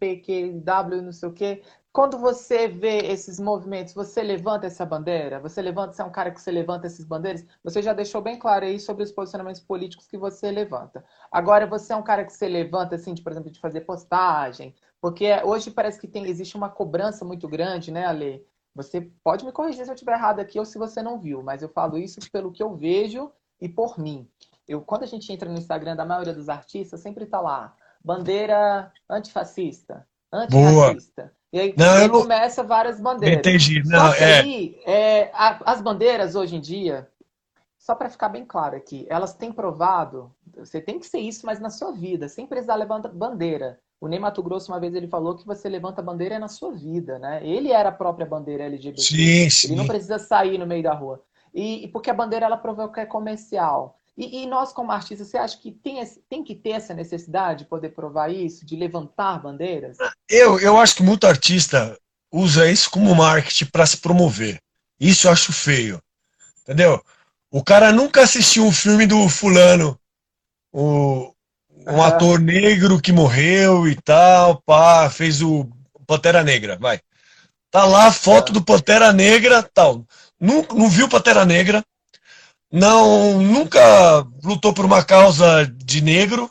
PQW, 0.00 1.02
não 1.02 1.12
sei 1.12 1.28
o 1.28 1.32
quê. 1.32 1.62
Quando 1.96 2.18
você 2.18 2.68
vê 2.68 2.98
esses 3.06 3.40
movimentos, 3.40 3.94
você 3.94 4.22
levanta 4.22 4.66
essa 4.66 4.84
bandeira? 4.84 5.40
Você 5.40 5.62
levanta, 5.62 5.94
você 5.94 6.02
é 6.02 6.04
um 6.04 6.10
cara 6.10 6.30
que 6.30 6.38
você 6.38 6.50
levanta 6.50 6.86
essas 6.86 7.06
bandeiras? 7.06 7.42
Você 7.64 7.80
já 7.80 7.94
deixou 7.94 8.20
bem 8.20 8.38
claro 8.38 8.66
aí 8.66 8.78
sobre 8.78 9.02
os 9.02 9.10
posicionamentos 9.10 9.62
políticos 9.62 10.06
que 10.06 10.18
você 10.18 10.50
levanta. 10.50 11.02
Agora, 11.32 11.66
você 11.66 11.94
é 11.94 11.96
um 11.96 12.02
cara 12.02 12.26
que 12.26 12.34
você 12.34 12.46
levanta, 12.48 12.96
assim, 12.96 13.14
de, 13.14 13.22
por 13.22 13.32
exemplo, 13.32 13.50
de 13.50 13.58
fazer 13.58 13.80
postagem, 13.80 14.74
porque 15.00 15.26
hoje 15.42 15.70
parece 15.70 15.98
que 15.98 16.06
tem, 16.06 16.26
existe 16.26 16.54
uma 16.54 16.68
cobrança 16.68 17.24
muito 17.24 17.48
grande, 17.48 17.90
né, 17.90 18.04
Ale? 18.04 18.46
Você 18.74 19.10
pode 19.24 19.46
me 19.46 19.50
corrigir 19.50 19.82
se 19.86 19.90
eu 19.90 19.94
estiver 19.94 20.18
errado 20.18 20.40
aqui 20.40 20.58
ou 20.58 20.66
se 20.66 20.76
você 20.76 21.02
não 21.02 21.18
viu, 21.18 21.42
mas 21.42 21.62
eu 21.62 21.70
falo 21.70 21.96
isso 21.96 22.20
pelo 22.30 22.52
que 22.52 22.62
eu 22.62 22.76
vejo 22.76 23.32
e 23.58 23.70
por 23.70 23.98
mim. 23.98 24.28
Eu, 24.68 24.82
quando 24.82 25.04
a 25.04 25.06
gente 25.06 25.32
entra 25.32 25.48
no 25.48 25.56
Instagram 25.56 25.96
da 25.96 26.04
maioria 26.04 26.34
dos 26.34 26.50
artistas, 26.50 27.00
sempre 27.00 27.24
está 27.24 27.40
lá, 27.40 27.74
bandeira 28.04 28.92
antifascista, 29.08 30.06
antirracista. 30.30 31.22
Boa. 31.22 31.35
E 31.52 31.60
aí, 31.60 31.74
não, 31.76 31.94
aí 31.94 32.08
começa 32.08 32.62
várias 32.62 33.00
bandeiras. 33.00 33.38
Entendi. 33.38 33.82
Não, 33.84 34.12
é... 34.14 34.40
Aí, 34.40 34.80
é, 34.84 35.30
a, 35.32 35.72
as 35.72 35.80
bandeiras 35.80 36.34
hoje 36.34 36.56
em 36.56 36.60
dia, 36.60 37.08
só 37.78 37.94
para 37.94 38.10
ficar 38.10 38.28
bem 38.28 38.44
claro 38.44 38.76
aqui, 38.76 39.06
elas 39.08 39.32
têm 39.32 39.52
provado, 39.52 40.34
você 40.56 40.80
tem 40.80 40.98
que 40.98 41.06
ser 41.06 41.20
isso, 41.20 41.46
mas 41.46 41.60
na 41.60 41.70
sua 41.70 41.92
vida, 41.92 42.28
sem 42.28 42.46
precisar 42.46 42.74
levantar 42.74 43.10
bandeira. 43.10 43.78
O 44.00 44.08
Ney 44.08 44.18
Mato 44.18 44.42
Grosso, 44.42 44.70
uma 44.70 44.80
vez, 44.80 44.94
ele 44.94 45.08
falou 45.08 45.36
que 45.36 45.46
você 45.46 45.68
levanta 45.68 46.02
bandeira 46.02 46.38
na 46.38 46.48
sua 46.48 46.72
vida, 46.72 47.18
né? 47.18 47.40
Ele 47.42 47.72
era 47.72 47.88
a 47.88 47.92
própria 47.92 48.26
bandeira 48.26 48.64
LGBT. 48.64 49.00
Sim, 49.00 49.50
sim. 49.50 49.68
Ele 49.68 49.76
não 49.76 49.86
precisa 49.86 50.18
sair 50.18 50.58
no 50.58 50.66
meio 50.66 50.82
da 50.82 50.92
rua. 50.92 51.22
E, 51.54 51.84
e 51.84 51.88
porque 51.88 52.10
a 52.10 52.14
bandeira, 52.14 52.44
ela 52.44 52.58
provoca 52.58 53.00
é 53.00 53.06
comercial. 53.06 53.98
E, 54.16 54.42
e, 54.42 54.46
nós, 54.46 54.72
como 54.72 54.90
artistas, 54.90 55.28
você 55.28 55.36
acha 55.36 55.58
que 55.58 55.70
tem, 55.70 56.02
tem 56.28 56.42
que 56.42 56.54
ter 56.54 56.70
essa 56.70 56.94
necessidade 56.94 57.60
de 57.60 57.68
poder 57.68 57.90
provar 57.90 58.32
isso, 58.32 58.64
de 58.64 58.74
levantar 58.74 59.42
bandeiras? 59.42 59.98
Eu, 60.28 60.58
eu 60.58 60.78
acho 60.78 60.96
que 60.96 61.02
muito 61.02 61.26
artista 61.26 61.98
usa 62.32 62.70
isso 62.70 62.90
como 62.90 63.14
marketing 63.14 63.66
para 63.66 63.84
se 63.84 63.98
promover. 63.98 64.58
Isso 64.98 65.26
eu 65.26 65.32
acho 65.32 65.52
feio. 65.52 66.00
Entendeu? 66.62 67.02
O 67.50 67.62
cara 67.62 67.92
nunca 67.92 68.22
assistiu 68.22 68.64
um 68.64 68.72
filme 68.72 69.06
do 69.06 69.28
fulano, 69.28 69.98
o, 70.72 71.32
um 71.86 72.02
ator 72.02 72.40
negro 72.40 73.00
que 73.00 73.12
morreu 73.12 73.86
e 73.86 73.94
tal, 73.94 74.60
pá, 74.62 75.08
fez 75.10 75.42
o 75.42 75.68
Pantera 76.06 76.42
Negra, 76.42 76.76
vai. 76.76 77.00
Tá 77.70 77.84
lá 77.84 78.06
a 78.06 78.12
foto 78.12 78.52
do 78.52 78.62
Pantera 78.62 79.12
Negra, 79.12 79.62
tal. 79.62 80.04
Não, 80.40 80.62
não 80.74 80.88
viu 80.88 81.08
Pantera 81.08 81.44
Negra, 81.44 81.84
não 82.72 83.40
nunca 83.40 84.26
lutou 84.42 84.72
por 84.72 84.84
uma 84.84 85.04
causa 85.04 85.66
de 85.84 86.00
negro 86.00 86.50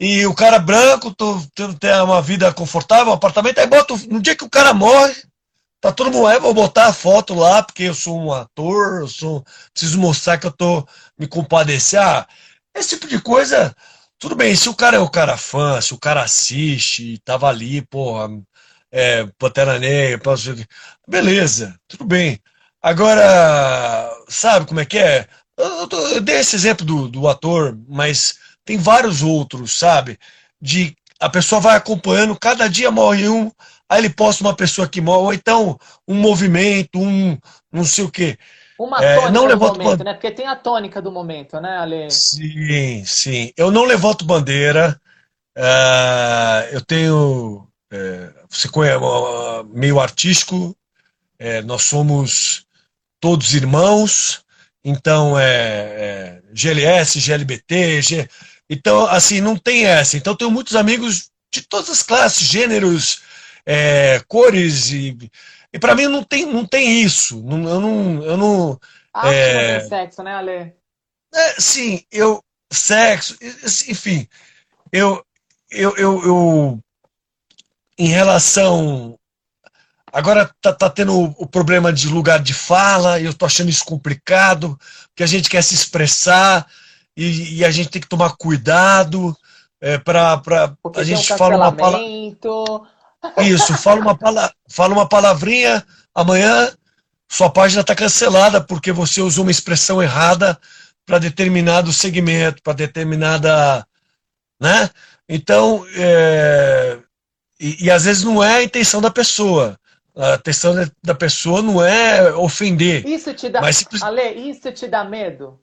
e 0.00 0.26
o 0.26 0.34
cara 0.34 0.58
branco 0.58 1.14
tendo 1.54 1.78
ter 1.78 1.94
uma 2.02 2.20
vida 2.20 2.52
confortável, 2.52 3.12
um 3.12 3.14
apartamento, 3.14 3.58
aí 3.58 3.66
bota 3.66 3.94
no 4.08 4.20
dia 4.20 4.34
que 4.36 4.44
o 4.44 4.50
cara 4.50 4.74
morre, 4.74 5.14
tá 5.80 5.92
todo 5.92 6.10
mundo, 6.10 6.40
vou 6.40 6.54
botar 6.54 6.86
a 6.86 6.92
foto 6.92 7.34
lá 7.34 7.62
porque 7.62 7.84
eu 7.84 7.94
sou 7.94 8.20
um 8.20 8.32
ator, 8.32 9.02
eu 9.02 9.08
sou 9.08 9.44
preciso 9.72 9.98
mostrar 9.98 10.38
que 10.38 10.46
eu 10.46 10.52
tô 10.52 10.86
me 11.18 11.26
compadecer. 11.26 12.00
Ah, 12.00 12.26
esse 12.74 12.90
tipo 12.90 13.06
de 13.06 13.20
coisa, 13.20 13.74
tudo 14.18 14.34
bem, 14.34 14.56
se 14.56 14.68
o 14.68 14.74
cara 14.74 14.96
é 14.96 15.00
o 15.00 15.10
cara 15.10 15.36
fã, 15.36 15.80
se 15.80 15.94
o 15.94 15.98
cara 15.98 16.22
assiste, 16.22 17.18
tava 17.24 17.48
ali, 17.48 17.82
porra, 17.82 18.28
é, 18.90 19.26
Pantera 19.38 19.78
Negra, 19.78 20.20
beleza, 21.06 21.78
tudo 21.88 22.04
bem. 22.04 22.40
Agora, 22.82 24.10
sabe 24.28 24.66
como 24.66 24.80
é 24.80 24.84
que 24.84 24.98
é? 24.98 25.26
Eu, 25.56 25.88
eu 26.14 26.20
dei 26.20 26.36
esse 26.36 26.56
exemplo 26.56 26.84
do, 26.84 27.08
do 27.08 27.28
ator, 27.28 27.78
mas 27.88 28.34
tem 28.64 28.76
vários 28.76 29.22
outros, 29.22 29.72
sabe? 29.78 30.18
De 30.60 30.96
a 31.20 31.28
pessoa 31.28 31.60
vai 31.60 31.76
acompanhando, 31.76 32.38
cada 32.38 32.68
dia 32.68 32.90
morre 32.90 33.28
um, 33.28 33.50
aí 33.88 34.00
ele 34.00 34.10
posta 34.10 34.42
uma 34.42 34.56
pessoa 34.56 34.88
que 34.88 35.00
morre, 35.00 35.22
ou 35.22 35.32
então 35.32 35.78
um 36.08 36.14
movimento, 36.14 36.98
um 36.98 37.38
não 37.70 37.84
sei 37.84 38.04
o 38.04 38.10
quê. 38.10 38.36
Uma 38.78 38.98
é, 38.98 39.14
tônica 39.14 39.30
não 39.30 39.46
do 39.46 39.56
momento, 39.56 39.98
band... 39.98 40.04
né? 40.04 40.14
Porque 40.14 40.32
tem 40.32 40.48
a 40.48 40.56
tônica 40.56 41.00
do 41.00 41.12
momento, 41.12 41.60
né, 41.60 41.78
Ale? 41.78 42.10
Sim, 42.10 43.04
sim. 43.04 43.52
Eu 43.56 43.70
não 43.70 43.84
levanto 43.84 44.24
bandeira. 44.24 45.00
Uh, 45.56 46.72
eu 46.72 46.80
tenho. 46.80 47.68
Uh, 47.92 48.34
você 48.48 48.68
conhece, 48.68 48.96
uh, 48.96 49.64
meio 49.72 50.00
artístico. 50.00 50.76
É, 51.38 51.62
nós 51.62 51.82
somos 51.82 52.66
todos 53.22 53.54
irmãos, 53.54 54.44
então 54.84 55.38
é, 55.38 55.44
é 55.46 56.42
GLS, 56.52 57.20
GLBT, 57.20 58.02
G... 58.02 58.28
então 58.68 59.06
assim, 59.06 59.40
não 59.40 59.56
tem 59.56 59.86
essa. 59.86 60.16
Então 60.16 60.34
tenho 60.34 60.50
muitos 60.50 60.74
amigos 60.74 61.30
de 61.54 61.62
todas 61.62 61.88
as 61.88 62.02
classes, 62.02 62.48
gêneros, 62.48 63.22
é, 63.64 64.20
cores 64.26 64.90
e, 64.90 65.16
e 65.72 65.78
para 65.78 65.94
mim 65.94 66.08
não 66.08 66.24
tem, 66.24 66.44
não 66.44 66.66
tem 66.66 67.00
isso. 67.00 67.40
Não, 67.44 67.68
eu 67.68 67.80
não, 67.80 68.24
eu 68.24 68.36
não. 68.36 68.80
Ah, 69.14 69.32
é... 69.32 69.74
não 69.74 69.78
tem 69.78 69.88
sexo, 69.88 70.22
né, 70.24 70.34
Ale? 70.34 70.74
É, 71.32 71.60
sim, 71.60 72.04
eu 72.10 72.42
sexo, 72.72 73.38
enfim, 73.88 74.26
eu, 74.90 75.24
eu, 75.70 75.96
eu, 75.96 76.24
eu 76.24 76.80
em 77.96 78.08
relação 78.08 79.16
Agora 80.12 80.50
tá, 80.60 80.72
tá 80.74 80.90
tendo 80.90 81.18
o, 81.18 81.34
o, 81.38 81.46
problema 81.46 81.90
de 81.90 82.06
lugar 82.06 82.38
de 82.38 82.52
fala, 82.52 83.18
e 83.18 83.24
eu 83.24 83.32
tô 83.32 83.46
achando 83.46 83.70
isso 83.70 83.84
complicado, 83.84 84.78
porque 85.08 85.22
a 85.22 85.26
gente 85.26 85.48
quer 85.48 85.62
se 85.62 85.74
expressar 85.74 86.66
e, 87.16 87.58
e 87.58 87.64
a 87.64 87.70
gente 87.70 87.88
tem 87.88 88.02
que 88.02 88.08
tomar 88.08 88.36
cuidado 88.36 89.34
é, 89.80 89.96
para 89.96 90.42
a 90.96 91.02
gente 91.02 91.32
um 91.32 91.36
fala 91.38 91.56
uma 91.56 91.72
palavra. 91.72 92.06
Isso, 93.38 93.74
fala 93.78 94.00
uma, 94.02 94.16
pala... 94.16 94.52
fala 94.68 94.92
uma 94.92 95.08
palavrinha, 95.08 95.82
amanhã 96.14 96.70
sua 97.26 97.48
página 97.48 97.80
está 97.80 97.94
cancelada 97.94 98.60
porque 98.60 98.92
você 98.92 99.22
usou 99.22 99.44
uma 99.44 99.50
expressão 99.50 100.02
errada 100.02 100.58
para 101.06 101.18
determinado 101.18 101.90
segmento, 101.90 102.62
para 102.62 102.74
determinada. 102.74 103.86
Né? 104.60 104.90
Então, 105.26 105.86
é... 105.96 106.98
e, 107.58 107.86
e 107.86 107.90
às 107.90 108.04
vezes 108.04 108.24
não 108.24 108.44
é 108.44 108.56
a 108.56 108.62
intenção 108.62 109.00
da 109.00 109.10
pessoa. 109.10 109.78
A 110.14 110.34
intenção 110.34 110.74
da 111.02 111.14
pessoa 111.14 111.62
não 111.62 111.82
é 111.82 112.34
ofender. 112.34 113.06
Isso 113.06 113.32
te 113.32 113.48
dá, 113.48 113.60
mas 113.60 113.84
Ale, 114.02 114.50
isso 114.50 114.70
te 114.72 114.86
dá 114.86 115.04
medo? 115.04 115.58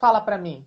Fala 0.00 0.20
para 0.20 0.36
mim. 0.36 0.66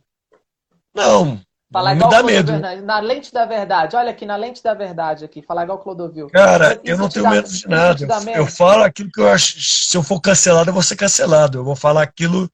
Não. 0.94 1.42
Falar 1.72 1.96
não 1.96 2.08
me 2.08 2.12
dá 2.12 2.24
medo. 2.24 2.54
Na 2.84 3.00
lente 3.00 3.34
da 3.34 3.46
verdade. 3.46 3.98
Olha 3.98 4.12
aqui, 4.12 4.26
na 4.26 4.38
lente 4.38 4.64
da 4.64 4.74
verdade 4.74 5.26
aqui. 5.26 5.42
Falar 5.42 5.64
igual 5.64 5.78
o 5.78 5.82
Clodovil. 5.82 6.30
Cara, 6.30 6.74
isso 6.76 6.82
eu 6.86 6.98
não 6.98 7.10
tenho 7.10 7.26
dá, 7.26 7.32
medo 7.32 7.50
de 7.50 7.68
nada. 7.68 8.20
Medo? 8.22 8.38
Eu 8.38 8.48
falo 8.48 8.84
aquilo 8.84 9.12
que 9.12 9.20
eu 9.20 9.30
acho. 9.30 9.60
Se 9.60 9.98
eu 9.98 10.02
for 10.04 10.22
cancelado, 10.22 10.70
eu 10.70 10.74
vou 10.74 10.84
ser 10.84 10.96
cancelado. 10.96 11.58
Eu 11.58 11.66
vou 11.66 11.76
falar 11.76 12.04
aquilo 12.04 12.50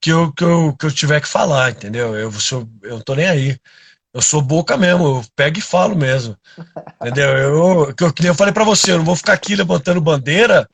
que 0.00 0.10
eu, 0.10 0.32
que 0.32 0.44
eu, 0.44 0.74
que 0.78 0.86
eu 0.86 0.90
tiver 0.90 1.20
que 1.20 1.28
falar, 1.28 1.70
entendeu? 1.70 2.16
Eu, 2.16 2.32
sou, 2.32 2.66
eu 2.82 2.94
não 2.94 3.00
tô 3.00 3.14
nem 3.14 3.26
aí. 3.26 3.60
Eu 4.16 4.22
sou 4.22 4.40
boca 4.40 4.78
mesmo, 4.78 5.04
eu 5.04 5.24
pego 5.36 5.58
e 5.58 5.60
falo 5.60 5.94
mesmo. 5.94 6.38
Entendeu? 7.02 7.36
Eu, 7.36 7.94
que 7.94 8.02
eu, 8.02 8.10
eu 8.24 8.34
falei 8.34 8.50
para 8.50 8.64
você, 8.64 8.92
eu 8.92 8.96
não 8.96 9.04
vou 9.04 9.14
ficar 9.14 9.34
aqui 9.34 9.54
levantando 9.54 10.00
bandeira 10.00 10.66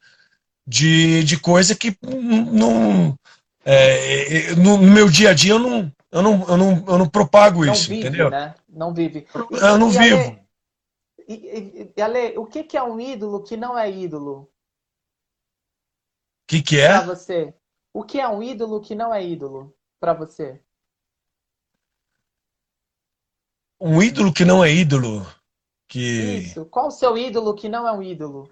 de, 0.64 1.24
de 1.24 1.36
coisa 1.40 1.74
que 1.74 1.98
não. 2.00 3.18
É, 3.64 4.54
no, 4.54 4.76
no, 4.76 4.92
meu 4.92 5.10
dia 5.10 5.30
a 5.30 5.34
dia 5.34 5.54
eu 5.54 5.58
não, 5.58 5.92
eu 6.12 6.22
não, 6.22 6.48
eu 6.48 6.56
não, 6.56 6.84
eu 6.86 6.98
não 6.98 7.08
propago 7.08 7.64
não 7.64 7.72
isso, 7.72 7.88
vive, 7.88 8.06
entendeu? 8.06 8.30
Né? 8.30 8.54
Não 8.68 8.94
vive. 8.94 9.26
Eu 9.34 9.76
não 9.76 9.88
e, 9.88 9.98
vivo. 9.98 10.38
E, 11.26 11.34
e, 11.34 11.92
e 11.96 12.00
Ale, 12.00 12.38
o 12.38 12.46
que, 12.46 12.62
que 12.62 12.76
é 12.76 12.82
um 12.84 13.00
ídolo 13.00 13.42
que 13.42 13.56
não 13.56 13.76
é 13.76 13.90
ídolo? 13.90 14.42
O 14.42 14.48
que, 16.46 16.62
que 16.62 16.78
é? 16.78 16.90
Pra 16.90 17.06
você. 17.06 17.52
O 17.92 18.04
que 18.04 18.20
é 18.20 18.28
um 18.28 18.40
ídolo 18.40 18.80
que 18.80 18.94
não 18.94 19.12
é 19.12 19.20
ídolo 19.26 19.74
para 19.98 20.12
você? 20.12 20.60
Um 23.82 24.00
ídolo 24.00 24.32
que 24.32 24.44
não 24.44 24.64
é 24.64 24.72
ídolo. 24.72 25.26
Que... 25.88 26.38
Isso. 26.38 26.64
Qual 26.66 26.86
o 26.86 26.90
seu 26.92 27.18
ídolo 27.18 27.52
que 27.54 27.68
não 27.68 27.86
é 27.86 27.92
um 27.92 28.02
ídolo? 28.02 28.48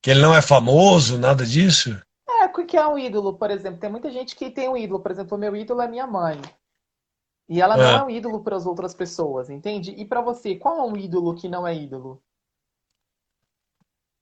Que 0.00 0.12
ele 0.12 0.22
não 0.22 0.34
é 0.34 0.40
famoso, 0.40 1.18
nada 1.18 1.44
disso? 1.44 2.00
É, 2.28 2.46
o 2.46 2.52
que 2.52 2.76
é 2.76 2.86
um 2.86 2.96
ídolo, 2.96 3.36
por 3.36 3.50
exemplo? 3.50 3.80
Tem 3.80 3.90
muita 3.90 4.10
gente 4.10 4.36
que 4.36 4.48
tem 4.48 4.68
um 4.68 4.76
ídolo. 4.76 5.00
Por 5.00 5.10
exemplo, 5.10 5.36
o 5.36 5.40
meu 5.40 5.54
ídolo 5.56 5.82
é 5.82 5.88
minha 5.88 6.06
mãe. 6.06 6.40
E 7.48 7.60
ela 7.60 7.76
não 7.76 7.84
é, 7.84 7.94
é 7.94 8.02
um 8.04 8.10
ídolo 8.10 8.44
para 8.44 8.56
as 8.56 8.64
outras 8.64 8.94
pessoas, 8.94 9.50
entende? 9.50 9.90
E 9.90 10.04
para 10.04 10.20
você, 10.20 10.54
qual 10.54 10.78
é 10.78 10.82
um 10.84 10.96
ídolo 10.96 11.34
que 11.34 11.48
não 11.48 11.66
é 11.66 11.74
ídolo? 11.74 12.22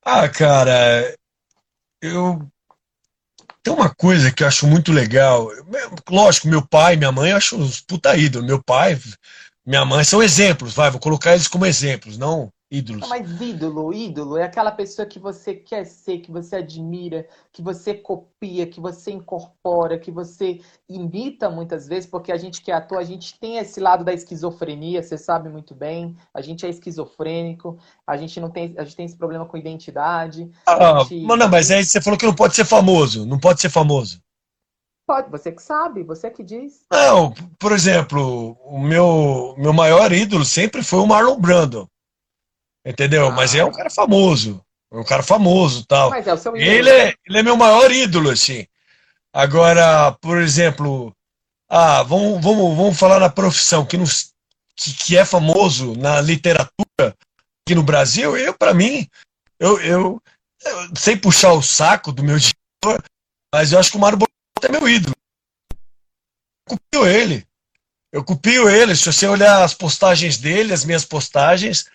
Ah, 0.03 0.27
cara, 0.29 1.15
eu 2.01 2.51
tem 3.63 3.73
uma 3.73 3.95
coisa 3.95 4.33
que 4.33 4.43
eu 4.43 4.49
acho 4.49 4.67
muito 4.67 4.91
legal. 4.91 5.49
Lógico, 6.09 6.49
meu 6.49 6.67
pai, 6.67 6.97
minha 6.97 7.13
mãe, 7.13 7.33
eu 7.33 7.37
acho 7.37 7.55
uns 7.55 7.83
puta 7.83 8.17
ídolo. 8.17 8.47
Meu 8.47 8.63
pai 8.63 8.99
minha 9.69 9.85
mãe, 9.85 10.03
são 10.03 10.23
exemplos, 10.23 10.73
vai, 10.73 10.91
vou 10.91 10.99
colocar 10.99 11.35
eles 11.35 11.47
como 11.47 11.67
exemplos, 11.67 12.17
não 12.17 12.51
ídolos. 12.71 13.09
mas 13.09 13.41
ídolo, 13.41 13.93
ídolo 13.95 14.37
é 14.37 14.45
aquela 14.45 14.71
pessoa 14.71 15.07
que 15.07 15.19
você 15.19 15.55
quer 15.55 15.85
ser, 15.85 16.19
que 16.19 16.31
você 16.31 16.57
admira, 16.57 17.27
que 17.53 17.63
você 17.63 17.95
copia, 17.95 18.67
que 18.67 18.81
você 18.81 19.11
incorpora, 19.11 19.99
que 19.99 20.11
você 20.11 20.61
imita 20.89 21.49
muitas 21.51 21.87
vezes, 21.87 22.09
porque 22.09 22.31
a 22.33 22.37
gente 22.37 22.63
que 22.63 22.71
é 22.71 22.75
ator, 22.75 22.99
a 22.99 23.05
gente 23.05 23.39
tem 23.39 23.59
esse 23.59 23.81
lado 23.81 24.05
da 24.05 24.13
esquizofrenia, 24.13 25.03
você 25.03 25.17
sabe 25.17 25.49
muito 25.49 25.75
bem. 25.75 26.17
A 26.33 26.41
gente 26.41 26.65
é 26.65 26.69
esquizofrênico, 26.69 27.79
a 28.07 28.17
gente 28.17 28.39
não 28.41 28.51
tem, 28.51 28.75
a 28.79 28.85
gente 28.85 28.97
tem 28.97 29.07
esse 29.07 29.17
problema 29.17 29.47
com 29.47 29.57
identidade. 29.57 30.51
Ah, 30.67 31.05
gente... 31.09 31.25
mas 31.25 31.39
não, 31.39 31.49
mas 31.49 31.71
aí 31.71 31.85
você 31.85 32.01
falou 32.01 32.19
que 32.19 32.27
não 32.27 32.35
pode 32.35 32.55
ser 32.55 32.65
famoso, 32.65 33.27
não 33.27 33.39
pode 33.39 33.61
ser 33.61 33.71
famoso. 33.71 34.21
Pode, 35.09 35.31
você 35.31 35.51
que 35.51 35.63
sabe, 35.63 36.03
você 36.03 36.31
que 36.31 36.45
diz. 36.45 36.83
Não, 36.93 37.33
por 37.59 37.73
exemplo, 37.73 38.59
o 38.63 38.79
meu, 38.79 39.55
meu 39.57 39.73
maior 39.73 40.13
ídolo 40.13 40.45
sempre 40.45 40.83
foi 40.83 40.99
o 40.99 41.07
Marlon 41.07 41.41
Brando. 41.41 41.89
Entendeu? 42.85 43.29
Ah. 43.29 43.31
Mas 43.31 43.55
é 43.55 43.65
um 43.65 43.73
cara 43.73 43.89
famoso. 43.89 44.63
É 44.93 44.99
um 44.99 45.05
cara 45.05 45.23
famoso 45.23 45.87
tal. 45.87 46.11
Mas 46.11 46.27
é 46.27 46.35
o 46.35 46.37
seu 46.37 46.55
ídolo. 46.55 46.71
Ele 46.71 46.91
é, 46.91 47.15
ele 47.27 47.39
é 47.39 47.43
meu 47.43 47.57
maior 47.57 47.91
ídolo, 47.91 48.29
assim. 48.29 48.67
Agora, 49.33 50.13
por 50.21 50.37
exemplo, 50.37 51.11
ah, 51.71 52.03
vamos, 52.03 52.45
vamos, 52.45 52.77
vamos 52.77 52.99
falar 52.99 53.19
na 53.19 53.31
profissão 53.31 53.87
que, 53.87 53.97
nos, 53.97 54.35
que, 54.77 54.93
que 54.93 55.17
é 55.17 55.25
famoso 55.25 55.97
na 55.97 56.21
literatura 56.21 57.17
aqui 57.65 57.75
no 57.75 57.83
Brasil. 57.83 58.37
Eu, 58.37 58.53
para 58.53 58.75
mim, 58.75 59.09
eu, 59.59 59.81
eu, 59.81 60.23
eu, 60.67 60.95
sem 60.95 61.17
puxar 61.17 61.55
o 61.55 61.63
saco 61.63 62.13
do 62.13 62.23
meu 62.23 62.37
diretor, 62.39 63.03
mas 63.55 63.73
eu 63.73 63.79
acho 63.79 63.91
que 63.91 63.97
o 63.97 64.01
Mário 64.01 64.19
é 64.67 64.71
meu 64.71 64.89
ídolo. 64.89 65.15
Eu 66.69 66.77
copio 66.77 67.07
ele. 67.07 67.47
Eu 68.13 68.25
copio 68.25 68.69
ele. 68.69 68.97
Se 68.97 69.07
você 69.13 69.27
olhar 69.27 69.63
as 69.63 69.75
postagens 69.75 70.39
dele, 70.39 70.73
as 70.73 70.85
minhas 70.85 71.05
postagens, 71.05 71.87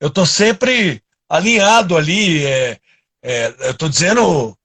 eu 0.00 0.08
estou 0.08 0.26
sempre 0.26 1.02
alinhado 1.28 1.96
ali. 1.96 2.44
É, 2.46 2.78
é, 3.22 3.54
eu 3.60 3.70
estou 3.72 3.88
dizendo, 3.88 4.56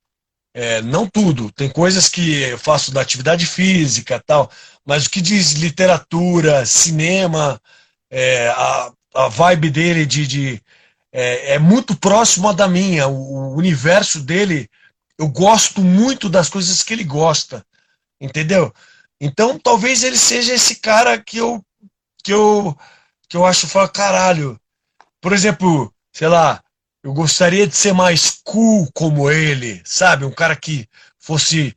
é, 0.53 0.81
não 0.81 1.07
tudo. 1.07 1.51
Tem 1.51 1.69
coisas 1.69 2.07
que 2.07 2.41
eu 2.41 2.57
faço 2.57 2.91
da 2.91 3.01
atividade 3.01 3.45
física 3.45 4.23
tal, 4.25 4.49
mas 4.85 5.05
o 5.05 5.09
que 5.09 5.21
diz 5.21 5.51
literatura, 5.51 6.65
cinema, 6.65 7.59
é, 8.09 8.47
a, 8.49 8.91
a 9.15 9.27
vibe 9.27 9.69
dele 9.69 10.05
de, 10.05 10.25
de 10.25 10.61
é, 11.11 11.53
é, 11.53 11.59
muito 11.59 11.95
próximo 11.95 12.53
da 12.53 12.67
minha. 12.67 13.07
O, 13.07 13.53
o 13.53 13.55
universo 13.55 14.21
dele 14.21 14.69
eu 15.17 15.27
gosto 15.27 15.81
muito 15.81 16.29
das 16.29 16.49
coisas 16.49 16.81
que 16.83 16.93
ele 16.93 17.03
gosta, 17.03 17.65
entendeu? 18.19 18.73
Então 19.19 19.57
talvez 19.57 20.03
ele 20.03 20.17
seja 20.17 20.53
esse 20.53 20.75
cara 20.75 21.17
que 21.21 21.37
eu 21.37 21.63
que 22.23 22.33
eu 22.33 22.77
que 23.27 23.37
eu 23.37 23.45
acho 23.45 23.67
fala 23.67 23.87
caralho. 23.89 24.59
Por 25.21 25.33
exemplo, 25.33 25.93
sei 26.13 26.27
lá, 26.27 26.63
eu 27.03 27.13
gostaria 27.13 27.67
de 27.67 27.75
ser 27.75 27.93
mais 27.93 28.39
cool 28.43 28.89
como 28.93 29.31
ele, 29.31 29.81
sabe? 29.85 30.25
Um 30.25 30.31
cara 30.31 30.55
que 30.55 30.87
fosse 31.19 31.75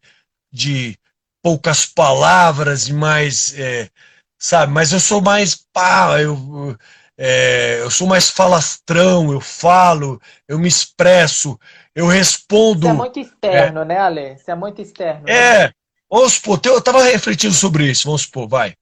de 0.53 0.99
poucas 1.43 1.87
palavras 1.87 2.89
e 2.89 2.93
mais, 2.93 3.55
é, 3.59 3.91
sabe? 4.39 4.73
Mas 4.73 4.93
eu 4.93 5.01
sou 5.01 5.21
mais 5.21 5.55
pá, 5.73 6.21
eu 6.21 6.77
é, 7.19 7.81
eu 7.81 7.91
sou 7.91 8.07
mais 8.07 8.31
falastrão, 8.31 9.33
eu 9.33 9.41
falo, 9.41 10.21
eu 10.47 10.57
me 10.59 10.69
expresso, 10.69 11.59
eu 11.99 12.07
respondo. 12.07 12.87
Você 12.87 12.89
é 12.89 12.93
muito 12.93 13.19
externo, 13.19 13.81
é, 13.81 13.85
né, 13.85 13.99
Ale? 13.99 14.39
Você 14.39 14.51
é 14.53 14.55
muito 14.55 14.81
externo. 14.81 15.29
É, 15.29 15.65
né? 15.65 15.73
vamos 16.09 16.35
supor, 16.35 16.61
eu 16.65 16.79
estava 16.79 17.03
refletindo 17.03 17.53
sobre 17.53 17.91
isso, 17.91 18.05
vamos 18.05 18.23
supor, 18.23 18.47
vai. 18.49 18.75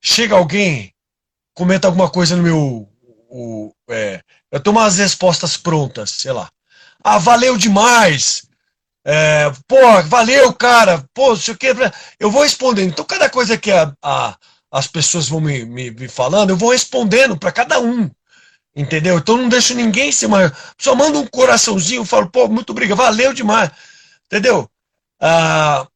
Chega 0.00 0.36
alguém, 0.36 0.94
comenta 1.52 1.88
alguma 1.88 2.08
coisa 2.08 2.36
no 2.36 2.44
meu. 2.44 2.88
O, 3.28 3.72
é, 3.90 4.20
eu 4.52 4.60
tenho 4.60 4.76
umas 4.76 4.98
respostas 4.98 5.56
prontas, 5.56 6.10
sei 6.10 6.30
lá. 6.30 6.48
Ah, 7.02 7.18
valeu 7.18 7.56
demais! 7.56 8.46
É, 9.04 9.50
pô, 9.66 10.02
valeu, 10.04 10.52
cara! 10.52 11.04
Pô, 11.12 11.30
não 11.30 11.36
sei 11.36 11.52
o 11.52 11.56
que. 11.56 11.74
Eu 12.20 12.30
vou 12.30 12.44
respondendo. 12.44 12.90
Então, 12.90 13.04
cada 13.04 13.28
coisa 13.28 13.58
que 13.58 13.72
a, 13.72 13.92
a 14.00 14.36
as 14.70 14.86
pessoas 14.86 15.28
vão 15.28 15.40
me, 15.40 15.64
me, 15.64 15.90
me 15.90 16.08
falando, 16.08 16.50
eu 16.50 16.56
vou 16.56 16.70
respondendo 16.70 17.36
para 17.36 17.50
cada 17.50 17.80
um. 17.80 18.08
Entendeu? 18.76 19.16
Então 19.16 19.38
não 19.38 19.48
deixo 19.48 19.74
ninguém 19.74 20.12
se 20.12 20.28
mais. 20.28 20.52
Só 20.78 20.94
mando 20.94 21.18
um 21.18 21.26
coraçãozinho, 21.26 22.04
falo, 22.04 22.30
pô, 22.30 22.46
muito 22.46 22.70
obrigado, 22.70 22.98
valeu 22.98 23.32
demais. 23.32 23.70
Entendeu? 24.26 24.68
Ah, 25.18 25.88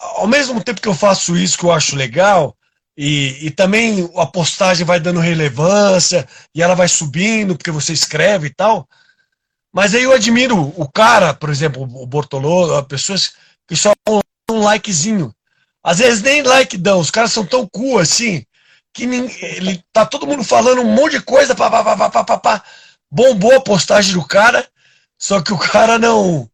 ao 0.00 0.26
mesmo 0.26 0.62
tempo 0.62 0.80
que 0.80 0.88
eu 0.88 0.94
faço 0.94 1.36
isso, 1.36 1.56
que 1.56 1.64
eu 1.64 1.70
acho 1.70 1.94
legal, 1.94 2.56
e, 2.96 3.46
e 3.46 3.50
também 3.50 4.10
a 4.16 4.26
postagem 4.26 4.84
vai 4.84 4.98
dando 4.98 5.20
relevância, 5.20 6.26
e 6.52 6.60
ela 6.60 6.74
vai 6.74 6.88
subindo, 6.88 7.56
porque 7.56 7.70
você 7.70 7.92
escreve 7.92 8.48
e 8.48 8.54
tal. 8.54 8.88
Mas 9.72 9.94
aí 9.94 10.02
eu 10.02 10.12
admiro 10.12 10.58
o 10.76 10.90
cara, 10.90 11.32
por 11.32 11.50
exemplo, 11.50 11.82
o 11.82 12.06
Bortolô, 12.06 12.82
pessoas 12.84 13.34
que 13.68 13.76
só 13.76 13.92
um 14.50 14.60
likezinho. 14.60 15.32
Às 15.82 15.98
vezes 15.98 16.22
nem 16.22 16.42
like 16.42 16.76
dão, 16.76 16.98
os 16.98 17.10
caras 17.10 17.32
são 17.32 17.46
tão 17.46 17.68
cool 17.68 17.98
assim, 17.98 18.44
que 18.96 19.06
nem, 19.06 19.30
ele 19.42 19.84
tá 19.92 20.06
todo 20.06 20.26
mundo 20.26 20.42
falando 20.42 20.80
um 20.80 20.94
monte 20.94 21.18
de 21.18 21.22
coisa, 21.22 21.54
pá, 21.54 21.70
pá, 21.70 21.84
pá, 21.84 22.10
pá, 22.10 22.24
pá, 22.24 22.38
pá, 22.38 22.64
bombou 23.10 23.54
a 23.54 23.60
postagem 23.60 24.14
do 24.14 24.26
cara, 24.26 24.66
só 25.18 25.42
que 25.42 25.52
o 25.52 25.58
cara 25.58 25.98
não 25.98 26.50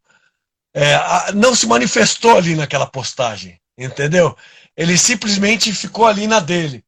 é, 0.73 1.31
não 1.31 1.55
se 1.55 1.65
manifestou 1.65 2.35
ali 2.35 2.53
naquela 2.53 2.85
postagem, 2.85 3.57
entendeu? 3.77 4.35
Ele 4.75 4.97
simplesmente 4.97 5.73
ficou 5.73 6.05
ali 6.05 6.27
na 6.27 6.41
dele. 6.41 6.83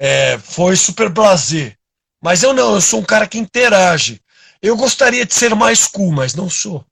É, 0.00 0.38
foi 0.38 0.76
super 0.76 1.12
prazer. 1.12 1.76
Mas 2.22 2.42
eu 2.42 2.54
não, 2.54 2.74
eu 2.74 2.80
sou 2.80 3.00
um 3.00 3.04
cara 3.04 3.26
que 3.26 3.36
interage. 3.36 4.22
Eu 4.62 4.76
gostaria 4.78 5.26
de 5.26 5.34
ser 5.34 5.54
mais 5.54 5.86
cool, 5.86 6.10
mas 6.10 6.34
não 6.34 6.48
sou. 6.48 6.84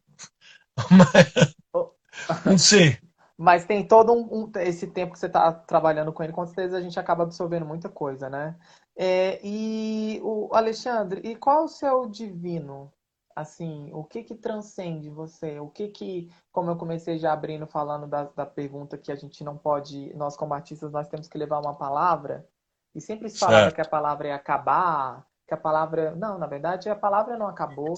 Mas, 0.90 2.44
não 2.44 2.58
sei. 2.58 2.98
Mas 3.38 3.64
tem 3.64 3.86
todo 3.86 4.12
um, 4.12 4.46
um, 4.46 4.52
esse 4.56 4.88
tempo 4.88 5.12
que 5.12 5.18
você 5.18 5.26
está 5.26 5.52
trabalhando 5.52 6.12
com 6.12 6.24
ele, 6.24 6.32
com 6.32 6.44
certeza 6.44 6.76
a 6.76 6.80
gente 6.80 6.98
acaba 6.98 7.22
absorvendo 7.22 7.64
muita 7.64 7.88
coisa, 7.88 8.28
né? 8.28 8.58
É, 8.96 9.38
e 9.44 10.20
o 10.24 10.52
Alexandre, 10.52 11.20
e 11.22 11.36
qual 11.36 11.60
é 11.60 11.64
o 11.64 11.68
seu 11.68 12.06
divino? 12.06 12.92
Assim, 13.36 13.90
o 13.92 14.02
que 14.02 14.24
que 14.24 14.34
transcende 14.34 15.08
você? 15.08 15.60
O 15.60 15.68
que 15.68 15.86
que, 15.86 16.28
como 16.50 16.72
eu 16.72 16.76
comecei 16.76 17.16
já 17.18 17.32
abrindo 17.32 17.68
falando 17.68 18.08
da, 18.08 18.24
da 18.24 18.44
pergunta 18.44 18.98
que 18.98 19.12
a 19.12 19.14
gente 19.14 19.44
não 19.44 19.56
pode, 19.56 20.12
nós 20.14 20.36
como 20.36 20.54
artistas, 20.54 20.90
nós 20.90 21.06
temos 21.06 21.28
que 21.28 21.38
levar 21.38 21.60
uma 21.60 21.76
palavra 21.76 22.44
e 22.92 23.00
sempre 23.00 23.28
se 23.28 23.38
falava 23.38 23.70
que 23.70 23.80
a 23.80 23.88
palavra 23.88 24.26
ia 24.26 24.34
acabar, 24.34 25.24
que 25.46 25.54
a 25.54 25.56
palavra, 25.56 26.16
não, 26.16 26.36
na 26.36 26.48
verdade 26.48 26.90
a 26.90 26.96
palavra 26.96 27.38
não 27.38 27.46
acabou, 27.46 27.94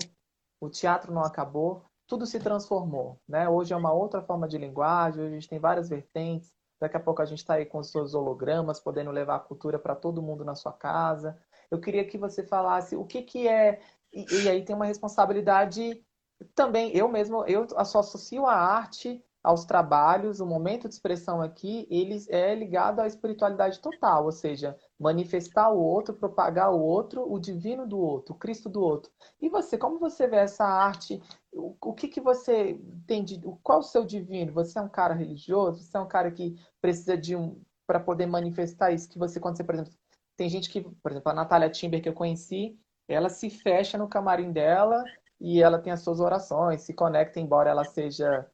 o 0.60 0.68
teatro 0.68 1.10
não 1.10 1.22
acabou, 1.22 1.82
tudo 2.10 2.26
se 2.26 2.40
transformou. 2.40 3.20
Né? 3.26 3.48
Hoje 3.48 3.72
é 3.72 3.76
uma 3.76 3.92
outra 3.92 4.20
forma 4.20 4.48
de 4.48 4.58
linguagem, 4.58 5.22
hoje 5.22 5.30
a 5.30 5.34
gente 5.36 5.48
tem 5.48 5.60
várias 5.60 5.88
vertentes. 5.88 6.52
Daqui 6.80 6.96
a 6.96 7.00
pouco 7.00 7.22
a 7.22 7.24
gente 7.24 7.38
está 7.38 7.54
aí 7.54 7.64
com 7.64 7.78
os 7.78 7.90
seus 7.90 8.14
hologramas, 8.14 8.80
podendo 8.80 9.12
levar 9.12 9.36
a 9.36 9.40
cultura 9.40 9.78
para 9.78 9.94
todo 9.94 10.20
mundo 10.20 10.44
na 10.44 10.56
sua 10.56 10.72
casa. 10.72 11.40
Eu 11.70 11.80
queria 11.80 12.04
que 12.04 12.18
você 12.18 12.42
falasse 12.42 12.96
o 12.96 13.04
que, 13.04 13.22
que 13.22 13.46
é. 13.46 13.80
E, 14.12 14.42
e 14.42 14.48
aí 14.48 14.64
tem 14.64 14.74
uma 14.74 14.86
responsabilidade 14.86 16.04
também. 16.52 16.90
Eu 16.96 17.06
mesmo, 17.08 17.44
eu 17.44 17.64
associo 17.76 18.44
a 18.44 18.54
arte 18.54 19.24
aos 19.42 19.64
trabalhos, 19.64 20.40
o 20.40 20.46
momento 20.46 20.88
de 20.88 20.94
expressão 20.94 21.40
aqui, 21.40 21.86
ele 21.88 22.18
é 22.28 22.54
ligado 22.54 23.00
à 23.00 23.06
espiritualidade 23.06 23.78
total, 23.78 24.24
ou 24.24 24.32
seja, 24.32 24.76
manifestar 25.00 25.70
o 25.70 25.80
outro, 25.80 26.14
propagar 26.14 26.70
o 26.70 26.78
outro, 26.78 27.24
o 27.32 27.40
divino 27.40 27.86
do 27.86 27.98
outro, 27.98 28.34
o 28.34 28.38
Cristo 28.38 28.68
do 28.68 28.82
outro. 28.82 29.10
E 29.40 29.48
você, 29.48 29.78
como 29.78 29.98
você 29.98 30.28
vê 30.28 30.36
essa 30.36 30.64
arte? 30.64 31.22
O, 31.50 31.74
o 31.80 31.94
que, 31.94 32.06
que 32.06 32.20
você 32.20 32.78
tem 33.06 33.24
de. 33.24 33.40
Qual 33.62 33.78
o 33.78 33.82
seu 33.82 34.04
divino? 34.04 34.52
Você 34.52 34.78
é 34.78 34.82
um 34.82 34.88
cara 34.88 35.14
religioso? 35.14 35.82
Você 35.82 35.96
é 35.96 36.00
um 36.00 36.06
cara 36.06 36.30
que 36.30 36.54
precisa 36.82 37.16
de 37.16 37.34
um. 37.34 37.58
para 37.86 37.98
poder 37.98 38.26
manifestar 38.26 38.92
isso? 38.92 39.08
Que 39.08 39.18
você, 39.18 39.40
quando 39.40 39.56
você, 39.56 39.64
por 39.64 39.74
exemplo, 39.74 39.92
tem 40.36 40.50
gente 40.50 40.68
que, 40.68 40.82
por 40.82 41.12
exemplo, 41.12 41.32
a 41.32 41.34
Natália 41.34 41.70
Timber 41.70 42.02
que 42.02 42.08
eu 42.08 42.14
conheci, 42.14 42.78
ela 43.08 43.30
se 43.30 43.48
fecha 43.48 43.96
no 43.96 44.08
camarim 44.08 44.52
dela 44.52 45.02
e 45.40 45.62
ela 45.62 45.78
tem 45.78 45.92
as 45.92 46.02
suas 46.02 46.20
orações, 46.20 46.82
se 46.82 46.92
conecta, 46.92 47.40
embora 47.40 47.70
ela 47.70 47.84
seja 47.84 48.46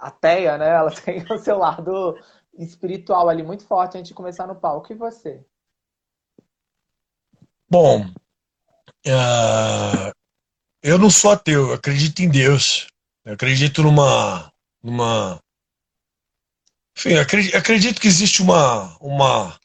ateia, 0.00 0.58
né? 0.58 0.70
Ela 0.70 0.90
tem 1.04 1.24
o 1.30 1.38
seu 1.38 1.58
lado 1.58 2.16
espiritual 2.64 3.28
ali 3.28 3.42
muito 3.42 3.64
forte 3.64 3.96
antes 3.96 4.08
de 4.08 4.14
começar 4.14 4.46
no 4.46 4.54
palco. 4.54 4.92
E 4.92 4.96
você? 4.96 5.44
Bom, 7.68 8.04
uh, 9.06 10.12
eu 10.82 10.98
não 10.98 11.10
sou 11.10 11.30
ateu, 11.30 11.68
eu 11.68 11.74
acredito 11.74 12.20
em 12.20 12.28
Deus. 12.28 12.86
Eu 13.24 13.34
acredito 13.34 13.82
numa. 13.82 14.52
numa 14.82 15.40
enfim, 16.96 17.14
acredito, 17.14 17.56
acredito 17.56 18.00
que 18.00 18.08
existe 18.08 18.42
uma, 18.42 18.96
uma, 18.98 19.58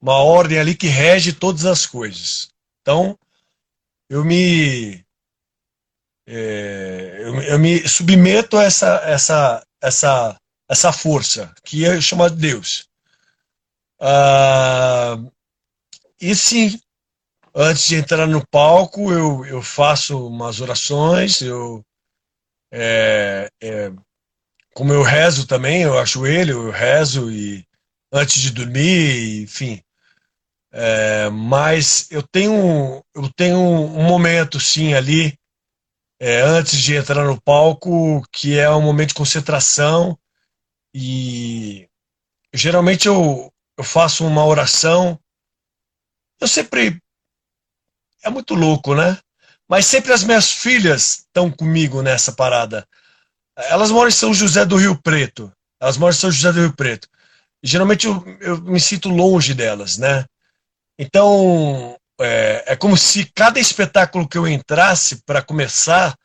uma 0.00 0.22
ordem 0.22 0.58
ali 0.58 0.74
que 0.74 0.86
rege 0.86 1.32
todas 1.32 1.66
as 1.66 1.84
coisas. 1.84 2.48
Então, 2.80 3.18
eu 4.08 4.24
me 4.24 5.04
é, 6.30 7.22
eu, 7.22 7.40
eu, 7.40 7.58
me 7.58 7.88
submeto 7.88 8.58
a 8.58 8.64
essa, 8.64 8.96
essa, 9.04 9.66
essa, 9.80 10.38
essa 10.68 10.92
força, 10.92 11.52
que 11.64 11.84
é 11.84 12.00
chamada 12.00 12.34
Deus. 12.34 12.88
Ah, 14.00 15.16
e 16.20 16.34
sim, 16.34 16.78
antes 17.54 17.88
de 17.88 17.96
entrar 17.96 18.26
no 18.26 18.46
palco, 18.46 19.12
eu, 19.12 19.44
eu 19.46 19.62
faço 19.62 20.26
umas 20.26 20.60
orações, 20.60 21.40
eu 21.40 21.84
é, 22.70 23.50
é, 23.62 23.92
como 24.74 24.92
eu 24.92 25.02
rezo 25.02 25.46
também, 25.46 25.82
eu 25.82 25.98
ajoelho, 25.98 26.66
eu 26.66 26.70
rezo 26.70 27.30
e 27.32 27.66
antes 28.12 28.40
de 28.40 28.50
dormir, 28.50 29.42
enfim. 29.42 29.82
É, 30.70 31.30
mas 31.30 32.10
eu 32.10 32.22
tenho, 32.22 33.02
eu 33.14 33.28
tenho 33.34 33.58
um 33.58 34.04
momento, 34.04 34.60
sim, 34.60 34.94
ali, 34.94 35.38
é, 36.20 36.40
antes 36.42 36.80
de 36.80 36.94
entrar 36.94 37.24
no 37.24 37.40
palco, 37.40 38.22
que 38.30 38.58
é 38.58 38.70
um 38.70 38.82
momento 38.82 39.08
de 39.08 39.14
concentração 39.14 40.18
e 40.94 41.88
geralmente 42.52 43.08
eu, 43.08 43.52
eu 43.76 43.84
faço 43.84 44.26
uma 44.26 44.44
oração. 44.44 45.18
Eu 46.40 46.48
sempre. 46.48 47.00
É 48.22 48.30
muito 48.30 48.54
louco, 48.54 48.94
né? 48.94 49.18
Mas 49.68 49.86
sempre 49.86 50.12
as 50.12 50.24
minhas 50.24 50.50
filhas 50.50 51.18
estão 51.18 51.50
comigo 51.50 52.02
nessa 52.02 52.32
parada. 52.32 52.86
Elas 53.56 53.90
moram 53.90 54.08
em 54.08 54.12
São 54.12 54.32
José 54.32 54.64
do 54.64 54.76
Rio 54.76 55.00
Preto. 55.00 55.52
Elas 55.80 55.96
moram 55.96 56.14
em 56.14 56.18
São 56.18 56.30
José 56.30 56.52
do 56.52 56.60
Rio 56.60 56.74
Preto. 56.74 57.08
Geralmente 57.62 58.06
eu, 58.06 58.24
eu 58.40 58.62
me 58.62 58.80
sinto 58.80 59.08
longe 59.08 59.52
delas, 59.52 59.98
né? 59.98 60.24
Então, 60.98 61.96
é, 62.20 62.72
é, 62.72 62.76
como 62.76 62.96
se 62.96 63.30
cada 63.32 63.60
espetáculo 63.60 64.28
que 64.28 64.38
eu 64.38 64.48
entrasse 64.48 65.22
para 65.24 65.42
começar, 65.42 66.16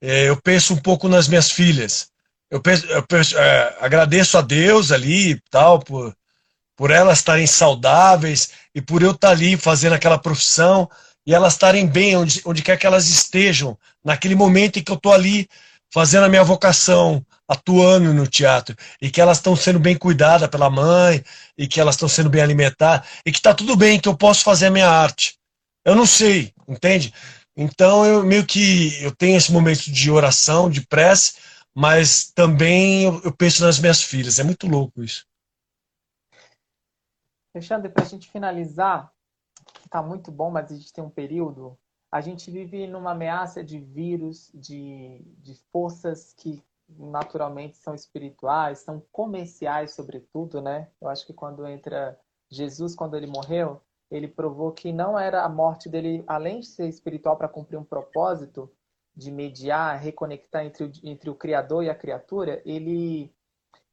é, 0.00 0.28
eu 0.28 0.40
penso 0.40 0.74
um 0.74 0.76
pouco 0.76 1.08
nas 1.08 1.28
minhas 1.28 1.50
filhas. 1.50 2.10
Eu, 2.56 2.60
penso, 2.62 2.86
eu 2.86 3.02
penso, 3.02 3.36
é, 3.36 3.76
agradeço 3.80 4.38
a 4.38 4.40
Deus 4.40 4.90
ali 4.90 5.38
tal 5.50 5.78
por, 5.78 6.16
por 6.74 6.90
elas 6.90 7.18
estarem 7.18 7.46
saudáveis 7.46 8.50
e 8.74 8.80
por 8.80 9.02
eu 9.02 9.10
estar 9.10 9.28
ali 9.28 9.58
fazendo 9.58 9.92
aquela 9.92 10.16
profissão 10.16 10.88
e 11.26 11.34
elas 11.34 11.52
estarem 11.52 11.86
bem 11.86 12.16
onde, 12.16 12.40
onde 12.46 12.62
quer 12.62 12.78
que 12.78 12.86
elas 12.86 13.08
estejam, 13.10 13.76
naquele 14.02 14.34
momento 14.34 14.78
em 14.78 14.82
que 14.82 14.90
eu 14.90 14.96
estou 14.96 15.12
ali 15.12 15.46
fazendo 15.92 16.24
a 16.24 16.30
minha 16.30 16.42
vocação, 16.42 17.22
atuando 17.46 18.14
no 18.14 18.26
teatro 18.26 18.74
e 19.02 19.10
que 19.10 19.20
elas 19.20 19.36
estão 19.36 19.54
sendo 19.54 19.78
bem 19.78 19.94
cuidadas 19.94 20.48
pela 20.48 20.70
mãe 20.70 21.22
e 21.58 21.68
que 21.68 21.78
elas 21.78 21.94
estão 21.94 22.08
sendo 22.08 22.30
bem 22.30 22.40
alimentadas 22.40 23.06
e 23.26 23.30
que 23.30 23.38
está 23.38 23.52
tudo 23.52 23.76
bem, 23.76 24.00
que 24.00 24.08
eu 24.08 24.16
posso 24.16 24.42
fazer 24.42 24.68
a 24.68 24.70
minha 24.70 24.88
arte. 24.88 25.34
Eu 25.84 25.94
não 25.94 26.06
sei, 26.06 26.54
entende? 26.66 27.12
Então 27.54 28.06
eu 28.06 28.24
meio 28.24 28.46
que 28.46 28.96
eu 29.02 29.10
tenho 29.10 29.36
esse 29.36 29.52
momento 29.52 29.92
de 29.92 30.10
oração, 30.10 30.70
de 30.70 30.80
prece, 30.80 31.34
mas 31.76 32.32
também 32.32 33.04
eu, 33.04 33.20
eu 33.22 33.36
penso 33.36 33.62
nas 33.62 33.78
minhas 33.78 34.02
filhas. 34.02 34.38
É 34.38 34.42
muito 34.42 34.66
louco 34.66 35.02
isso. 35.02 35.26
Alexandre, 37.54 37.90
para 37.90 38.02
a 38.02 38.08
gente 38.08 38.30
finalizar, 38.30 39.12
está 39.84 40.02
muito 40.02 40.32
bom, 40.32 40.50
mas 40.50 40.72
a 40.72 40.74
gente 40.74 40.90
tem 40.90 41.04
um 41.04 41.10
período. 41.10 41.78
A 42.10 42.22
gente 42.22 42.50
vive 42.50 42.86
numa 42.86 43.10
ameaça 43.10 43.62
de 43.62 43.78
vírus, 43.78 44.50
de, 44.54 45.22
de 45.38 45.54
forças 45.70 46.32
que 46.32 46.64
naturalmente 46.88 47.76
são 47.76 47.94
espirituais, 47.94 48.78
são 48.78 49.02
comerciais, 49.12 49.94
sobretudo, 49.94 50.62
né? 50.62 50.88
Eu 50.98 51.08
acho 51.10 51.26
que 51.26 51.34
quando 51.34 51.66
entra 51.66 52.18
Jesus, 52.50 52.94
quando 52.94 53.18
ele 53.18 53.26
morreu, 53.26 53.82
ele 54.10 54.28
provou 54.28 54.72
que 54.72 54.92
não 54.92 55.18
era 55.18 55.44
a 55.44 55.48
morte 55.48 55.90
dele, 55.90 56.24
além 56.26 56.60
de 56.60 56.66
ser 56.66 56.88
espiritual 56.88 57.36
para 57.36 57.48
cumprir 57.48 57.76
um 57.76 57.84
propósito 57.84 58.70
de 59.16 59.30
mediar, 59.30 59.98
reconectar 59.98 60.64
entre 60.64 60.84
o, 60.84 60.92
entre 61.02 61.30
o 61.30 61.34
Criador 61.34 61.84
e 61.84 61.90
a 61.90 61.94
criatura, 61.94 62.60
ele, 62.64 63.32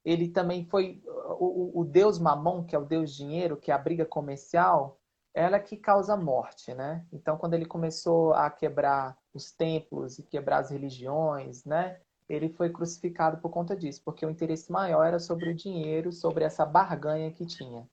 ele 0.03 0.27
também 0.27 0.65
foi 0.65 1.01
o, 1.39 1.79
o 1.81 1.85
Deus 1.85 2.19
Mamon, 2.19 2.63
que 2.63 2.75
é 2.75 2.79
o 2.79 2.85
Deus 2.85 3.15
dinheiro, 3.15 3.57
que 3.57 3.71
é 3.71 3.73
a 3.73 3.77
briga 3.77 4.05
comercial, 4.05 4.99
ela 5.33 5.57
é 5.57 5.59
que 5.59 5.77
causa 5.77 6.15
morte, 6.15 6.73
né? 6.73 7.05
Então, 7.11 7.37
quando 7.37 7.55
ele 7.55 7.65
começou 7.65 8.33
a 8.33 8.51
quebrar 8.51 9.17
os 9.33 9.51
templos 9.51 10.19
e 10.19 10.23
quebrar 10.23 10.59
as 10.59 10.69
religiões, 10.69 11.65
né? 11.65 11.99
ele 12.29 12.49
foi 12.49 12.69
crucificado 12.69 13.37
por 13.37 13.49
conta 13.49 13.75
disso, 13.75 14.01
porque 14.03 14.25
o 14.25 14.29
interesse 14.29 14.71
maior 14.71 15.03
era 15.03 15.19
sobre 15.19 15.49
o 15.49 15.55
dinheiro, 15.55 16.11
sobre 16.11 16.43
essa 16.43 16.65
barganha 16.65 17.31
que 17.31 17.45
tinha. 17.45 17.87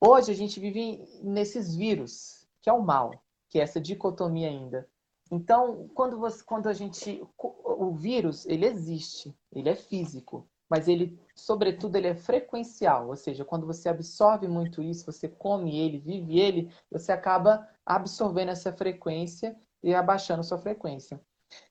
Hoje 0.00 0.30
a 0.30 0.34
gente 0.34 0.60
vive 0.60 1.04
nesses 1.22 1.74
vírus, 1.74 2.46
que 2.60 2.70
é 2.70 2.72
o 2.72 2.82
mal, 2.82 3.12
que 3.48 3.58
é 3.58 3.62
essa 3.62 3.80
dicotomia 3.80 4.48
ainda. 4.48 4.88
Então, 5.30 5.88
quando, 5.94 6.18
você, 6.18 6.42
quando 6.42 6.68
a 6.68 6.72
gente. 6.72 7.22
O 7.36 7.92
vírus, 7.92 8.46
ele 8.46 8.66
existe, 8.66 9.36
ele 9.52 9.68
é 9.68 9.74
físico, 9.74 10.48
mas 10.68 10.88
ele, 10.88 11.18
sobretudo, 11.34 11.96
ele 11.96 12.08
é 12.08 12.14
frequencial. 12.14 13.08
Ou 13.08 13.16
seja, 13.16 13.44
quando 13.44 13.66
você 13.66 13.88
absorve 13.88 14.48
muito 14.48 14.82
isso, 14.82 15.06
você 15.06 15.28
come 15.28 15.78
ele, 15.78 15.98
vive 15.98 16.38
ele, 16.38 16.72
você 16.90 17.12
acaba 17.12 17.68
absorvendo 17.84 18.50
essa 18.50 18.72
frequência 18.72 19.56
e 19.82 19.94
abaixando 19.94 20.42
sua 20.42 20.58
frequência. 20.58 21.20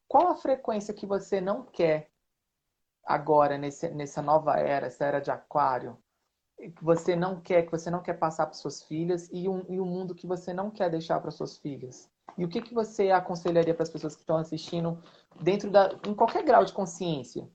Qual 0.08 0.28
a 0.30 0.36
frequência 0.36 0.94
que 0.94 1.06
você 1.06 1.42
não 1.42 1.64
quer 1.64 2.10
agora 3.04 3.58
nesse, 3.58 3.90
nessa 3.90 4.22
nova 4.22 4.58
era, 4.58 4.88
essa 4.88 5.06
era 5.06 5.20
de 5.20 5.32
aquário? 5.32 5.98
Que 6.58 6.84
você 6.84 7.16
não 7.16 7.42
quer, 7.42 7.64
que 7.64 7.72
você 7.72 7.92
não 7.92 8.02
quer 8.02 8.16
passar 8.16 8.46
para 8.46 8.56
suas 8.56 8.82
filhas 8.82 9.30
e 9.32 9.48
um, 9.50 9.64
e 9.70 9.80
um 9.80 9.86
mundo 9.86 10.16
que 10.16 10.26
você 10.26 10.54
não 10.54 10.72
quer 10.72 10.90
deixar 10.90 11.20
para 11.20 11.32
suas 11.32 11.58
filhas? 11.58 12.10
E 12.38 12.46
o 12.46 12.48
que, 12.48 12.62
que 12.62 12.74
você 12.74 13.12
aconselharia 13.12 13.74
para 13.74 13.84
as 13.84 13.90
pessoas 13.90 14.16
que 14.16 14.22
estão 14.22 14.38
assistindo 14.38 15.02
dentro 15.42 15.70
da, 15.70 15.92
em 16.08 16.14
qualquer 16.14 16.44
grau 16.44 16.64
de 16.64 16.74
consciência? 16.74 17.50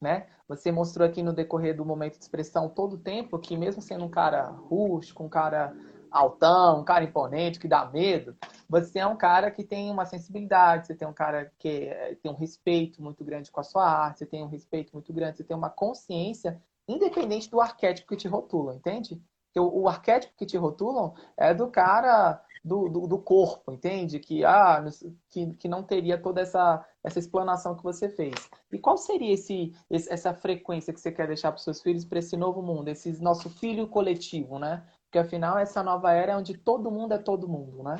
Né? 0.00 0.28
Você 0.46 0.70
mostrou 0.70 1.06
aqui 1.06 1.22
no 1.22 1.32
decorrer 1.32 1.76
do 1.76 1.84
momento 1.84 2.16
de 2.16 2.22
expressão 2.22 2.68
todo 2.68 2.94
o 2.94 2.98
tempo 2.98 3.38
que 3.38 3.56
mesmo 3.56 3.82
sendo 3.82 4.04
um 4.04 4.10
cara 4.10 4.44
rústico, 4.44 5.24
um 5.24 5.28
cara 5.28 5.74
altão, 6.10 6.80
um 6.80 6.84
cara 6.84 7.04
imponente, 7.04 7.58
que 7.58 7.68
dá 7.68 7.84
medo, 7.84 8.36
você 8.68 8.98
é 8.98 9.06
um 9.06 9.16
cara 9.16 9.50
que 9.50 9.64
tem 9.64 9.90
uma 9.90 10.06
sensibilidade, 10.06 10.86
você 10.86 10.94
tem 10.94 11.06
um 11.06 11.12
cara 11.12 11.52
que 11.58 11.68
eh, 11.68 12.16
tem 12.22 12.30
um 12.30 12.34
respeito 12.36 13.02
muito 13.02 13.24
grande 13.24 13.50
com 13.50 13.60
a 13.60 13.64
sua 13.64 13.84
arte, 13.84 14.20
você 14.20 14.26
tem 14.26 14.42
um 14.42 14.48
respeito 14.48 14.92
muito 14.92 15.12
grande, 15.12 15.36
você 15.36 15.44
tem 15.44 15.56
uma 15.56 15.70
consciência 15.70 16.60
independente 16.86 17.50
do 17.50 17.60
arquétipo 17.60 18.08
que 18.08 18.16
te 18.16 18.28
rotulam, 18.28 18.74
entende? 18.74 19.20
O, 19.56 19.82
o 19.82 19.88
arquétipo 19.88 20.34
que 20.36 20.46
te 20.46 20.56
rotulam 20.56 21.14
é 21.36 21.52
do 21.52 21.68
cara 21.68 22.42
do, 22.64 22.88
do, 22.88 23.06
do, 23.06 23.18
corpo, 23.18 23.72
entende? 23.72 24.18
Que, 24.18 24.44
ah, 24.44 24.84
que, 25.28 25.54
que 25.54 25.68
não 25.68 25.82
teria 25.82 26.18
toda 26.18 26.40
essa, 26.40 26.84
essa 27.02 27.18
explanação 27.18 27.76
que 27.76 27.82
você 27.82 28.08
fez. 28.08 28.34
E 28.72 28.78
qual 28.78 28.96
seria 28.96 29.34
esse, 29.34 29.74
esse 29.90 30.12
essa 30.12 30.34
frequência 30.34 30.92
que 30.92 31.00
você 31.00 31.12
quer 31.12 31.26
deixar 31.26 31.52
para 31.52 31.58
os 31.58 31.64
seus 31.64 31.80
filhos 31.82 32.04
para 32.04 32.18
esse 32.18 32.36
novo 32.36 32.62
mundo, 32.62 32.88
esse 32.88 33.22
nosso 33.22 33.48
filho 33.48 33.86
coletivo, 33.86 34.58
né? 34.58 34.84
Porque 35.04 35.18
afinal 35.18 35.58
essa 35.58 35.82
nova 35.82 36.12
era 36.12 36.32
é 36.32 36.36
onde 36.36 36.56
todo 36.56 36.90
mundo 36.90 37.14
é 37.14 37.18
todo 37.18 37.48
mundo, 37.48 37.82
né? 37.82 37.96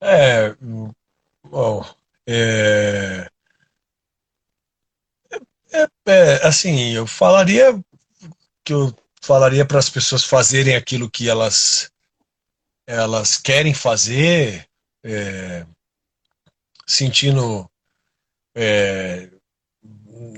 É, 0.00 0.54
bom, 1.44 1.84
é, 2.26 3.28
é, 5.72 5.86
é, 6.06 6.46
assim, 6.46 6.92
eu 6.92 7.06
falaria 7.06 7.78
que 8.64 8.72
eu 8.72 8.94
falaria 9.20 9.66
para 9.66 9.78
as 9.78 9.90
pessoas 9.90 10.24
fazerem 10.24 10.76
aquilo 10.76 11.10
que 11.10 11.28
elas 11.28 11.90
elas 12.88 13.36
querem 13.36 13.74
fazer, 13.74 14.66
é, 15.04 15.66
sentindo 16.86 17.70
é, 18.54 19.28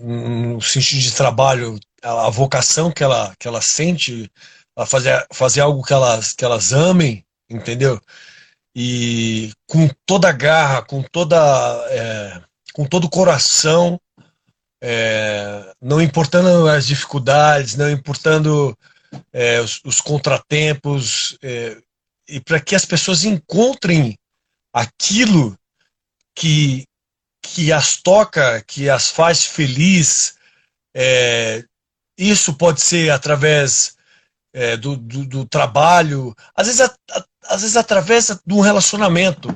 no 0.03 0.61
sentido 0.61 1.01
de 1.01 1.14
trabalho, 1.14 1.78
a, 2.03 2.28
vocação 2.28 2.90
que 2.90 3.05
ela, 3.05 3.32
que 3.38 3.46
ela 3.46 3.61
sente, 3.61 4.30
a 4.76 4.84
fazer, 4.84 5.24
fazer 5.32 5.61
algo 5.61 5.84
que 5.84 5.92
elas, 5.92 6.32
que 6.32 6.44
elas 6.44 6.72
amem, 6.72 7.24
entendeu? 7.48 8.01
E 8.74 9.53
com 9.68 9.88
toda 10.05 10.28
a 10.28 10.32
garra, 10.32 10.82
com 10.82 11.03
toda 11.03 11.36
é, 11.90 12.42
com 12.72 12.84
todo 12.84 13.05
o 13.05 13.11
coração, 13.11 14.01
é, 14.82 15.72
não 15.80 16.01
importando 16.01 16.68
as 16.68 16.86
dificuldades, 16.86 17.76
não 17.76 17.90
importando 17.90 18.76
é, 19.32 19.61
os, 19.61 19.80
os, 19.84 20.01
contratempos, 20.01 21.36
é, 21.42 21.76
e 22.31 22.41
para 22.41 22.61
que 22.61 22.74
as 22.74 22.85
pessoas 22.85 23.24
encontrem 23.24 24.16
aquilo 24.72 25.59
que, 26.35 26.85
que 27.43 27.72
as 27.72 27.97
toca, 27.97 28.62
que 28.66 28.89
as 28.89 29.11
faz 29.11 29.45
feliz. 29.45 30.37
É, 30.95 31.64
isso 32.16 32.55
pode 32.55 32.81
ser 32.81 33.11
através 33.11 33.97
é, 34.53 34.76
do, 34.76 34.97
do, 34.97 35.24
do, 35.24 35.45
trabalho, 35.47 36.35
às 36.55 36.66
vezes, 36.66 36.81
a, 36.81 36.95
a, 37.12 37.24
às 37.47 37.62
vezes 37.62 37.76
através 37.76 38.28
de 38.28 38.55
um 38.55 38.61
relacionamento. 38.61 39.49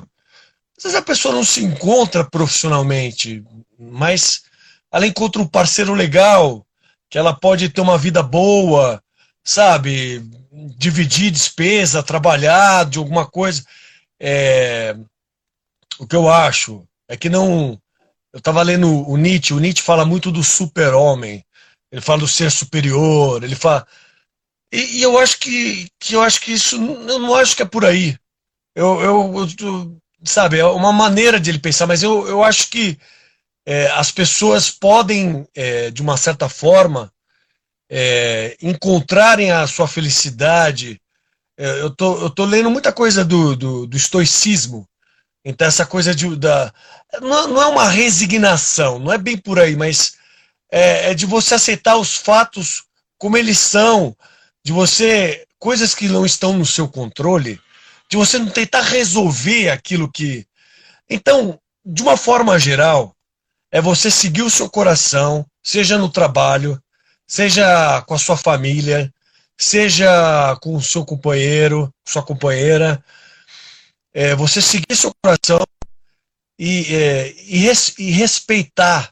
Às 0.77 0.83
vezes 0.83 0.97
a 0.97 1.01
pessoa 1.01 1.33
não 1.33 1.43
se 1.43 1.63
encontra 1.63 2.23
profissionalmente, 2.23 3.43
mas 3.79 4.43
ela 4.91 5.07
encontra 5.07 5.41
um 5.41 5.47
parceiro 5.47 5.93
legal, 5.93 6.65
que 7.09 7.17
ela 7.17 7.33
pode 7.33 7.69
ter 7.69 7.81
uma 7.81 7.97
vida 7.97 8.21
boa, 8.21 9.01
sabe? 9.43 10.23
Dividir 10.77 11.31
despesa, 11.31 12.03
trabalhar 12.03 12.85
de 12.85 12.97
alguma 12.97 13.25
coisa. 13.25 13.63
É, 14.19 14.95
o 15.99 16.07
que 16.07 16.15
eu 16.15 16.29
acho 16.29 16.87
é 17.07 17.17
que 17.17 17.29
não. 17.29 17.79
Eu 18.33 18.39
estava 18.39 18.61
lendo 18.61 19.07
o 19.09 19.15
Nietzsche, 19.15 19.53
o 19.53 19.59
Nietzsche 19.59 19.81
fala 19.81 20.05
muito 20.05 20.31
do 20.31 20.43
super-homem, 20.43 21.43
ele 21.91 22.01
fala 22.01 22.19
do 22.19 22.27
ser 22.27 22.51
superior, 22.51 23.43
ele 23.43 23.55
fala. 23.55 23.87
E, 24.71 24.99
e, 24.99 25.01
eu 25.01 25.17
acho 25.17 25.39
que, 25.39 25.87
que 25.99 26.15
eu 26.15 26.21
acho 26.21 26.41
que 26.41 26.51
isso, 26.51 26.75
eu 26.75 27.19
não 27.19 27.33
acho 27.35 27.55
que 27.55 27.61
é 27.61 27.65
por 27.65 27.85
aí. 27.85 28.17
Eu, 28.75 28.99
eu, 28.99 29.47
eu 29.61 29.97
sabe, 30.23 30.59
é 30.59 30.65
uma 30.65 30.91
maneira 30.91 31.39
de 31.39 31.49
ele 31.49 31.59
pensar, 31.59 31.87
mas 31.87 32.03
eu, 32.03 32.27
eu 32.27 32.43
acho 32.43 32.69
que 32.69 32.97
é, 33.65 33.87
as 33.91 34.11
pessoas 34.11 34.69
podem, 34.69 35.47
é, 35.55 35.89
de 35.91 36.01
uma 36.01 36.17
certa 36.17 36.49
forma, 36.49 37.11
é, 37.89 38.57
encontrarem 38.61 39.51
a 39.51 39.65
sua 39.67 39.87
felicidade. 39.87 41.01
É, 41.57 41.81
eu 41.81 41.89
tô, 41.89 42.19
eu 42.19 42.29
tô 42.29 42.45
lendo 42.45 42.69
muita 42.69 42.91
coisa 42.91 43.23
do, 43.23 43.55
do, 43.55 43.87
do 43.87 43.97
estoicismo, 43.97 44.87
então 45.43 45.67
essa 45.67 45.85
coisa 45.85 46.13
de, 46.13 46.35
da, 46.35 46.73
não, 47.21 47.47
não 47.47 47.61
é 47.61 47.65
uma 47.67 47.87
resignação, 47.87 48.99
não 48.99 49.13
é 49.13 49.17
bem 49.17 49.37
por 49.37 49.59
aí, 49.59 49.75
mas 49.75 50.15
é, 50.71 51.11
é 51.11 51.13
de 51.13 51.25
você 51.25 51.53
aceitar 51.53 51.97
os 51.97 52.15
fatos 52.15 52.83
como 53.17 53.37
eles 53.37 53.59
são, 53.59 54.15
de 54.63 54.73
você 54.73 55.45
coisas 55.59 55.95
que 55.95 56.07
não 56.07 56.25
estão 56.25 56.53
no 56.53 56.65
seu 56.65 56.87
controle, 56.87 57.61
de 58.09 58.17
você 58.17 58.37
não 58.37 58.49
tentar 58.49 58.81
resolver 58.81 59.69
aquilo 59.69 60.11
que. 60.11 60.45
Então, 61.09 61.59
de 61.85 62.01
uma 62.01 62.17
forma 62.17 62.57
geral, 62.59 63.15
é 63.71 63.79
você 63.79 64.09
seguir 64.09 64.41
o 64.41 64.49
seu 64.49 64.69
coração, 64.69 65.45
seja 65.63 65.97
no 65.97 66.09
trabalho, 66.09 66.81
seja 67.27 68.01
com 68.03 68.13
a 68.13 68.19
sua 68.19 68.37
família, 68.37 69.13
seja 69.57 70.57
com 70.61 70.75
o 70.75 70.81
seu 70.81 71.05
companheiro, 71.05 71.93
sua 72.05 72.23
companheira. 72.23 73.03
É, 74.13 74.35
você 74.35 74.61
seguir 74.61 74.95
seu 74.95 75.13
coração 75.21 75.65
e, 76.57 76.95
é, 76.95 77.33
e, 77.43 77.57
res, 77.59 77.93
e 77.97 78.11
respeitar 78.11 79.11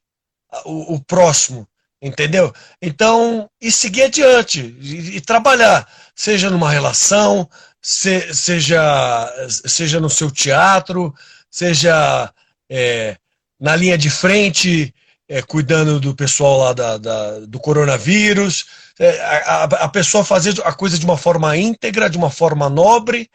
o, 0.65 0.95
o, 0.95 1.03
próximo, 1.03 1.67
entendeu? 2.01 2.53
Então, 2.81 3.49
e 3.59 3.71
seguir 3.71 4.03
adiante, 4.03 4.61
e, 4.79 5.17
e 5.17 5.21
trabalhar, 5.21 5.87
seja 6.15 6.49
numa 6.49 6.71
relação, 6.71 7.49
se, 7.81 8.33
seja, 8.33 9.49
seja 9.49 9.99
no 9.99 10.09
seu 10.09 10.31
teatro, 10.31 11.13
seja 11.51 12.33
é, 12.69 13.17
na 13.59 13.75
linha 13.75 13.97
de 13.97 14.09
frente, 14.09 14.93
é, 15.33 15.41
cuidando 15.41 15.99
do 15.99 16.13
pessoal 16.13 16.59
lá 16.59 16.73
da, 16.73 16.97
da 16.99 17.39
do 17.39 17.59
coronavírus, 17.59 18.65
é, 18.99 19.19
a, 19.19 19.63
a, 19.63 19.89
pessoa 19.89 20.23
fazer 20.23 20.53
a 20.63 20.71
coisa 20.71 20.99
de 20.99 21.05
uma 21.05 21.17
forma 21.17 21.57
íntegra, 21.57 22.07
de 22.07 22.19
uma 22.19 22.29
forma 22.29 22.69
nobre, 22.69 23.27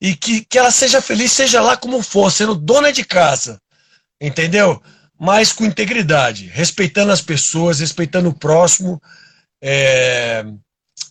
e 0.00 0.16
que, 0.16 0.44
que 0.44 0.58
ela 0.58 0.72
seja 0.72 1.00
feliz, 1.00 1.30
seja 1.30 1.60
lá 1.60 1.76
como 1.76 2.02
for, 2.02 2.32
sendo 2.32 2.56
dona 2.56 2.92
de 2.92 3.04
casa, 3.04 3.60
entendeu? 4.20 4.82
Mas 5.16 5.52
com 5.52 5.64
integridade, 5.64 6.46
respeitando 6.46 7.12
as 7.12 7.20
pessoas, 7.20 7.78
respeitando 7.78 8.30
o 8.30 8.34
próximo, 8.36 9.00
é, 9.62 10.44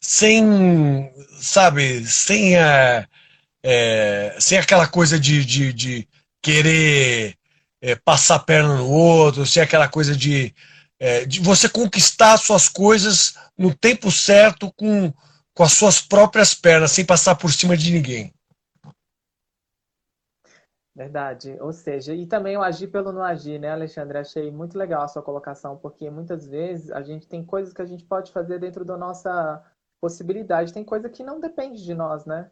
sem, 0.01 1.09
sabe, 1.39 2.05
sem, 2.05 2.57
a, 2.57 3.07
é, 3.63 4.35
sem 4.37 4.57
aquela 4.57 4.85
coisa 4.85 5.17
de, 5.17 5.45
de, 5.45 5.71
de 5.71 6.07
querer 6.41 7.38
é, 7.81 7.95
passar 7.95 8.35
a 8.35 8.39
perna 8.39 8.77
no 8.77 8.89
outro, 8.89 9.45
sem 9.45 9.61
aquela 9.61 9.87
coisa 9.87 10.15
de, 10.15 10.53
é, 10.99 11.25
de 11.25 11.39
você 11.39 11.69
conquistar 11.69 12.37
suas 12.37 12.67
coisas 12.67 13.35
no 13.57 13.73
tempo 13.73 14.11
certo 14.11 14.71
com, 14.73 15.13
com 15.53 15.63
as 15.63 15.73
suas 15.73 16.01
próprias 16.01 16.53
pernas, 16.53 16.91
sem 16.91 17.05
passar 17.05 17.35
por 17.35 17.51
cima 17.51 17.75
de 17.75 17.91
ninguém. 17.91 18.33
Verdade. 20.95 21.55
Ou 21.61 21.71
seja, 21.71 22.13
e 22.13 22.27
também 22.27 22.57
o 22.57 22.61
agir 22.61 22.87
pelo 22.87 23.13
não 23.13 23.23
agir, 23.23 23.57
né, 23.57 23.71
Alexandre? 23.71 24.17
Achei 24.17 24.51
muito 24.51 24.77
legal 24.77 25.03
a 25.03 25.07
sua 25.07 25.21
colocação, 25.21 25.77
porque 25.77 26.09
muitas 26.09 26.45
vezes 26.45 26.91
a 26.91 27.01
gente 27.01 27.25
tem 27.25 27.41
coisas 27.45 27.73
que 27.73 27.81
a 27.81 27.85
gente 27.85 28.03
pode 28.03 28.33
fazer 28.33 28.59
dentro 28.59 28.83
da 28.83 28.97
nossa 28.97 29.63
possibilidade, 30.01 30.73
tem 30.73 30.83
coisa 30.83 31.09
que 31.09 31.23
não 31.23 31.39
depende 31.39 31.83
de 31.83 31.93
nós, 31.93 32.25
né? 32.25 32.51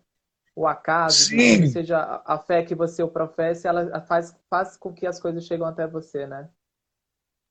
O 0.57 0.65
acaso, 0.65 1.25
Sim. 1.25 1.67
seja 1.67 2.19
a 2.25 2.39
fé 2.39 2.63
que 2.63 2.73
você 2.73 3.05
professa, 3.05 3.67
ela 3.67 4.01
faz, 4.01 4.35
faz 4.49 4.75
com 4.75 4.91
que 4.91 5.05
as 5.05 5.19
coisas 5.19 5.45
cheguem 5.45 5.67
até 5.67 5.85
você, 5.85 6.25
né? 6.25 6.49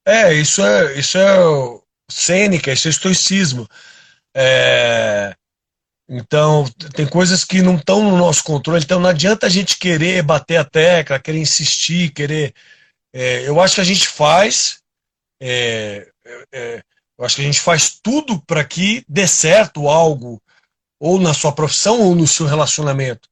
É, 0.04 0.34
isso 0.34 0.60
é, 0.60 0.98
isso 0.98 1.16
é 1.16 1.36
cênica, 2.10 2.72
isso 2.72 2.88
é 2.88 2.90
estoicismo. 2.90 3.68
É, 4.36 5.36
então, 6.08 6.64
tem 6.96 7.06
coisas 7.06 7.44
que 7.44 7.62
não 7.62 7.76
estão 7.76 8.02
no 8.02 8.16
nosso 8.16 8.42
controle, 8.42 8.82
então 8.82 8.98
não 8.98 9.10
adianta 9.10 9.46
a 9.46 9.50
gente 9.50 9.78
querer 9.78 10.20
bater 10.24 10.56
a 10.56 10.64
tecla, 10.64 11.20
querer 11.20 11.38
insistir, 11.38 12.10
querer. 12.12 12.52
É, 13.14 13.46
eu 13.46 13.60
acho 13.60 13.76
que 13.76 13.80
a 13.82 13.84
gente 13.84 14.08
faz, 14.08 14.82
é, 15.40 16.10
é, 16.50 16.82
eu 17.16 17.24
acho 17.24 17.36
que 17.36 17.42
a 17.42 17.44
gente 17.44 17.60
faz 17.60 18.00
tudo 18.02 18.42
para 18.42 18.64
que 18.64 19.04
dê 19.08 19.28
certo 19.28 19.88
algo, 19.88 20.42
ou 20.98 21.20
na 21.20 21.34
sua 21.34 21.52
profissão, 21.52 22.00
ou 22.00 22.14
no 22.14 22.26
seu 22.26 22.46
relacionamento. 22.46 23.28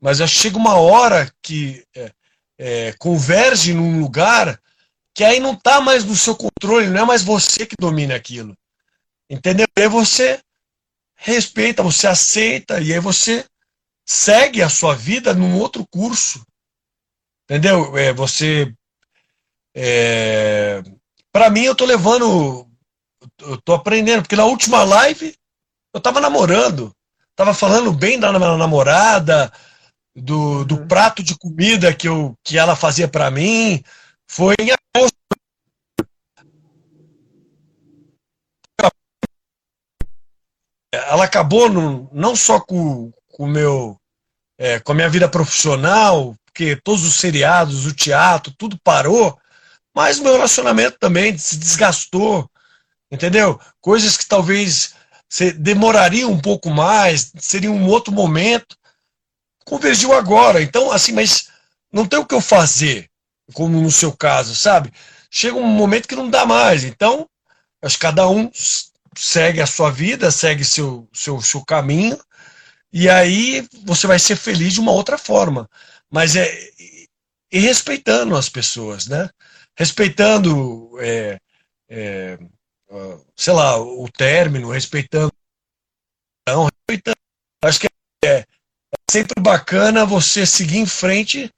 Mas 0.00 0.18
que 0.18 0.26
chega 0.26 0.56
uma 0.56 0.76
hora 0.76 1.32
que 1.42 1.84
é, 1.94 2.12
é, 2.58 2.92
converge 2.98 3.72
num 3.72 4.00
lugar 4.00 4.60
que 5.14 5.24
aí 5.24 5.40
não 5.40 5.54
está 5.54 5.80
mais 5.80 6.04
no 6.04 6.14
seu 6.14 6.36
controle, 6.36 6.88
não 6.88 7.00
é 7.00 7.04
mais 7.04 7.22
você 7.22 7.64
que 7.64 7.74
domina 7.80 8.14
aquilo. 8.14 8.56
Entendeu? 9.30 9.66
E 9.76 9.82
aí 9.82 9.88
você 9.88 10.40
respeita, 11.16 11.82
você 11.82 12.06
aceita 12.06 12.80
e 12.80 12.92
aí 12.92 13.00
você 13.00 13.44
segue 14.04 14.62
a 14.62 14.68
sua 14.68 14.94
vida 14.94 15.32
num 15.32 15.58
outro 15.58 15.86
curso. 15.90 16.46
Entendeu? 17.44 17.96
É, 17.96 18.12
você. 18.12 18.72
É, 19.74 20.82
para 21.32 21.48
mim, 21.48 21.62
eu 21.62 21.74
tô 21.74 21.86
levando. 21.86 22.68
Eu 23.40 23.60
tô 23.62 23.72
aprendendo, 23.72 24.22
porque 24.22 24.36
na 24.36 24.44
última 24.44 24.84
live 24.84 25.34
eu 25.96 26.00
tava 26.00 26.20
namorando. 26.20 26.92
Tava 27.34 27.54
falando 27.54 27.92
bem 27.92 28.18
da 28.20 28.32
minha 28.32 28.56
namorada, 28.56 29.52
do, 30.14 30.64
do 30.64 30.76
uhum. 30.76 30.88
prato 30.88 31.22
de 31.22 31.36
comida 31.36 31.94
que, 31.94 32.08
eu, 32.08 32.34
que 32.44 32.58
ela 32.58 32.76
fazia 32.76 33.08
para 33.08 33.30
mim. 33.30 33.82
Foi 34.26 34.54
em 34.60 34.70
agosto 34.70 35.16
ela 40.92 41.24
acabou 41.24 41.68
no, 41.68 42.08
não 42.12 42.34
só 42.34 42.58
com, 42.58 43.12
com, 43.28 43.46
meu, 43.46 43.98
é, 44.58 44.78
com 44.78 44.92
a 44.92 44.94
minha 44.94 45.10
vida 45.10 45.28
profissional, 45.28 46.34
porque 46.46 46.76
todos 46.76 47.04
os 47.04 47.16
seriados, 47.16 47.84
o 47.84 47.94
teatro, 47.94 48.52
tudo 48.56 48.80
parou, 48.82 49.38
mas 49.94 50.18
o 50.18 50.22
meu 50.22 50.32
relacionamento 50.32 50.98
também 50.98 51.36
se 51.36 51.56
desgastou, 51.58 52.50
entendeu? 53.10 53.60
Coisas 53.80 54.16
que 54.16 54.26
talvez 54.26 54.94
demorariam 55.58 56.30
um 56.30 56.40
pouco 56.40 56.70
mais, 56.70 57.32
seria 57.38 57.70
um 57.70 57.86
outro 57.88 58.12
momento, 58.12 58.76
convergiu 59.64 60.12
agora. 60.12 60.62
Então, 60.62 60.92
assim, 60.92 61.12
mas 61.12 61.48
não 61.92 62.06
tem 62.06 62.18
o 62.18 62.26
que 62.26 62.34
eu 62.34 62.40
fazer, 62.40 63.10
como 63.52 63.80
no 63.80 63.90
seu 63.90 64.12
caso, 64.12 64.54
sabe? 64.54 64.92
Chega 65.30 65.56
um 65.56 65.66
momento 65.66 66.08
que 66.08 66.16
não 66.16 66.30
dá 66.30 66.46
mais. 66.46 66.84
Então, 66.84 67.28
acho 67.82 67.96
que 67.96 68.02
cada 68.02 68.28
um 68.28 68.50
segue 69.16 69.60
a 69.60 69.66
sua 69.66 69.90
vida, 69.90 70.30
segue 70.30 70.64
seu, 70.64 71.08
seu, 71.12 71.40
seu 71.40 71.64
caminho, 71.64 72.18
e 72.92 73.08
aí 73.08 73.66
você 73.84 74.06
vai 74.06 74.18
ser 74.18 74.36
feliz 74.36 74.74
de 74.74 74.80
uma 74.80 74.92
outra 74.92 75.18
forma. 75.18 75.68
Mas 76.10 76.36
é 76.36 76.48
e 77.50 77.58
respeitando 77.60 78.36
as 78.36 78.48
pessoas, 78.48 79.06
né? 79.06 79.30
Respeitando, 79.76 80.90
é, 81.00 81.38
é, 81.88 82.38
sei 83.34 83.52
lá, 83.52 83.80
o 83.80 84.08
término, 84.10 84.70
respeitando. 84.70 85.32
Não, 86.48 86.64
respeitando. 86.64 87.16
Acho 87.64 87.80
que 87.80 87.88
é, 88.24 88.38
é 88.38 88.44
sempre 89.10 89.40
bacana 89.42 90.04
você 90.04 90.46
seguir 90.46 90.78
em 90.78 90.86
frente 90.86 91.52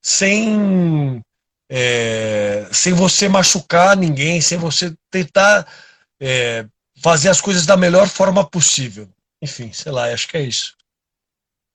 sem, 0.00 1.22
é, 1.68 2.68
sem 2.72 2.92
você 2.92 3.28
machucar 3.28 3.96
ninguém, 3.96 4.40
sem 4.40 4.58
você 4.58 4.96
tentar 5.10 5.66
é, 6.20 6.66
fazer 7.02 7.28
as 7.28 7.40
coisas 7.40 7.66
da 7.66 7.76
melhor 7.76 8.08
forma 8.08 8.48
possível. 8.48 9.08
Enfim, 9.40 9.72
sei 9.72 9.92
lá, 9.92 10.12
acho 10.12 10.28
que 10.28 10.36
é 10.36 10.42
isso. 10.42 10.76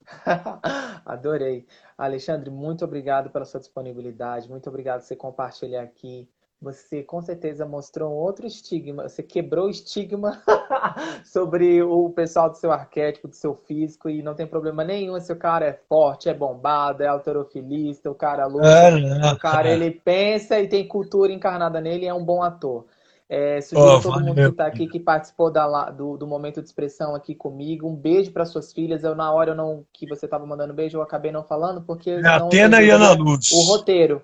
Adorei. 1.06 1.66
Alexandre, 1.98 2.50
muito 2.50 2.86
obrigado 2.86 3.30
pela 3.30 3.44
sua 3.44 3.60
disponibilidade, 3.60 4.50
muito 4.50 4.70
obrigado 4.70 5.02
por 5.02 5.08
você 5.08 5.16
compartilhar 5.16 5.82
aqui. 5.82 6.30
Você 6.60 7.04
com 7.04 7.22
certeza 7.22 7.68
mostrou 7.68 8.12
um 8.12 8.16
outro 8.16 8.48
estigma, 8.48 9.08
você 9.08 9.22
quebrou 9.22 9.68
o 9.68 9.70
estigma 9.70 10.42
sobre 11.24 11.84
o 11.84 12.10
pessoal 12.10 12.50
do 12.50 12.58
seu 12.58 12.72
arquétipo, 12.72 13.28
do 13.28 13.36
seu 13.36 13.54
físico, 13.54 14.10
e 14.10 14.24
não 14.24 14.34
tem 14.34 14.48
problema 14.48 14.84
nenhum 14.84 15.20
se 15.20 15.32
o 15.32 15.36
cara 15.36 15.68
é 15.68 15.80
forte, 15.88 16.30
é 16.30 16.34
bombado, 16.34 17.04
é 17.04 17.08
autorofilista, 17.08 18.10
o 18.10 18.16
cara 18.16 18.48
luta, 18.48 18.68
é, 18.68 19.34
o 19.34 19.38
cara 19.38 19.70
ele 19.70 19.92
pensa 19.92 20.60
e 20.60 20.68
tem 20.68 20.88
cultura 20.88 21.32
encarnada 21.32 21.80
nele 21.80 22.08
é 22.08 22.14
um 22.14 22.26
bom 22.26 22.42
ator. 22.42 22.86
É, 23.30 23.60
sugiro 23.60 23.98
oh, 23.98 24.02
todo 24.02 24.24
mundo 24.24 24.36
que 24.36 24.42
está 24.42 24.66
aqui, 24.66 24.88
que 24.88 25.00
participou 25.00 25.52
da, 25.52 25.92
do, 25.92 26.18
do, 26.18 26.26
momento 26.26 26.62
de 26.62 26.68
expressão 26.68 27.14
aqui 27.14 27.36
comigo. 27.36 27.88
Um 27.88 27.96
beijo 27.96 28.32
para 28.32 28.46
suas 28.46 28.72
filhas. 28.72 29.04
Eu, 29.04 29.16
na 29.16 29.32
hora 29.34 29.52
eu 29.52 29.56
não, 29.56 29.84
que 29.92 30.08
você 30.08 30.26
estava 30.26 30.46
mandando 30.46 30.74
beijo, 30.74 30.98
eu 30.98 31.02
acabei 31.02 31.30
não 31.30 31.44
falando, 31.44 31.82
porque. 31.82 32.10
É 32.10 32.26
Atena 32.26 32.82
e 32.82 32.90
Ana 32.90 33.12
Luz. 33.12 33.52
O 33.52 33.64
roteiro. 33.64 34.24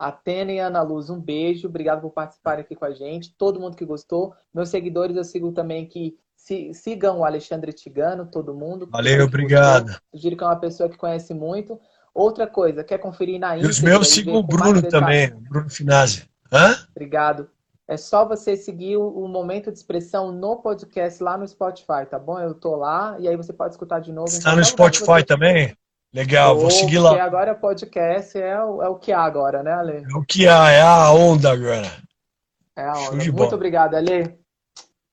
Atena 0.00 0.50
e 0.50 0.58
Ana 0.58 0.80
Luz, 0.80 1.10
um 1.10 1.20
beijo. 1.20 1.68
Obrigado 1.68 2.00
por 2.00 2.10
participarem 2.10 2.64
aqui 2.64 2.74
com 2.74 2.86
a 2.86 2.90
gente. 2.90 3.34
Todo 3.36 3.60
mundo 3.60 3.76
que 3.76 3.84
gostou. 3.84 4.34
Meus 4.52 4.70
seguidores, 4.70 5.14
eu 5.14 5.24
sigo 5.24 5.52
também 5.52 5.86
que 5.86 6.16
sigam 6.72 7.18
o 7.18 7.24
Alexandre 7.24 7.70
Tigano, 7.70 8.24
todo 8.24 8.54
mundo. 8.54 8.88
Valeu, 8.90 9.26
obrigado. 9.26 9.94
Sugiro 10.14 10.38
que 10.38 10.42
é 10.42 10.46
uma 10.46 10.56
pessoa 10.56 10.88
que 10.88 10.96
conhece 10.96 11.34
muito. 11.34 11.78
Outra 12.14 12.46
coisa, 12.46 12.82
quer 12.82 12.98
conferir 12.98 13.38
na 13.38 13.58
íntegra? 13.58 13.68
E 13.68 13.70
os 13.70 13.80
meus 13.80 14.08
sigam 14.08 14.36
o 14.36 14.42
Bruno 14.42 14.82
também, 14.82 15.30
Bruno 15.48 15.68
Finazzi. 15.68 16.28
Hã? 16.50 16.76
Obrigado. 16.90 17.48
É 17.86 17.96
só 17.96 18.24
você 18.24 18.56
seguir 18.56 18.96
o, 18.96 19.28
Momento 19.28 19.70
de 19.70 19.76
Expressão 19.76 20.32
no 20.32 20.56
podcast 20.56 21.22
lá 21.22 21.36
no 21.36 21.46
Spotify, 21.46 22.06
tá 22.08 22.18
bom? 22.18 22.38
Eu 22.38 22.54
tô 22.54 22.74
lá 22.76 23.16
e 23.18 23.28
aí 23.28 23.36
você 23.36 23.52
pode 23.52 23.74
escutar 23.74 24.00
de 24.00 24.12
novo. 24.12 24.28
Está 24.28 24.56
no 24.56 24.64
Spotify 24.64 25.04
você... 25.04 25.24
também? 25.24 25.76
Legal, 26.12 26.58
vou 26.58 26.70
seguir 26.70 26.98
lá. 26.98 27.10
Porque 27.10 27.22
agora 27.22 27.54
podcast 27.54 28.36
é 28.36 28.60
o, 28.62 28.82
é 28.82 28.88
o 28.88 28.96
que 28.96 29.12
há 29.12 29.20
agora, 29.20 29.62
né, 29.62 29.72
Ale? 29.72 30.04
É 30.04 30.16
o 30.16 30.24
que 30.24 30.48
há, 30.48 30.70
é 30.70 30.82
a 30.82 31.12
onda 31.12 31.52
agora. 31.52 31.90
É 32.76 32.82
a 32.82 32.94
onda. 32.94 33.16
Muito 33.16 33.32
bola. 33.32 33.54
obrigado, 33.54 33.94
Ale. 33.94 34.38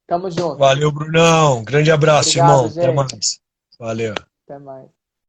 Tamo 0.08 0.32
junto. 0.32 0.58
Valeu, 0.58 0.92
Brunão. 0.92 1.64
Grande 1.64 1.92
abraço, 1.92 2.30
obrigado, 2.30 2.50
irmão. 2.50 2.68
Gente. 2.70 2.80
Até 2.80 2.94
mais. 2.94 3.40
Valeu. 3.80 4.16
Até 4.48 4.60
mais. 4.60 4.97